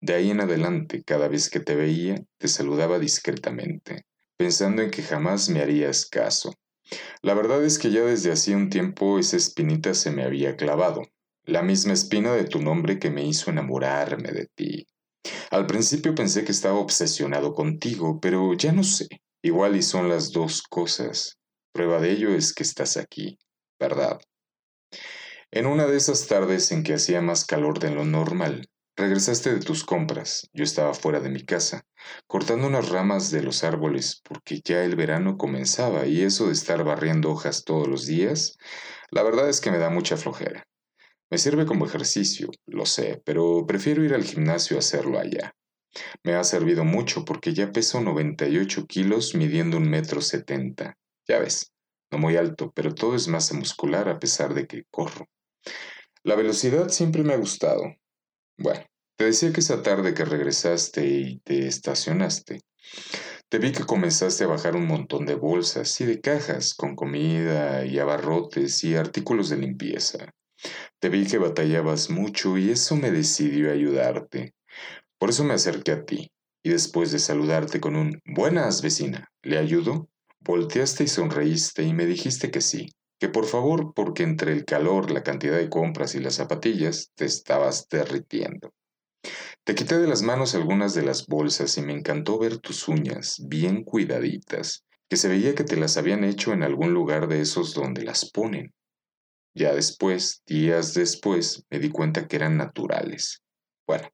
De 0.06 0.14
ahí 0.14 0.30
en 0.30 0.40
adelante, 0.40 1.02
cada 1.02 1.26
vez 1.26 1.50
que 1.50 1.58
te 1.58 1.74
veía, 1.74 2.22
te 2.38 2.46
saludaba 2.46 3.00
discretamente, 3.00 4.06
pensando 4.36 4.82
en 4.82 4.92
que 4.92 5.02
jamás 5.02 5.48
me 5.48 5.60
harías 5.60 6.06
caso. 6.06 6.54
La 7.22 7.34
verdad 7.34 7.64
es 7.64 7.76
que 7.76 7.90
ya 7.90 8.02
desde 8.02 8.30
hacía 8.30 8.56
un 8.56 8.70
tiempo 8.70 9.18
esa 9.18 9.36
espinita 9.36 9.94
se 9.94 10.12
me 10.12 10.22
había 10.22 10.54
clavado, 10.54 11.02
la 11.44 11.62
misma 11.62 11.92
espina 11.92 12.32
de 12.34 12.44
tu 12.44 12.62
nombre 12.62 13.00
que 13.00 13.10
me 13.10 13.26
hizo 13.26 13.50
enamorarme 13.50 14.30
de 14.30 14.46
ti. 14.54 14.86
Al 15.50 15.66
principio 15.66 16.14
pensé 16.14 16.44
que 16.44 16.52
estaba 16.52 16.78
obsesionado 16.78 17.52
contigo, 17.52 18.20
pero 18.20 18.54
ya 18.54 18.70
no 18.70 18.84
sé. 18.84 19.08
Igual 19.42 19.74
y 19.74 19.82
son 19.82 20.08
las 20.08 20.30
dos 20.30 20.62
cosas. 20.62 21.36
Prueba 21.72 22.00
de 22.00 22.12
ello 22.12 22.32
es 22.32 22.54
que 22.54 22.62
estás 22.62 22.96
aquí, 22.96 23.40
¿verdad? 23.80 24.20
En 25.50 25.66
una 25.66 25.86
de 25.86 25.96
esas 25.96 26.28
tardes 26.28 26.70
en 26.70 26.84
que 26.84 26.94
hacía 26.94 27.20
más 27.20 27.44
calor 27.44 27.80
de 27.80 27.90
lo 27.90 28.04
normal, 28.04 28.68
Regresaste 28.98 29.52
de 29.52 29.60
tus 29.60 29.84
compras. 29.84 30.48
Yo 30.54 30.64
estaba 30.64 30.94
fuera 30.94 31.20
de 31.20 31.28
mi 31.28 31.44
casa, 31.44 31.84
cortando 32.26 32.66
unas 32.66 32.88
ramas 32.88 33.30
de 33.30 33.42
los 33.42 33.62
árboles 33.62 34.22
porque 34.24 34.62
ya 34.64 34.84
el 34.84 34.96
verano 34.96 35.36
comenzaba 35.36 36.06
y 36.06 36.22
eso 36.22 36.46
de 36.46 36.54
estar 36.54 36.82
barriendo 36.82 37.30
hojas 37.30 37.64
todos 37.64 37.88
los 37.88 38.06
días, 38.06 38.56
la 39.10 39.22
verdad 39.22 39.50
es 39.50 39.60
que 39.60 39.70
me 39.70 39.76
da 39.76 39.90
mucha 39.90 40.16
flojera. 40.16 40.66
Me 41.30 41.36
sirve 41.36 41.66
como 41.66 41.84
ejercicio, 41.84 42.48
lo 42.64 42.86
sé, 42.86 43.20
pero 43.26 43.66
prefiero 43.66 44.02
ir 44.02 44.14
al 44.14 44.24
gimnasio 44.24 44.76
a 44.76 44.80
hacerlo 44.80 45.18
allá. 45.18 45.54
Me 46.24 46.34
ha 46.34 46.42
servido 46.42 46.82
mucho 46.82 47.26
porque 47.26 47.52
ya 47.52 47.72
peso 47.72 48.00
98 48.00 48.86
kilos 48.86 49.34
midiendo 49.34 49.76
un 49.76 49.90
metro 49.90 50.22
setenta. 50.22 50.96
Ya 51.28 51.38
ves, 51.38 51.70
no 52.10 52.16
muy 52.16 52.38
alto, 52.38 52.72
pero 52.74 52.94
todo 52.94 53.14
es 53.14 53.28
masa 53.28 53.54
muscular 53.54 54.08
a 54.08 54.18
pesar 54.18 54.54
de 54.54 54.66
que 54.66 54.84
corro. 54.90 55.28
La 56.22 56.34
velocidad 56.34 56.88
siempre 56.88 57.22
me 57.22 57.34
ha 57.34 57.36
gustado, 57.36 57.82
bueno, 58.58 58.84
te 59.16 59.24
decía 59.24 59.52
que 59.52 59.60
esa 59.60 59.82
tarde 59.82 60.14
que 60.14 60.24
regresaste 60.24 61.06
y 61.06 61.38
te 61.40 61.66
estacionaste, 61.66 62.60
te 63.48 63.58
vi 63.58 63.72
que 63.72 63.84
comenzaste 63.84 64.44
a 64.44 64.48
bajar 64.48 64.76
un 64.76 64.86
montón 64.86 65.26
de 65.26 65.34
bolsas 65.34 66.00
y 66.00 66.04
de 66.04 66.20
cajas 66.20 66.74
con 66.74 66.96
comida 66.96 67.84
y 67.84 67.98
abarrotes 67.98 68.82
y 68.84 68.96
artículos 68.96 69.50
de 69.50 69.58
limpieza. 69.58 70.32
Te 70.98 71.08
vi 71.08 71.26
que 71.26 71.38
batallabas 71.38 72.10
mucho 72.10 72.58
y 72.58 72.70
eso 72.70 72.96
me 72.96 73.10
decidió 73.10 73.70
ayudarte. 73.70 74.54
Por 75.18 75.30
eso 75.30 75.44
me 75.44 75.54
acerqué 75.54 75.92
a 75.92 76.04
ti 76.04 76.30
y 76.62 76.70
después 76.70 77.12
de 77.12 77.18
saludarte 77.18 77.80
con 77.80 77.94
un 77.94 78.20
Buenas, 78.24 78.82
vecina, 78.82 79.30
¿le 79.42 79.58
ayudo? 79.58 80.08
Volteaste 80.40 81.04
y 81.04 81.08
sonreíste 81.08 81.84
y 81.84 81.94
me 81.94 82.06
dijiste 82.06 82.50
que 82.50 82.60
sí, 82.60 82.88
que 83.18 83.28
por 83.28 83.46
favor, 83.46 83.92
porque 83.94 84.22
entre 84.22 84.52
el 84.52 84.64
calor, 84.64 85.10
la 85.10 85.22
cantidad 85.22 85.56
de 85.56 85.70
compras 85.70 86.14
y 86.14 86.20
las 86.20 86.34
zapatillas 86.34 87.10
te 87.14 87.24
estabas 87.24 87.88
derritiendo. 87.88 88.74
Te 89.64 89.74
quité 89.74 89.98
de 89.98 90.06
las 90.06 90.22
manos 90.22 90.54
algunas 90.54 90.94
de 90.94 91.02
las 91.02 91.26
bolsas 91.26 91.76
y 91.78 91.82
me 91.82 91.92
encantó 91.92 92.38
ver 92.38 92.58
tus 92.58 92.86
uñas 92.88 93.42
bien 93.46 93.82
cuidaditas, 93.82 94.84
que 95.08 95.16
se 95.16 95.28
veía 95.28 95.54
que 95.54 95.64
te 95.64 95.76
las 95.76 95.96
habían 95.96 96.24
hecho 96.24 96.52
en 96.52 96.62
algún 96.62 96.92
lugar 96.92 97.28
de 97.28 97.40
esos 97.40 97.74
donde 97.74 98.02
las 98.04 98.30
ponen. 98.30 98.74
Ya 99.54 99.74
después, 99.74 100.42
días 100.46 100.94
después, 100.94 101.64
me 101.70 101.78
di 101.78 101.90
cuenta 101.90 102.28
que 102.28 102.36
eran 102.36 102.56
naturales. 102.56 103.42
Bueno, 103.86 104.08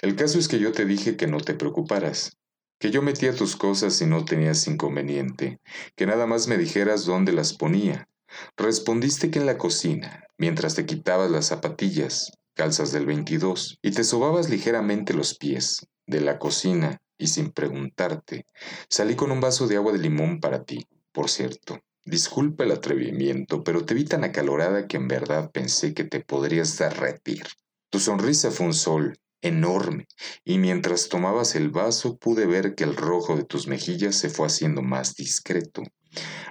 el 0.00 0.16
caso 0.16 0.38
es 0.38 0.48
que 0.48 0.58
yo 0.58 0.72
te 0.72 0.86
dije 0.86 1.16
que 1.16 1.26
no 1.26 1.38
te 1.38 1.54
preocuparas, 1.54 2.36
que 2.80 2.90
yo 2.90 3.02
metía 3.02 3.34
tus 3.34 3.56
cosas 3.56 4.00
y 4.00 4.06
no 4.06 4.24
tenías 4.24 4.66
inconveniente, 4.66 5.60
que 5.94 6.06
nada 6.06 6.26
más 6.26 6.48
me 6.48 6.56
dijeras 6.56 7.04
dónde 7.04 7.32
las 7.32 7.52
ponía, 7.52 8.07
Respondiste 8.56 9.30
que 9.30 9.38
en 9.38 9.46
la 9.46 9.58
cocina, 9.58 10.24
mientras 10.36 10.74
te 10.74 10.86
quitabas 10.86 11.30
las 11.30 11.46
zapatillas, 11.46 12.32
calzas 12.54 12.92
del 12.92 13.06
22, 13.06 13.78
y 13.82 13.92
te 13.92 14.04
sobabas 14.04 14.50
ligeramente 14.50 15.14
los 15.14 15.36
pies 15.36 15.86
de 16.06 16.20
la 16.20 16.38
cocina, 16.38 16.98
y 17.18 17.28
sin 17.28 17.50
preguntarte, 17.50 18.46
salí 18.88 19.16
con 19.16 19.30
un 19.30 19.40
vaso 19.40 19.66
de 19.66 19.76
agua 19.76 19.92
de 19.92 19.98
limón 19.98 20.40
para 20.40 20.64
ti, 20.64 20.86
por 21.12 21.30
cierto. 21.30 21.78
Disculpa 22.04 22.64
el 22.64 22.72
atrevimiento, 22.72 23.62
pero 23.62 23.84
te 23.84 23.92
vi 23.94 24.04
tan 24.04 24.24
acalorada 24.24 24.86
que 24.86 24.96
en 24.96 25.08
verdad 25.08 25.50
pensé 25.50 25.92
que 25.92 26.04
te 26.04 26.20
podrías 26.20 26.78
derretir. 26.78 27.44
Tu 27.90 27.98
sonrisa 27.98 28.50
fue 28.50 28.66
un 28.66 28.74
sol, 28.74 29.18
enorme, 29.42 30.06
y 30.44 30.58
mientras 30.58 31.08
tomabas 31.08 31.54
el 31.54 31.70
vaso 31.70 32.16
pude 32.16 32.46
ver 32.46 32.74
que 32.74 32.84
el 32.84 32.96
rojo 32.96 33.36
de 33.36 33.44
tus 33.44 33.66
mejillas 33.66 34.16
se 34.16 34.30
fue 34.30 34.46
haciendo 34.46 34.82
más 34.82 35.14
discreto, 35.14 35.82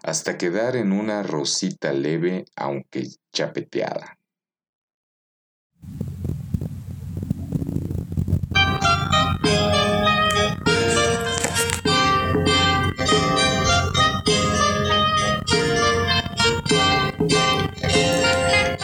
hasta 0.04 0.38
quedar 0.38 0.76
en 0.76 0.92
una 0.92 1.24
rosita 1.24 1.94
leve 1.94 2.46
aunque 2.56 3.08
chapeteada. 3.34 4.18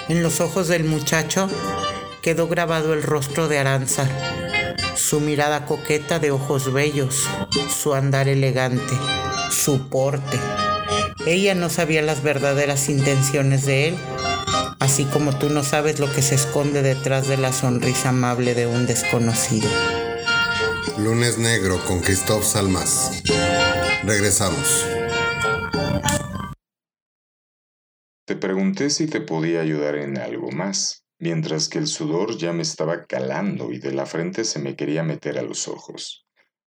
En 0.10 0.22
los 0.22 0.42
ojos 0.42 0.68
del 0.68 0.84
muchacho 0.84 1.50
quedó 2.22 2.48
grabado 2.48 2.94
el 2.94 3.02
rostro 3.02 3.48
de 3.48 3.58
Aranza, 3.58 4.08
su 4.96 5.20
mirada 5.20 5.66
coqueta 5.66 6.20
de 6.20 6.32
ojos 6.32 6.72
bellos, 6.72 7.28
su 7.68 7.94
andar 7.96 8.28
elegante, 8.28 8.94
su 9.50 9.90
porte, 9.90 10.40
Ella 11.26 11.56
no 11.56 11.70
sabía 11.70 12.02
las 12.02 12.22
verdaderas 12.22 12.90
intenciones 12.90 13.66
de 13.66 13.88
él, 13.88 13.98
así 14.80 15.06
como 15.06 15.38
tú 15.40 15.50
no 15.50 15.64
sabes 15.64 16.00
lo 16.00 16.12
que 16.12 16.22
se 16.22 16.36
esconde 16.36 16.82
detrás 16.82 17.30
de 17.30 17.38
la 17.38 17.54
sonrisa 17.54 18.10
amable 18.10 18.54
de 18.56 18.68
un 18.68 18.86
desconocido. 18.86 19.70
Lunes 20.98 21.38
Negro 21.38 21.80
con 21.88 22.02
Christoph 22.02 22.44
Salmas. 22.44 23.24
Regresamos. 24.04 24.86
Te 28.26 28.36
pregunté 28.36 28.90
si 28.90 29.08
te 29.08 29.22
podía 29.22 29.62
ayudar 29.62 29.96
en 29.96 30.18
algo 30.18 30.52
más, 30.52 31.06
mientras 31.20 31.70
que 31.70 31.80
el 31.80 31.88
sudor 31.88 32.38
ya 32.38 32.52
me 32.52 32.64
estaba 32.64 33.06
calando 33.06 33.72
y 33.72 33.80
de 33.80 33.94
la 33.94 34.06
frente 34.06 34.44
se 34.44 34.60
me 34.60 34.76
quería 34.76 35.04
meter 35.04 35.40
a 35.40 35.42
los 35.42 35.70
ojos. 35.70 36.23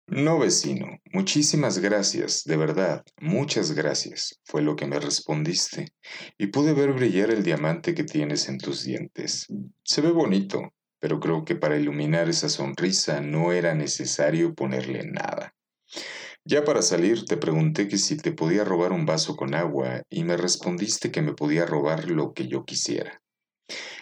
No, 0.08 0.38
vecino, 0.38 0.86
muchísimas 1.12 1.78
gracias, 1.78 2.44
de 2.44 2.56
verdad, 2.56 3.04
muchas 3.20 3.72
gracias, 3.72 4.38
fue 4.44 4.62
lo 4.62 4.76
que 4.76 4.86
me 4.86 5.00
respondiste, 5.00 5.88
y 6.38 6.46
pude 6.46 6.74
ver 6.74 6.92
brillar 6.92 7.30
el 7.30 7.42
diamante 7.42 7.92
que 7.92 8.04
tienes 8.04 8.48
en 8.48 8.58
tus 8.58 8.84
dientes. 8.84 9.48
Se 9.82 10.00
ve 10.02 10.12
bonito, 10.12 10.72
pero 11.00 11.18
creo 11.18 11.44
que 11.44 11.56
para 11.56 11.76
iluminar 11.76 12.28
esa 12.28 12.48
sonrisa 12.48 13.20
no 13.20 13.50
era 13.50 13.74
necesario 13.74 14.54
ponerle 14.54 15.02
nada. 15.04 15.56
Ya 16.44 16.62
para 16.62 16.82
salir 16.82 17.24
te 17.24 17.36
pregunté 17.36 17.88
que 17.88 17.98
si 17.98 18.16
te 18.16 18.30
podía 18.30 18.62
robar 18.62 18.92
un 18.92 19.06
vaso 19.06 19.34
con 19.34 19.56
agua 19.56 20.02
y 20.08 20.22
me 20.22 20.36
respondiste 20.36 21.10
que 21.10 21.20
me 21.20 21.34
podía 21.34 21.66
robar 21.66 22.08
lo 22.08 22.32
que 22.32 22.46
yo 22.46 22.64
quisiera. 22.64 23.20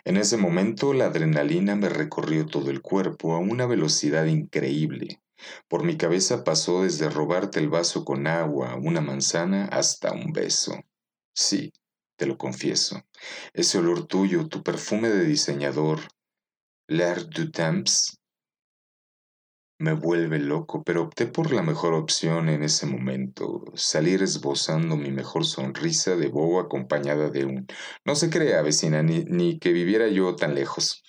En 0.05 0.19
ese 0.19 0.37
momento 0.37 0.93
la 0.93 1.07
adrenalina 1.07 1.77
me 1.77 1.89
recorrió 1.89 2.45
todo 2.45 2.71
el 2.71 2.83
cuerpo 2.83 3.35
a 3.35 3.39
una 3.39 3.65
velocidad 3.65 4.27
increíble. 4.27 5.24
Por 5.69 5.85
mi 5.85 5.97
cabeza 5.97 6.45
pasó 6.45 6.83
desde 6.83 7.11
robarte 7.11 7.59
el 7.61 7.69
vaso 7.69 8.05
con 8.05 8.27
agua, 8.27 8.77
una 8.77 9.01
manzana, 9.01 9.67
hasta 9.67 10.13
un 10.13 10.33
beso. 10.33 10.75
Sí, 11.35 11.73
te 12.17 12.27
lo 12.27 12.37
confieso. 12.37 13.03
Ese 13.53 13.79
olor 13.79 14.07
tuyo, 14.07 14.49
tu 14.49 14.63
perfume 14.63 15.09
de 15.09 15.25
diseñador, 15.25 16.01
l'air 16.89 17.27
du 17.29 17.51
temps, 17.51 18.19
me 19.79 19.93
vuelve 19.93 20.39
loco, 20.39 20.83
pero 20.83 21.03
opté 21.03 21.27
por 21.27 21.53
la 21.53 21.63
mejor 21.63 21.95
opción 21.95 22.49
en 22.49 22.63
ese 22.63 22.87
momento, 22.87 23.65
salir 23.75 24.23
esbozando 24.23 24.97
mi 24.97 25.11
mejor 25.13 25.45
sonrisa 25.45 26.17
de 26.17 26.29
bobo 26.29 26.59
acompañada 26.59 27.29
de 27.29 27.45
un 27.45 27.67
no 28.05 28.15
se 28.17 28.31
crea, 28.31 28.63
vecina, 28.63 29.03
ni, 29.03 29.25
ni 29.25 29.59
que 29.59 29.73
viviera 29.73 30.09
yo 30.09 30.37
tan 30.37 30.55
lejos. 30.55 31.04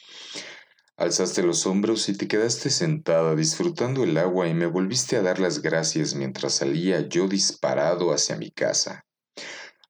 Alzaste 0.98 1.44
los 1.44 1.66
hombros 1.66 2.08
y 2.08 2.16
te 2.16 2.26
quedaste 2.30 2.70
sentada 2.70 3.36
disfrutando 3.36 4.06
el 4.06 4.18
agua 4.18 4.48
y 4.48 4.54
me 4.54 4.66
volviste 4.66 5.18
a 5.18 5.22
dar 5.22 5.40
las 5.40 5.62
gracias 5.62 6.16
mientras 6.16 6.54
salía 6.54 7.02
yo 7.02 7.28
disparado 7.28 8.14
hacia 8.14 8.38
mi 8.38 8.50
casa. 8.50 9.06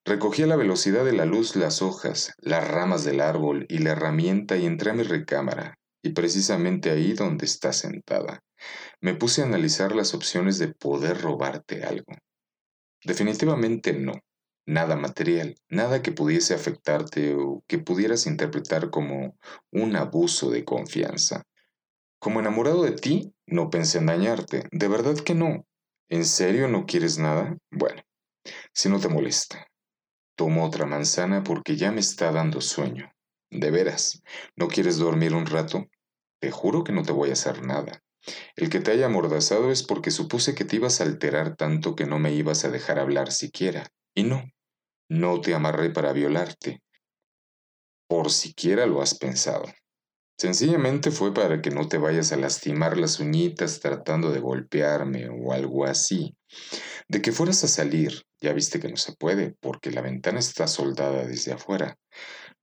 Recogí 0.03 0.41
a 0.41 0.47
la 0.47 0.55
velocidad 0.55 1.05
de 1.05 1.13
la 1.13 1.25
luz 1.25 1.55
las 1.55 1.83
hojas, 1.83 2.33
las 2.39 2.67
ramas 2.67 3.03
del 3.03 3.21
árbol 3.21 3.67
y 3.69 3.79
la 3.79 3.91
herramienta 3.91 4.57
y 4.57 4.65
entré 4.65 4.91
a 4.91 4.93
mi 4.95 5.03
recámara, 5.03 5.77
y 6.01 6.09
precisamente 6.09 6.89
ahí 6.89 7.13
donde 7.13 7.45
está 7.45 7.71
sentada. 7.71 8.43
Me 8.99 9.13
puse 9.13 9.43
a 9.43 9.45
analizar 9.45 9.95
las 9.95 10.15
opciones 10.15 10.57
de 10.57 10.73
poder 10.73 11.21
robarte 11.21 11.83
algo. 11.83 12.13
Definitivamente 13.03 13.93
no, 13.93 14.13
nada 14.65 14.95
material, 14.95 15.55
nada 15.69 16.01
que 16.01 16.11
pudiese 16.11 16.53
afectarte 16.53 17.35
o 17.35 17.63
que 17.67 17.79
pudieras 17.79 18.25
interpretar 18.27 18.89
como 18.89 19.37
un 19.71 19.95
abuso 19.95 20.49
de 20.49 20.65
confianza. 20.65 21.43
Como 22.19 22.39
enamorado 22.39 22.83
de 22.83 22.93
ti, 22.93 23.33
no 23.45 23.69
pensé 23.69 23.99
en 23.99 24.07
dañarte, 24.07 24.67
de 24.71 24.87
verdad 24.87 25.15
que 25.17 25.35
no. 25.35 25.65
¿En 26.09 26.25
serio 26.25 26.67
no 26.67 26.85
quieres 26.85 27.17
nada? 27.17 27.57
Bueno, 27.71 28.01
si 28.73 28.89
no 28.89 28.99
te 28.99 29.09
molesta. 29.09 29.67
Tomo 30.35 30.65
otra 30.65 30.85
manzana 30.85 31.43
porque 31.43 31.75
ya 31.75 31.91
me 31.91 32.01
está 32.01 32.31
dando 32.31 32.61
sueño. 32.61 33.11
De 33.49 33.71
veras, 33.71 34.21
¿no 34.55 34.67
quieres 34.67 34.97
dormir 34.97 35.33
un 35.33 35.45
rato? 35.45 35.85
Te 36.39 36.51
juro 36.51 36.83
que 36.83 36.91
no 36.91 37.03
te 37.03 37.11
voy 37.11 37.29
a 37.29 37.33
hacer 37.33 37.65
nada. 37.65 38.03
El 38.55 38.69
que 38.69 38.79
te 38.79 38.91
haya 38.91 39.05
amordazado 39.05 39.71
es 39.71 39.83
porque 39.83 40.11
supuse 40.11 40.55
que 40.55 40.65
te 40.65 40.77
ibas 40.77 40.99
a 40.99 41.03
alterar 41.03 41.55
tanto 41.55 41.95
que 41.95 42.05
no 42.05 42.19
me 42.19 42.33
ibas 42.33 42.65
a 42.65 42.69
dejar 42.69 42.99
hablar 42.99 43.31
siquiera. 43.31 43.87
Y 44.15 44.23
no, 44.23 44.43
no 45.09 45.41
te 45.41 45.53
amarré 45.53 45.89
para 45.89 46.13
violarte. 46.13 46.81
Por 48.07 48.31
siquiera 48.31 48.85
lo 48.85 49.01
has 49.01 49.13
pensado. 49.15 49.65
Sencillamente 50.37 51.11
fue 51.11 51.33
para 51.33 51.61
que 51.61 51.69
no 51.69 51.87
te 51.87 51.97
vayas 51.97 52.31
a 52.31 52.37
lastimar 52.37 52.97
las 52.97 53.19
uñitas 53.19 53.79
tratando 53.79 54.31
de 54.31 54.39
golpearme 54.39 55.29
o 55.29 55.53
algo 55.53 55.85
así. 55.85 56.35
De 57.07 57.21
que 57.21 57.31
fueras 57.31 57.63
a 57.63 57.67
salir, 57.67 58.23
ya 58.41 58.51
viste 58.51 58.79
que 58.79 58.89
no 58.89 58.97
se 58.97 59.13
puede, 59.13 59.55
porque 59.61 59.91
la 59.91 60.01
ventana 60.01 60.39
está 60.39 60.67
soldada 60.67 61.25
desde 61.25 61.53
afuera. 61.53 61.97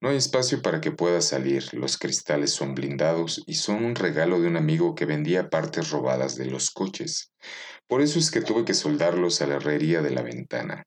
No 0.00 0.08
hay 0.08 0.16
espacio 0.16 0.60
para 0.62 0.80
que 0.80 0.90
puedas 0.90 1.26
salir, 1.26 1.72
los 1.72 1.96
cristales 1.96 2.50
son 2.50 2.74
blindados 2.74 3.42
y 3.46 3.54
son 3.54 3.84
un 3.84 3.94
regalo 3.94 4.40
de 4.40 4.48
un 4.48 4.56
amigo 4.56 4.94
que 4.94 5.06
vendía 5.06 5.48
partes 5.48 5.90
robadas 5.90 6.36
de 6.36 6.46
los 6.46 6.70
coches. 6.70 7.32
Por 7.86 8.02
eso 8.02 8.18
es 8.18 8.30
que 8.30 8.40
tuve 8.40 8.64
que 8.64 8.74
soldarlos 8.74 9.40
a 9.42 9.46
la 9.46 9.54
herrería 9.56 10.02
de 10.02 10.10
la 10.10 10.22
ventana. 10.22 10.84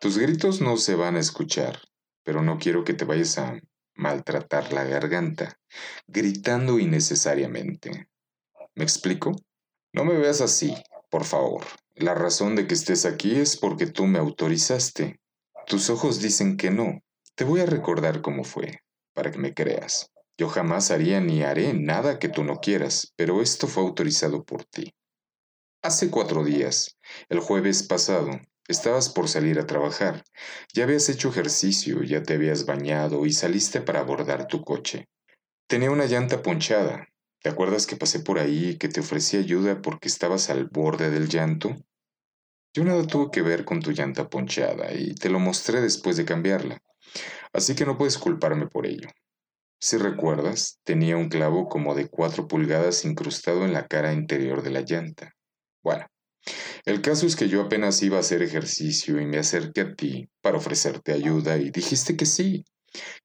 Tus 0.00 0.16
gritos 0.16 0.62
no 0.62 0.78
se 0.78 0.94
van 0.94 1.16
a 1.16 1.20
escuchar, 1.20 1.78
pero 2.24 2.42
no 2.42 2.58
quiero 2.58 2.84
que 2.84 2.94
te 2.94 3.04
vayas 3.04 3.36
a 3.36 3.60
maltratar 3.94 4.72
la 4.72 4.84
garganta, 4.84 5.60
gritando 6.06 6.78
innecesariamente. 6.78 8.08
¿Me 8.74 8.82
explico? 8.82 9.36
No 9.92 10.06
me 10.06 10.16
veas 10.16 10.40
así, 10.40 10.74
por 11.10 11.24
favor. 11.24 11.66
La 11.96 12.14
razón 12.14 12.56
de 12.56 12.66
que 12.66 12.72
estés 12.72 13.04
aquí 13.04 13.36
es 13.36 13.58
porque 13.58 13.86
tú 13.86 14.06
me 14.06 14.18
autorizaste. 14.18 15.20
Tus 15.66 15.90
ojos 15.90 16.22
dicen 16.22 16.56
que 16.56 16.70
no, 16.70 17.02
te 17.34 17.44
voy 17.44 17.60
a 17.60 17.66
recordar 17.66 18.22
cómo 18.22 18.42
fue, 18.42 18.78
para 19.12 19.30
que 19.30 19.38
me 19.38 19.52
creas. 19.52 20.10
Yo 20.38 20.48
jamás 20.48 20.90
haría 20.90 21.20
ni 21.20 21.42
haré 21.42 21.74
nada 21.74 22.18
que 22.18 22.30
tú 22.30 22.42
no 22.42 22.60
quieras, 22.60 23.12
pero 23.16 23.42
esto 23.42 23.66
fue 23.66 23.82
autorizado 23.82 24.44
por 24.44 24.64
ti. 24.64 24.94
Hace 25.82 26.10
cuatro 26.10 26.42
días, 26.42 26.96
el 27.28 27.40
jueves 27.40 27.82
pasado, 27.82 28.30
estabas 28.72 29.08
por 29.08 29.28
salir 29.28 29.58
a 29.58 29.66
trabajar. 29.66 30.24
Ya 30.72 30.84
habías 30.84 31.08
hecho 31.08 31.28
ejercicio, 31.28 32.02
ya 32.02 32.22
te 32.22 32.34
habías 32.34 32.66
bañado 32.66 33.26
y 33.26 33.32
saliste 33.32 33.80
para 33.80 34.00
abordar 34.00 34.46
tu 34.46 34.62
coche. 34.62 35.08
Tenía 35.66 35.90
una 35.90 36.06
llanta 36.06 36.42
ponchada. 36.42 37.08
¿Te 37.42 37.48
acuerdas 37.48 37.86
que 37.86 37.96
pasé 37.96 38.20
por 38.20 38.38
ahí 38.38 38.70
y 38.70 38.78
que 38.78 38.88
te 38.88 39.00
ofrecí 39.00 39.36
ayuda 39.36 39.80
porque 39.80 40.08
estabas 40.08 40.50
al 40.50 40.66
borde 40.66 41.10
del 41.10 41.28
llanto? 41.28 41.76
Yo 42.74 42.84
nada 42.84 43.06
tuve 43.06 43.30
que 43.32 43.42
ver 43.42 43.64
con 43.64 43.80
tu 43.80 43.90
llanta 43.90 44.28
ponchada 44.28 44.92
y 44.92 45.14
te 45.14 45.28
lo 45.28 45.40
mostré 45.40 45.80
después 45.80 46.16
de 46.16 46.24
cambiarla. 46.24 46.80
Así 47.52 47.74
que 47.74 47.84
no 47.84 47.98
puedes 47.98 48.18
culparme 48.18 48.68
por 48.68 48.86
ello. 48.86 49.08
Si 49.80 49.96
recuerdas, 49.96 50.78
tenía 50.84 51.16
un 51.16 51.28
clavo 51.28 51.68
como 51.68 51.94
de 51.94 52.08
cuatro 52.08 52.46
pulgadas 52.46 53.04
incrustado 53.04 53.64
en 53.64 53.72
la 53.72 53.86
cara 53.86 54.12
interior 54.12 54.62
de 54.62 54.70
la 54.70 54.82
llanta. 54.82 55.32
Bueno, 55.82 56.06
el 56.84 57.02
caso 57.02 57.26
es 57.26 57.36
que 57.36 57.48
yo 57.48 57.62
apenas 57.62 58.02
iba 58.02 58.16
a 58.16 58.20
hacer 58.20 58.42
ejercicio 58.42 59.20
y 59.20 59.26
me 59.26 59.38
acerqué 59.38 59.82
a 59.82 59.94
ti 59.94 60.28
para 60.40 60.58
ofrecerte 60.58 61.12
ayuda 61.12 61.56
y 61.58 61.70
dijiste 61.70 62.16
que 62.16 62.26
sí, 62.26 62.64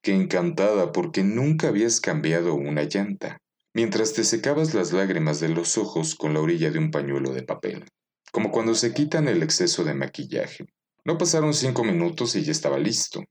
que 0.01 0.13
encantada 0.13 0.91
porque 0.91 1.23
nunca 1.23 1.69
habías 1.69 1.99
cambiado 2.01 2.55
una 2.55 2.83
llanta, 2.83 3.39
mientras 3.73 4.13
te 4.13 4.23
secabas 4.23 4.73
las 4.73 4.93
lágrimas 4.93 5.39
de 5.39 5.49
los 5.49 5.77
ojos 5.77 6.15
con 6.15 6.33
la 6.33 6.41
orilla 6.41 6.71
de 6.71 6.79
un 6.79 6.91
pañuelo 6.91 7.31
de 7.31 7.43
papel, 7.43 7.85
como 8.31 8.51
cuando 8.51 8.75
se 8.75 8.93
quitan 8.93 9.27
el 9.27 9.43
exceso 9.43 9.83
de 9.83 9.93
maquillaje. 9.93 10.65
No 11.03 11.17
pasaron 11.17 11.53
cinco 11.53 11.83
minutos 11.83 12.35
y 12.35 12.43
ya 12.43 12.51
estaba 12.51 12.79
listo 12.79 13.23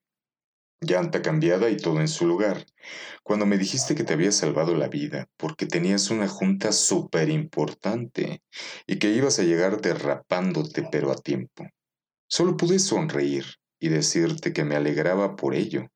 llanta 0.81 1.22
cambiada 1.22 1.70
y 1.70 1.77
todo 1.77 2.01
en 2.01 2.09
su 2.09 2.27
lugar, 2.27 2.66
cuando 3.22 3.47
me 3.47 3.59
dijiste 3.59 3.95
que 3.95 4.05
te 4.05 4.12
había 4.12 4.33
salvado 4.33 4.75
la 4.75 4.89
vida 4.89 5.29
porque 5.37 5.66
tenías 5.66 6.11
una 6.11 6.29
junta 6.29 6.72
súper 6.72 7.31
importante 7.31 8.43
y 8.87 8.99
que 8.99 9.11
ibas 9.11 9.39
a 9.39 9.45
llegar 9.45 9.81
derrapándote 9.81 10.87
pero 10.91 11.11
a 11.11 11.16
tiempo. 11.16 11.66
Solo 12.29 12.57
pude 12.57 12.79
sonreír 12.79 13.45
y 13.79 13.89
decirte 13.89 14.53
que 14.53 14.64
me 14.64 14.77
alegraba 14.77 15.37
por 15.37 15.55
ello. 15.55 15.89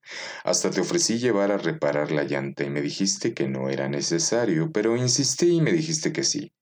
Hasta 0.44 0.70
te 0.70 0.80
ofrecí 0.80 1.18
llevar 1.18 1.50
a 1.52 1.58
reparar 1.58 2.12
la 2.12 2.24
llanta 2.24 2.64
y 2.64 2.70
me 2.70 2.82
dijiste 2.82 3.34
que 3.34 3.48
no 3.48 3.70
era 3.70 3.88
necesario, 3.88 4.70
pero 4.72 4.96
insistí 4.96 5.56
y 5.56 5.60
me 5.60 5.72
dijiste 5.72 6.12
que 6.12 6.22
sí, 6.22 6.52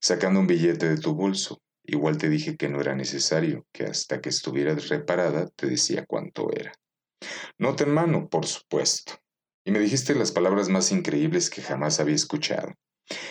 sacando 0.00 0.40
un 0.40 0.46
billete 0.46 0.88
de 0.88 0.98
tu 0.98 1.14
bolso. 1.14 1.62
Igual 1.84 2.18
te 2.18 2.28
dije 2.28 2.56
que 2.56 2.68
no 2.68 2.80
era 2.80 2.94
necesario, 2.94 3.66
que 3.72 3.84
hasta 3.84 4.20
que 4.20 4.28
estuviera 4.28 4.74
reparada 4.74 5.48
te 5.48 5.66
decía 5.66 6.04
cuánto 6.06 6.50
era. 6.52 6.72
Nota 7.58 7.84
en 7.84 7.90
mano, 7.90 8.28
por 8.28 8.46
supuesto. 8.46 9.14
Y 9.64 9.70
me 9.70 9.78
dijiste 9.78 10.14
las 10.14 10.32
palabras 10.32 10.68
más 10.68 10.92
increíbles 10.92 11.50
que 11.50 11.62
jamás 11.62 11.98
había 12.00 12.14
escuchado. 12.14 12.72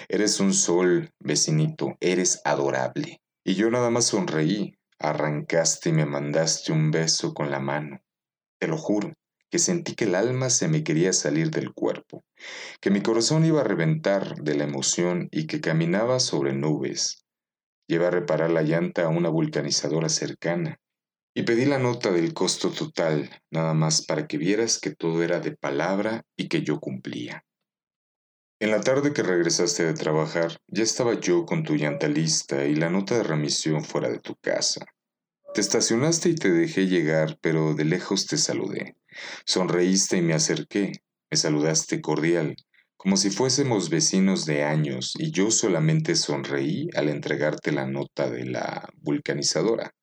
Eres 0.10 0.40
un 0.40 0.54
sol, 0.54 1.12
vecinito, 1.20 1.96
eres 2.00 2.42
adorable. 2.44 3.22
Y 3.46 3.56
yo 3.56 3.70
nada 3.70 3.90
más 3.90 4.06
sonreí, 4.06 4.76
arrancaste 5.00 5.90
y 5.90 5.94
me 5.94 6.06
mandaste 6.06 6.72
un 6.72 6.92
beso 6.92 7.34
con 7.34 7.52
la 7.52 7.60
mano. 7.60 8.00
Te 8.60 8.68
lo 8.68 8.78
juro, 8.78 9.14
que 9.52 9.60
sentí 9.60 9.96
que 9.96 10.06
el 10.06 10.16
alma 10.16 10.50
se 10.50 10.68
me 10.68 10.84
quería 10.84 11.14
salir 11.14 11.52
del 11.52 11.74
cuerpo, 11.74 12.24
que 12.82 12.90
mi 12.90 13.02
corazón 13.02 13.46
iba 13.46 13.62
a 13.62 13.66
reventar 13.66 14.36
de 14.42 14.56
la 14.56 14.64
emoción 14.64 15.28
y 15.32 15.46
que 15.46 15.62
caminaba 15.62 16.20
sobre 16.20 16.54
nubes. 16.54 17.26
Llevé 17.88 18.08
a 18.08 18.12
reparar 18.12 18.50
la 18.50 18.64
llanta 18.64 19.04
a 19.04 19.10
una 19.10 19.30
vulcanizadora 19.30 20.10
cercana 20.10 20.80
y 21.38 21.44
pedí 21.44 21.66
la 21.66 21.80
nota 21.80 22.12
del 22.12 22.34
costo 22.34 22.72
total, 22.72 23.30
nada 23.52 23.74
más 23.74 24.06
para 24.06 24.26
que 24.26 24.38
vieras 24.38 24.80
que 24.80 24.96
todo 24.96 25.22
era 25.22 25.42
de 25.42 25.52
palabra 25.52 26.24
y 26.38 26.48
que 26.48 26.64
yo 26.64 26.80
cumplía. 26.80 27.44
En 28.62 28.72
la 28.72 28.80
tarde 28.80 29.12
que 29.12 29.22
regresaste 29.22 29.84
de 29.84 29.94
trabajar, 29.94 30.62
ya 30.68 30.84
estaba 30.84 31.20
yo 31.20 31.46
con 31.46 31.64
tu 31.64 31.76
llanta 31.76 32.08
lista 32.08 32.66
y 32.66 32.76
la 32.76 32.90
nota 32.90 33.18
de 33.18 33.24
remisión 33.24 33.84
fuera 33.84 34.08
de 34.10 34.20
tu 34.20 34.38
casa. 34.38 34.86
Te 35.54 35.60
estacionaste 35.60 36.30
y 36.30 36.36
te 36.36 36.50
dejé 36.50 36.88
llegar, 36.88 37.38
pero 37.42 37.74
de 37.74 37.84
lejos 37.84 38.28
te 38.28 38.38
saludé. 38.38 38.96
Sonreíste 39.46 40.18
y 40.18 40.22
me 40.22 40.34
acerqué. 40.34 40.94
Me 41.30 41.36
saludaste 41.36 42.00
cordial, 42.00 42.56
como 42.96 43.18
si 43.18 43.30
fuésemos 43.30 43.90
vecinos 43.90 44.46
de 44.46 44.64
años, 44.64 45.14
y 45.18 45.32
yo 45.32 45.52
solamente 45.52 46.16
sonreí 46.16 46.88
al 46.96 47.10
entregarte 47.10 47.74
la 47.74 47.86
nota 47.86 48.30
de 48.30 48.46
la 48.46 48.88
vulcanizadora. 49.02 49.94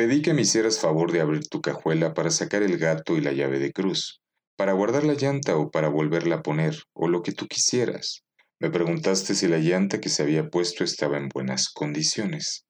Pedí 0.00 0.22
que 0.22 0.32
me 0.32 0.40
hicieras 0.40 0.78
favor 0.78 1.12
de 1.12 1.20
abrir 1.20 1.46
tu 1.46 1.60
cajuela 1.60 2.14
para 2.14 2.30
sacar 2.30 2.62
el 2.62 2.78
gato 2.78 3.18
y 3.18 3.20
la 3.20 3.32
llave 3.32 3.58
de 3.58 3.70
cruz, 3.70 4.22
para 4.56 4.72
guardar 4.72 5.04
la 5.04 5.12
llanta 5.12 5.58
o 5.58 5.70
para 5.70 5.90
volverla 5.90 6.36
a 6.36 6.42
poner, 6.42 6.84
o 6.94 7.06
lo 7.06 7.22
que 7.22 7.32
tú 7.32 7.46
quisieras. 7.46 8.24
Me 8.58 8.70
preguntaste 8.70 9.34
si 9.34 9.46
la 9.46 9.58
llanta 9.58 10.00
que 10.00 10.08
se 10.08 10.22
había 10.22 10.48
puesto 10.48 10.84
estaba 10.84 11.18
en 11.18 11.28
buenas 11.28 11.68
condiciones. 11.68 12.64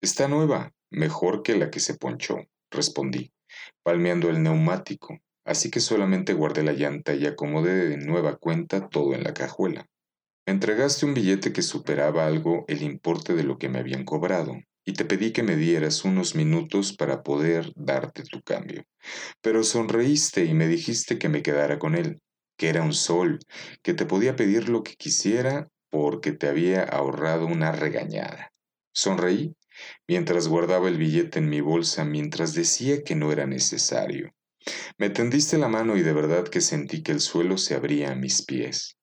Está 0.00 0.26
nueva, 0.26 0.72
mejor 0.90 1.44
que 1.44 1.54
la 1.54 1.70
que 1.70 1.78
se 1.78 1.94
ponchó, 1.94 2.38
respondí, 2.68 3.30
palmeando 3.84 4.28
el 4.28 4.42
neumático, 4.42 5.20
así 5.44 5.70
que 5.70 5.78
solamente 5.78 6.34
guardé 6.34 6.64
la 6.64 6.72
llanta 6.72 7.14
y 7.14 7.26
acomodé 7.26 7.90
de 7.90 7.96
nueva 7.98 8.38
cuenta 8.38 8.88
todo 8.88 9.14
en 9.14 9.22
la 9.22 9.34
cajuela. 9.34 9.86
entregaste 10.46 11.06
un 11.06 11.14
billete 11.14 11.52
que 11.52 11.62
superaba 11.62 12.26
algo 12.26 12.64
el 12.66 12.82
importe 12.82 13.34
de 13.34 13.44
lo 13.44 13.56
que 13.56 13.68
me 13.68 13.78
habían 13.78 14.04
cobrado, 14.04 14.56
y 14.84 14.94
te 14.94 15.04
pedí 15.04 15.32
que 15.32 15.42
me 15.42 15.56
dieras 15.56 16.04
unos 16.04 16.34
minutos 16.34 16.96
para 16.96 17.22
poder 17.22 17.72
darte 17.76 18.22
tu 18.24 18.42
cambio. 18.42 18.84
Pero 19.40 19.62
sonreíste 19.62 20.44
y 20.44 20.54
me 20.54 20.66
dijiste 20.66 21.18
que 21.18 21.28
me 21.28 21.42
quedara 21.42 21.78
con 21.78 21.94
él, 21.94 22.20
que 22.56 22.68
era 22.68 22.82
un 22.82 22.94
sol, 22.94 23.38
que 23.82 23.94
te 23.94 24.06
podía 24.06 24.36
pedir 24.36 24.68
lo 24.68 24.82
que 24.82 24.94
quisiera 24.94 25.68
porque 25.90 26.32
te 26.32 26.48
había 26.48 26.82
ahorrado 26.82 27.46
una 27.46 27.72
regañada. 27.72 28.52
Sonreí 28.92 29.54
mientras 30.06 30.48
guardaba 30.48 30.88
el 30.88 30.98
billete 30.98 31.38
en 31.38 31.48
mi 31.48 31.60
bolsa 31.60 32.04
mientras 32.04 32.54
decía 32.54 33.02
que 33.02 33.14
no 33.14 33.32
era 33.32 33.46
necesario. 33.46 34.32
Me 34.98 35.10
tendiste 35.10 35.58
la 35.58 35.68
mano 35.68 35.96
y 35.96 36.02
de 36.02 36.12
verdad 36.12 36.44
que 36.44 36.60
sentí 36.60 37.02
que 37.02 37.12
el 37.12 37.20
suelo 37.20 37.58
se 37.58 37.74
abría 37.74 38.12
a 38.12 38.14
mis 38.14 38.44
pies. 38.44 38.96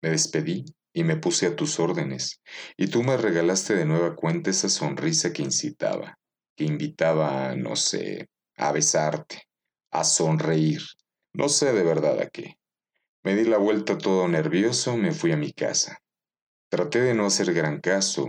Me 0.00 0.10
despedí 0.10 0.64
y 0.92 1.04
me 1.04 1.16
puse 1.16 1.46
a 1.46 1.56
tus 1.56 1.80
órdenes, 1.80 2.40
y 2.76 2.88
tú 2.88 3.02
me 3.02 3.16
regalaste 3.16 3.74
de 3.74 3.86
nueva 3.86 4.14
cuenta 4.14 4.50
esa 4.50 4.68
sonrisa 4.68 5.32
que 5.32 5.42
incitaba, 5.42 6.18
que 6.56 6.64
invitaba 6.64 7.50
a, 7.50 7.56
no 7.56 7.76
sé, 7.76 8.28
a 8.56 8.72
besarte, 8.72 9.42
a 9.90 10.04
sonreír, 10.04 10.82
no 11.32 11.48
sé 11.48 11.72
de 11.72 11.82
verdad 11.82 12.20
a 12.20 12.28
qué. 12.28 12.56
Me 13.24 13.36
di 13.36 13.44
la 13.44 13.58
vuelta 13.58 13.96
todo 13.96 14.26
nervioso, 14.28 14.96
me 14.96 15.12
fui 15.12 15.32
a 15.32 15.36
mi 15.36 15.52
casa. 15.52 15.98
Traté 16.68 17.00
de 17.00 17.14
no 17.14 17.26
hacer 17.26 17.52
gran 17.54 17.80
caso 17.80 18.28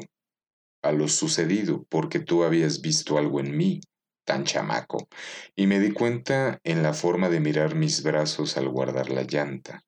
a 0.84 0.92
lo 0.92 1.08
sucedido 1.08 1.86
porque 1.90 2.20
tú 2.20 2.44
habías 2.44 2.82
visto 2.82 3.18
algo 3.18 3.40
en 3.40 3.58
mí, 3.58 3.82
tan 4.26 4.44
chamaco, 4.44 5.08
y 5.56 5.68
me 5.68 5.80
di 5.80 5.92
cuenta 5.92 6.60
en 6.64 6.84
la 6.84 6.94
forma 6.94 7.30
de 7.30 7.40
mirar 7.40 7.76
mis 7.76 8.04
brazos 8.04 8.58
al 8.58 8.70
guardar 8.70 9.10
la 9.10 9.24
llanta. 9.24 9.84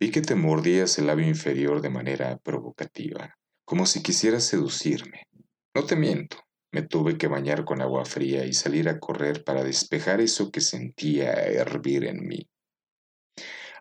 Vi 0.00 0.10
que 0.10 0.22
te 0.22 0.34
mordías 0.34 0.98
el 0.98 1.08
labio 1.08 1.28
inferior 1.28 1.82
de 1.82 1.90
manera 1.90 2.38
provocativa, 2.38 3.36
como 3.66 3.84
si 3.84 4.02
quisieras 4.02 4.44
seducirme. 4.44 5.28
No 5.74 5.84
te 5.84 5.94
miento, 5.94 6.38
me 6.72 6.80
tuve 6.80 7.18
que 7.18 7.28
bañar 7.28 7.66
con 7.66 7.82
agua 7.82 8.06
fría 8.06 8.46
y 8.46 8.54
salir 8.54 8.88
a 8.88 8.98
correr 8.98 9.44
para 9.44 9.62
despejar 9.62 10.22
eso 10.22 10.50
que 10.50 10.62
sentía 10.62 11.34
hervir 11.34 12.06
en 12.06 12.26
mí. 12.26 12.48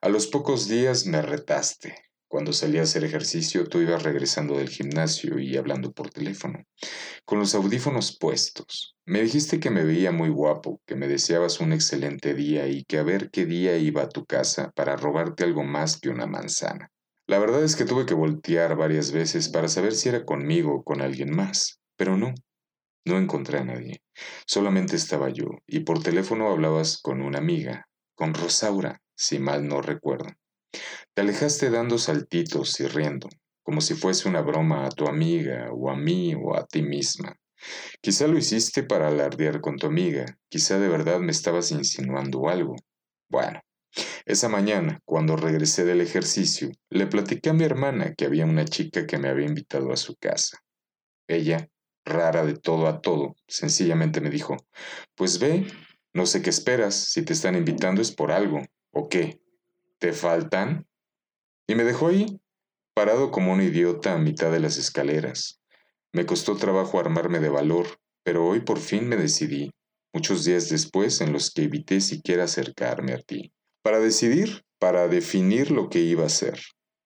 A 0.02 0.10
los 0.10 0.28
pocos 0.28 0.68
días 0.68 1.06
me 1.06 1.22
retaste, 1.22 1.96
cuando 2.30 2.54
salí 2.54 2.78
a 2.78 2.84
hacer 2.84 3.04
ejercicio, 3.04 3.66
tú 3.66 3.82
ibas 3.82 4.04
regresando 4.04 4.56
del 4.56 4.70
gimnasio 4.70 5.40
y 5.40 5.58
hablando 5.58 5.92
por 5.92 6.12
teléfono, 6.12 6.64
con 7.26 7.40
los 7.40 7.56
audífonos 7.56 8.16
puestos. 8.18 8.96
Me 9.06 9.24
dijiste 9.24 9.60
que 9.60 9.72
me 9.72 9.84
veía 9.84 10.12
muy 10.12 10.30
guapo, 10.30 10.80
que 10.86 10.96
me 10.96 11.08
deseabas 11.08 11.60
un 11.60 11.74
excelente 11.74 12.36
día 12.36 12.68
y 12.68 12.84
que 12.84 13.00
a 13.00 13.04
ver 13.04 13.32
qué 13.32 13.48
día 13.48 13.78
iba 13.78 14.04
a 14.04 14.10
tu 14.10 14.26
casa 14.26 14.72
para 14.76 14.96
robarte 14.96 15.44
algo 15.44 15.64
más 15.64 16.00
que 16.00 16.10
una 16.10 16.28
manzana. 16.28 16.92
La 17.26 17.40
verdad 17.40 17.64
es 17.64 17.76
que 17.76 17.86
tuve 17.86 18.06
que 18.06 18.14
voltear 18.14 18.76
varias 18.78 19.12
veces 19.12 19.50
para 19.50 19.68
saber 19.68 19.94
si 19.96 20.10
era 20.10 20.24
conmigo 20.24 20.76
o 20.76 20.84
con 20.84 21.02
alguien 21.02 21.36
más, 21.36 21.80
pero 21.98 22.16
no, 22.16 22.36
no 23.06 23.18
encontré 23.18 23.58
a 23.58 23.66
nadie. 23.66 24.04
Solamente 24.46 24.96
estaba 24.96 25.30
yo, 25.30 25.48
y 25.66 25.80
por 25.80 26.04
teléfono 26.04 26.50
hablabas 26.52 27.00
con 27.02 27.22
una 27.24 27.40
amiga, 27.40 27.88
con 28.14 28.36
Rosaura, 28.36 29.02
si 29.16 29.40
mal 29.40 29.68
no 29.68 29.82
recuerdo. 29.82 30.30
Te 31.14 31.22
alejaste 31.22 31.70
dando 31.70 31.98
saltitos 31.98 32.80
y 32.80 32.88
riendo, 32.88 33.30
como 33.64 33.82
si 33.82 33.94
fuese 33.96 34.30
una 34.30 34.42
broma 34.42 34.86
a 34.86 34.90
tu 34.90 35.08
amiga 35.08 35.70
o 35.72 35.90
a 35.90 35.96
mí 35.96 36.34
o 36.36 36.56
a 36.56 36.66
ti 36.66 36.82
misma. 36.82 37.36
Quizá 38.02 38.28
lo 38.28 38.38
hiciste 38.38 38.84
para 38.84 39.08
alardear 39.08 39.62
con 39.62 39.78
tu 39.78 39.88
amiga, 39.88 40.26
quizá 40.50 40.80
de 40.80 40.88
verdad 40.88 41.20
me 41.20 41.32
estabas 41.32 41.72
insinuando 41.72 42.48
algo. 42.48 42.76
Bueno, 43.30 43.60
esa 44.26 44.50
mañana, 44.50 45.00
cuando 45.06 45.36
regresé 45.36 45.84
del 45.86 46.02
ejercicio, 46.02 46.70
le 46.90 47.08
platiqué 47.08 47.50
a 47.50 47.54
mi 47.54 47.64
hermana 47.64 48.14
que 48.16 48.26
había 48.26 48.46
una 48.46 48.66
chica 48.66 49.06
que 49.06 49.18
me 49.18 49.30
había 49.30 49.48
invitado 49.48 49.92
a 49.92 49.98
su 49.98 50.16
casa. 50.16 50.60
Ella, 51.28 51.68
rara 52.06 52.46
de 52.46 52.56
todo 52.56 52.88
a 52.88 53.02
todo, 53.02 53.36
sencillamente 53.48 54.22
me 54.22 54.30
dijo, 54.30 54.56
pues 55.16 55.40
ve, 55.40 55.68
no 56.14 56.26
sé 56.26 56.42
qué 56.42 56.50
esperas, 56.50 56.96
si 56.96 57.24
te 57.24 57.34
están 57.34 57.56
invitando 57.56 58.02
es 58.02 58.12
por 58.12 58.32
algo, 58.32 58.62
¿o 58.92 59.10
qué? 59.10 59.40
¿Te 60.00 60.14
faltan? 60.14 60.88
Y 61.68 61.76
me 61.76 61.84
dejó 61.84 62.08
ahí, 62.08 62.40
parado 62.94 63.32
como 63.32 63.52
un 63.52 63.62
idiota 63.62 64.14
a 64.14 64.18
mitad 64.18 64.50
de 64.50 64.62
las 64.62 64.78
escaleras. 64.78 65.60
Me 66.14 66.26
costó 66.26 66.56
trabajo 66.56 67.00
armarme 67.00 67.40
de 67.40 67.50
valor, 67.50 68.00
pero 68.24 68.48
hoy 68.48 68.62
por 68.62 68.80
fin 68.80 69.10
me 69.10 69.18
decidí, 69.18 69.72
muchos 70.14 70.46
días 70.46 70.70
después 70.70 71.20
en 71.20 71.34
los 71.34 71.52
que 71.52 71.64
evité 71.64 72.00
siquiera 72.00 72.46
acercarme 72.46 73.12
a 73.12 73.20
ti, 73.20 73.52
para 73.84 74.00
decidir, 74.00 74.64
para 74.80 75.10
definir 75.10 75.70
lo 75.70 75.90
que 75.90 76.00
iba 76.00 76.24
a 76.24 76.28
hacer. 76.28 76.62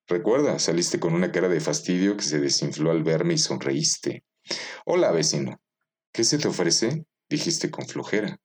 Recuerda, 0.07 0.59
saliste 0.59 0.99
con 0.99 1.15
una 1.15 1.31
cara 1.31 1.49
de 1.49 1.61
fastidio 1.61 2.15
que 2.15 2.23
se 2.23 2.39
desinfló 2.39 2.91
al 2.91 3.03
verme 3.03 3.33
y 3.33 3.37
sonreíste. 3.39 4.23
Hola, 4.85 5.11
vecino. 5.11 5.59
¿Qué 6.13 6.23
se 6.23 6.37
te 6.37 6.47
ofrece? 6.47 7.05
Dijiste 7.29 7.71
con 7.71 7.87
flojera. 7.87 8.37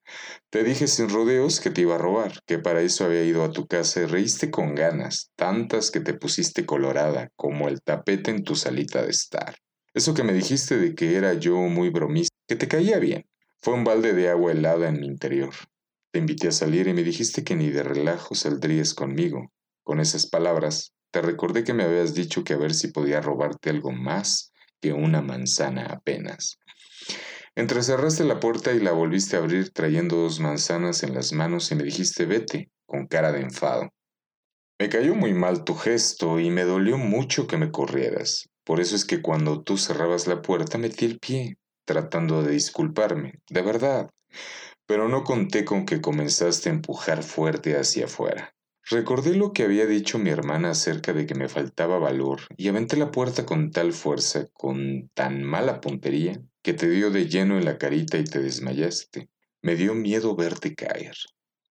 Te 0.50 0.64
dije 0.64 0.86
sin 0.86 1.08
rodeos 1.08 1.60
que 1.60 1.70
te 1.70 1.82
iba 1.82 1.96
a 1.96 1.98
robar, 1.98 2.40
que 2.46 2.58
para 2.58 2.80
eso 2.82 3.04
había 3.04 3.24
ido 3.24 3.44
a 3.44 3.52
tu 3.52 3.66
casa 3.66 4.00
y 4.00 4.06
reíste 4.06 4.50
con 4.50 4.74
ganas, 4.74 5.30
tantas 5.36 5.90
que 5.90 6.00
te 6.00 6.14
pusiste 6.14 6.64
colorada, 6.66 7.30
como 7.36 7.68
el 7.68 7.82
tapete 7.82 8.30
en 8.30 8.44
tu 8.44 8.54
salita 8.54 9.02
de 9.02 9.10
estar. 9.10 9.56
Eso 9.94 10.14
que 10.14 10.22
me 10.22 10.32
dijiste 10.32 10.78
de 10.78 10.94
que 10.94 11.16
era 11.16 11.34
yo 11.34 11.56
muy 11.56 11.90
bromista, 11.90 12.34
que 12.46 12.56
te 12.56 12.68
caía 12.68 12.98
bien, 12.98 13.26
fue 13.60 13.74
un 13.74 13.84
balde 13.84 14.12
de 14.12 14.28
agua 14.28 14.52
helada 14.52 14.88
en 14.88 15.00
mi 15.00 15.06
interior. 15.06 15.54
Te 16.12 16.20
invité 16.20 16.48
a 16.48 16.52
salir 16.52 16.88
y 16.88 16.94
me 16.94 17.02
dijiste 17.02 17.44
que 17.44 17.56
ni 17.56 17.70
de 17.70 17.82
relajo 17.82 18.34
saldrías 18.34 18.94
conmigo. 18.94 19.52
Con 19.82 20.00
esas 20.00 20.26
palabras, 20.26 20.94
te 21.10 21.20
recordé 21.20 21.64
que 21.64 21.74
me 21.74 21.84
habías 21.84 22.14
dicho 22.14 22.44
que 22.44 22.54
a 22.54 22.58
ver 22.58 22.74
si 22.74 22.88
podía 22.88 23.20
robarte 23.20 23.70
algo 23.70 23.92
más 23.92 24.52
que 24.80 24.92
una 24.92 25.22
manzana 25.22 25.86
apenas. 25.86 26.58
Entrecerraste 27.58 28.22
la 28.22 28.38
puerta 28.38 28.72
y 28.72 28.78
la 28.78 28.92
volviste 28.92 29.34
a 29.34 29.40
abrir 29.40 29.72
trayendo 29.72 30.14
dos 30.14 30.38
manzanas 30.38 31.02
en 31.02 31.12
las 31.12 31.32
manos 31.32 31.72
y 31.72 31.74
me 31.74 31.82
dijiste 31.82 32.24
vete, 32.24 32.70
con 32.86 33.08
cara 33.08 33.32
de 33.32 33.40
enfado. 33.40 33.92
Me 34.78 34.88
cayó 34.88 35.16
muy 35.16 35.34
mal 35.34 35.64
tu 35.64 35.74
gesto 35.74 36.38
y 36.38 36.50
me 36.50 36.62
dolió 36.62 36.98
mucho 36.98 37.48
que 37.48 37.56
me 37.56 37.72
corrieras. 37.72 38.48
Por 38.62 38.78
eso 38.78 38.94
es 38.94 39.04
que 39.04 39.22
cuando 39.22 39.64
tú 39.64 39.76
cerrabas 39.76 40.28
la 40.28 40.40
puerta 40.40 40.78
metí 40.78 41.04
el 41.04 41.18
pie, 41.18 41.56
tratando 41.84 42.44
de 42.44 42.52
disculparme, 42.52 43.40
de 43.50 43.62
verdad. 43.62 44.08
Pero 44.86 45.08
no 45.08 45.24
conté 45.24 45.64
con 45.64 45.84
que 45.84 46.00
comenzaste 46.00 46.68
a 46.68 46.74
empujar 46.74 47.24
fuerte 47.24 47.76
hacia 47.76 48.04
afuera. 48.04 48.54
Recordé 48.88 49.34
lo 49.34 49.52
que 49.52 49.64
había 49.64 49.86
dicho 49.86 50.20
mi 50.20 50.30
hermana 50.30 50.70
acerca 50.70 51.12
de 51.12 51.26
que 51.26 51.34
me 51.34 51.48
faltaba 51.48 51.98
valor 51.98 52.42
y 52.56 52.68
aventé 52.68 52.96
la 52.96 53.10
puerta 53.10 53.44
con 53.44 53.72
tal 53.72 53.92
fuerza, 53.92 54.46
con 54.52 55.10
tan 55.12 55.42
mala 55.42 55.80
puntería, 55.80 56.40
que 56.68 56.74
te 56.74 56.90
dio 56.90 57.10
de 57.10 57.26
lleno 57.30 57.56
en 57.56 57.64
la 57.64 57.78
carita 57.78 58.18
y 58.18 58.24
te 58.24 58.40
desmayaste. 58.40 59.30
Me 59.62 59.74
dio 59.74 59.94
miedo 59.94 60.36
verte 60.36 60.74
caer. 60.74 61.14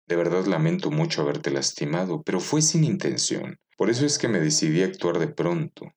De 0.06 0.16
verdad 0.16 0.46
lamento 0.46 0.90
mucho 0.90 1.20
haberte 1.20 1.50
lastimado, 1.50 2.22
pero 2.22 2.40
fue 2.40 2.62
sin 2.62 2.82
intención. 2.82 3.58
Por 3.76 3.90
eso 3.90 4.06
es 4.06 4.16
que 4.16 4.28
me 4.28 4.40
decidí 4.40 4.82
a 4.82 4.86
actuar 4.86 5.18
de 5.18 5.28
pronto. 5.28 5.92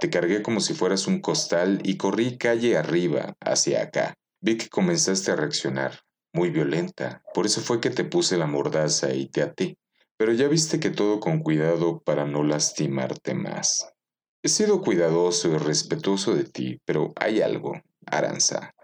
Te 0.00 0.10
cargué 0.10 0.42
como 0.42 0.58
si 0.58 0.74
fueras 0.74 1.06
un 1.06 1.20
costal 1.20 1.78
y 1.84 1.96
corrí 1.96 2.38
calle 2.38 2.76
arriba, 2.76 3.36
hacia 3.38 3.82
acá. 3.82 4.14
Vi 4.40 4.56
que 4.56 4.68
comenzaste 4.68 5.30
a 5.30 5.36
reaccionar, 5.36 6.00
muy 6.32 6.50
violenta. 6.50 7.22
Por 7.32 7.46
eso 7.46 7.60
fue 7.60 7.80
que 7.80 7.90
te 7.90 8.02
puse 8.02 8.36
la 8.36 8.46
mordaza 8.46 9.14
y 9.14 9.28
te 9.28 9.42
até. 9.42 9.78
Pero 10.16 10.32
ya 10.32 10.48
viste 10.48 10.80
que 10.80 10.90
todo 10.90 11.20
con 11.20 11.38
cuidado 11.38 12.00
para 12.00 12.24
no 12.24 12.42
lastimarte 12.42 13.32
más. 13.32 13.86
He 14.42 14.48
sido 14.48 14.80
cuidadoso 14.80 15.52
y 15.52 15.56
respetuoso 15.56 16.34
de 16.34 16.42
ti, 16.42 16.80
pero 16.84 17.12
hay 17.14 17.42
algo, 17.42 17.80
Aranza. 18.10 18.74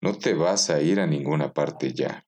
No 0.00 0.16
te 0.18 0.34
vas 0.34 0.70
a 0.70 0.80
ir 0.80 1.00
a 1.00 1.06
ninguna 1.06 1.52
parte 1.52 1.92
ya. 1.92 2.24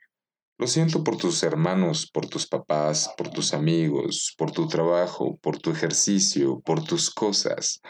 Lo 0.59 0.67
siento 0.67 1.05
por 1.05 1.19
tus 1.19 1.43
hermanos, 1.43 2.11
por 2.11 2.27
tus 2.29 2.47
papás, 2.47 3.13
por 3.19 3.29
tus 3.29 3.53
amigos, 3.53 4.35
por 4.39 4.51
tu 4.51 4.67
trabajo, 4.67 5.37
por 5.43 5.59
tu 5.59 5.71
ejercicio, 5.71 6.61
por 6.61 6.83
tus 6.83 7.11
cosas, 7.11 7.81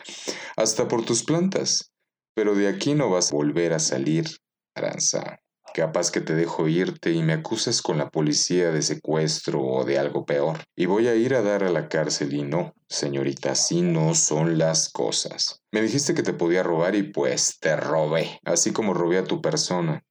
hasta 0.57 0.89
por 0.89 1.05
tus 1.05 1.23
plantas. 1.23 1.93
Pero 2.35 2.57
de 2.57 2.67
aquí 2.69 2.95
no 2.95 3.09
vas 3.09 3.33
a 3.33 3.37
volver 3.37 3.73
a 3.73 3.79
salir, 3.79 4.27
Aranza. 4.75 5.39
Capaz 5.77 6.11
que 6.11 6.23
te 6.23 6.35
dejo 6.35 6.69
irte 6.69 7.13
y 7.13 7.23
me 7.23 7.35
acuses 7.35 7.83
con 7.83 7.99
la 7.99 8.09
policía 8.09 8.71
de 8.71 8.81
secuestro 8.81 9.61
o 9.61 9.85
de 9.85 9.99
algo 9.99 10.25
peor. 10.25 10.57
Y 10.75 10.87
voy 10.87 11.07
a 11.07 11.15
ir 11.15 11.35
a 11.35 11.43
dar 11.43 11.65
a 11.65 11.71
la 11.71 11.91
cárcel 11.91 12.33
y 12.33 12.45
no, 12.45 12.73
señorita, 12.89 13.53
así 13.53 13.83
no 13.83 14.15
son 14.15 14.57
las 14.57 14.89
cosas. 14.89 15.61
Me 15.71 15.83
dijiste 15.83 16.15
que 16.15 16.23
te 16.23 16.33
podía 16.33 16.63
robar 16.63 16.95
y 16.95 17.03
pues 17.03 17.59
te 17.61 17.77
robé, 17.77 18.41
así 18.47 18.73
como 18.73 18.95
robé 18.95 19.19
a 19.19 19.25
tu 19.25 19.43
persona. 19.43 20.03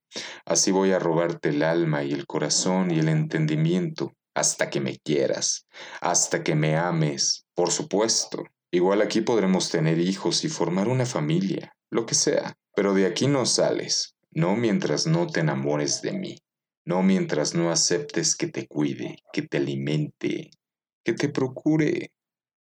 Así 0.45 0.69
voy 0.69 0.91
a 0.91 0.99
robarte 0.99 1.49
el 1.49 1.63
alma 1.63 2.03
y 2.03 2.11
el 2.11 2.27
corazón 2.27 2.91
y 2.91 2.99
el 2.99 3.09
entendimiento 3.09 4.13
hasta 4.35 4.69
que 4.69 4.81
me 4.81 4.99
quieras, 4.99 5.65
hasta 5.99 6.43
que 6.43 6.53
me 6.53 6.77
ames, 6.77 7.47
por 7.55 7.71
supuesto. 7.71 8.43
Igual 8.71 9.01
aquí 9.01 9.21
podremos 9.21 9.71
tener 9.71 9.97
hijos 9.97 10.45
y 10.45 10.47
formar 10.47 10.87
una 10.89 11.07
familia, 11.07 11.73
lo 11.89 12.05
que 12.05 12.13
sea, 12.13 12.53
pero 12.75 12.93
de 12.93 13.07
aquí 13.07 13.25
no 13.25 13.47
sales, 13.47 14.14
no 14.35 14.55
mientras 14.55 15.07
no 15.07 15.27
te 15.27 15.39
enamores 15.39 16.01
de 16.01 16.11
mí, 16.11 16.37
no 16.85 17.01
mientras 17.01 17.55
no 17.55 17.71
aceptes 17.71 18.35
que 18.35 18.47
te 18.47 18.67
cuide, 18.67 19.23
que 19.33 19.41
te 19.41 19.57
alimente, 19.57 20.51
que 21.03 21.13
te 21.13 21.29
procure. 21.29 22.11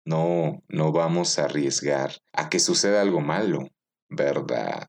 No, 0.04 0.62
no 0.68 0.90
vamos 0.90 1.38
a 1.38 1.44
arriesgar 1.44 2.12
a 2.32 2.48
que 2.48 2.58
suceda 2.58 3.02
algo 3.02 3.20
malo, 3.20 3.68
¿verdad? 4.08 4.88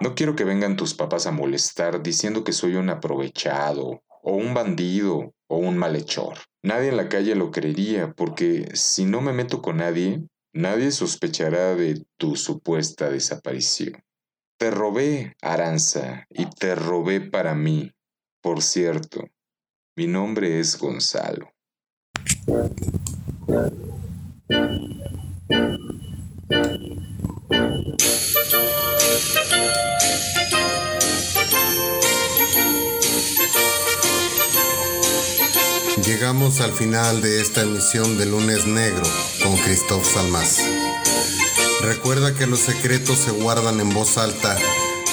No 0.00 0.14
quiero 0.16 0.34
que 0.34 0.44
vengan 0.44 0.76
tus 0.76 0.94
papás 0.94 1.26
a 1.26 1.30
molestar 1.32 2.02
diciendo 2.02 2.42
que 2.42 2.52
soy 2.52 2.74
un 2.74 2.90
aprovechado, 2.90 4.02
o 4.22 4.32
un 4.32 4.52
bandido, 4.54 5.34
o 5.46 5.56
un 5.58 5.78
malhechor. 5.78 6.38
Nadie 6.64 6.88
en 6.88 6.96
la 6.96 7.08
calle 7.08 7.36
lo 7.36 7.52
creería, 7.52 8.12
porque 8.12 8.68
si 8.74 9.04
no 9.04 9.20
me 9.20 9.32
meto 9.32 9.62
con 9.62 9.76
nadie, 9.76 10.26
nadie 10.52 10.90
sospechará 10.90 11.76
de 11.76 12.04
tu 12.16 12.34
supuesta 12.34 13.08
desaparición. 13.08 14.02
Te 14.58 14.70
robé, 14.70 15.34
Aranza, 15.42 16.26
y 16.30 16.46
te 16.46 16.74
robé 16.74 17.20
para 17.20 17.54
mí. 17.54 17.92
Por 18.40 18.62
cierto, 18.62 19.24
mi 19.96 20.06
nombre 20.06 20.60
es 20.60 20.78
Gonzalo. 20.78 21.50
Llegamos 36.02 36.60
al 36.60 36.72
final 36.72 37.20
de 37.20 37.42
esta 37.42 37.62
emisión 37.62 38.16
de 38.16 38.26
Lunes 38.26 38.66
Negro 38.66 39.04
con 39.42 39.56
Christoph 39.58 40.04
Salmas. 40.04 40.62
Recuerda 41.82 42.34
que 42.34 42.46
los 42.46 42.60
secretos 42.60 43.18
se 43.18 43.30
guardan 43.30 43.80
en 43.80 43.92
voz 43.92 44.18
alta 44.18 44.56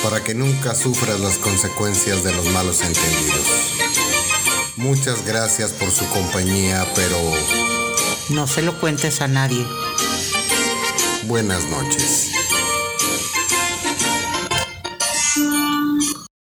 para 0.02 0.24
que 0.24 0.34
nunca 0.34 0.76
sufras 0.76 1.20
las 1.20 1.38
consecuencias 1.38 2.24
de 2.24 2.34
los 2.34 2.46
malos 2.48 2.82
entendidos. 2.82 3.74
Muchas 4.76 5.26
gracias 5.26 5.72
por 5.72 5.92
su 5.92 6.06
compañía, 6.08 6.86
pero... 6.96 7.18
No 8.30 8.48
se 8.48 8.62
lo 8.62 8.80
cuentes 8.80 9.22
a 9.22 9.28
nadie. 9.28 9.66
Buenas 11.24 11.66
noches. 11.66 12.33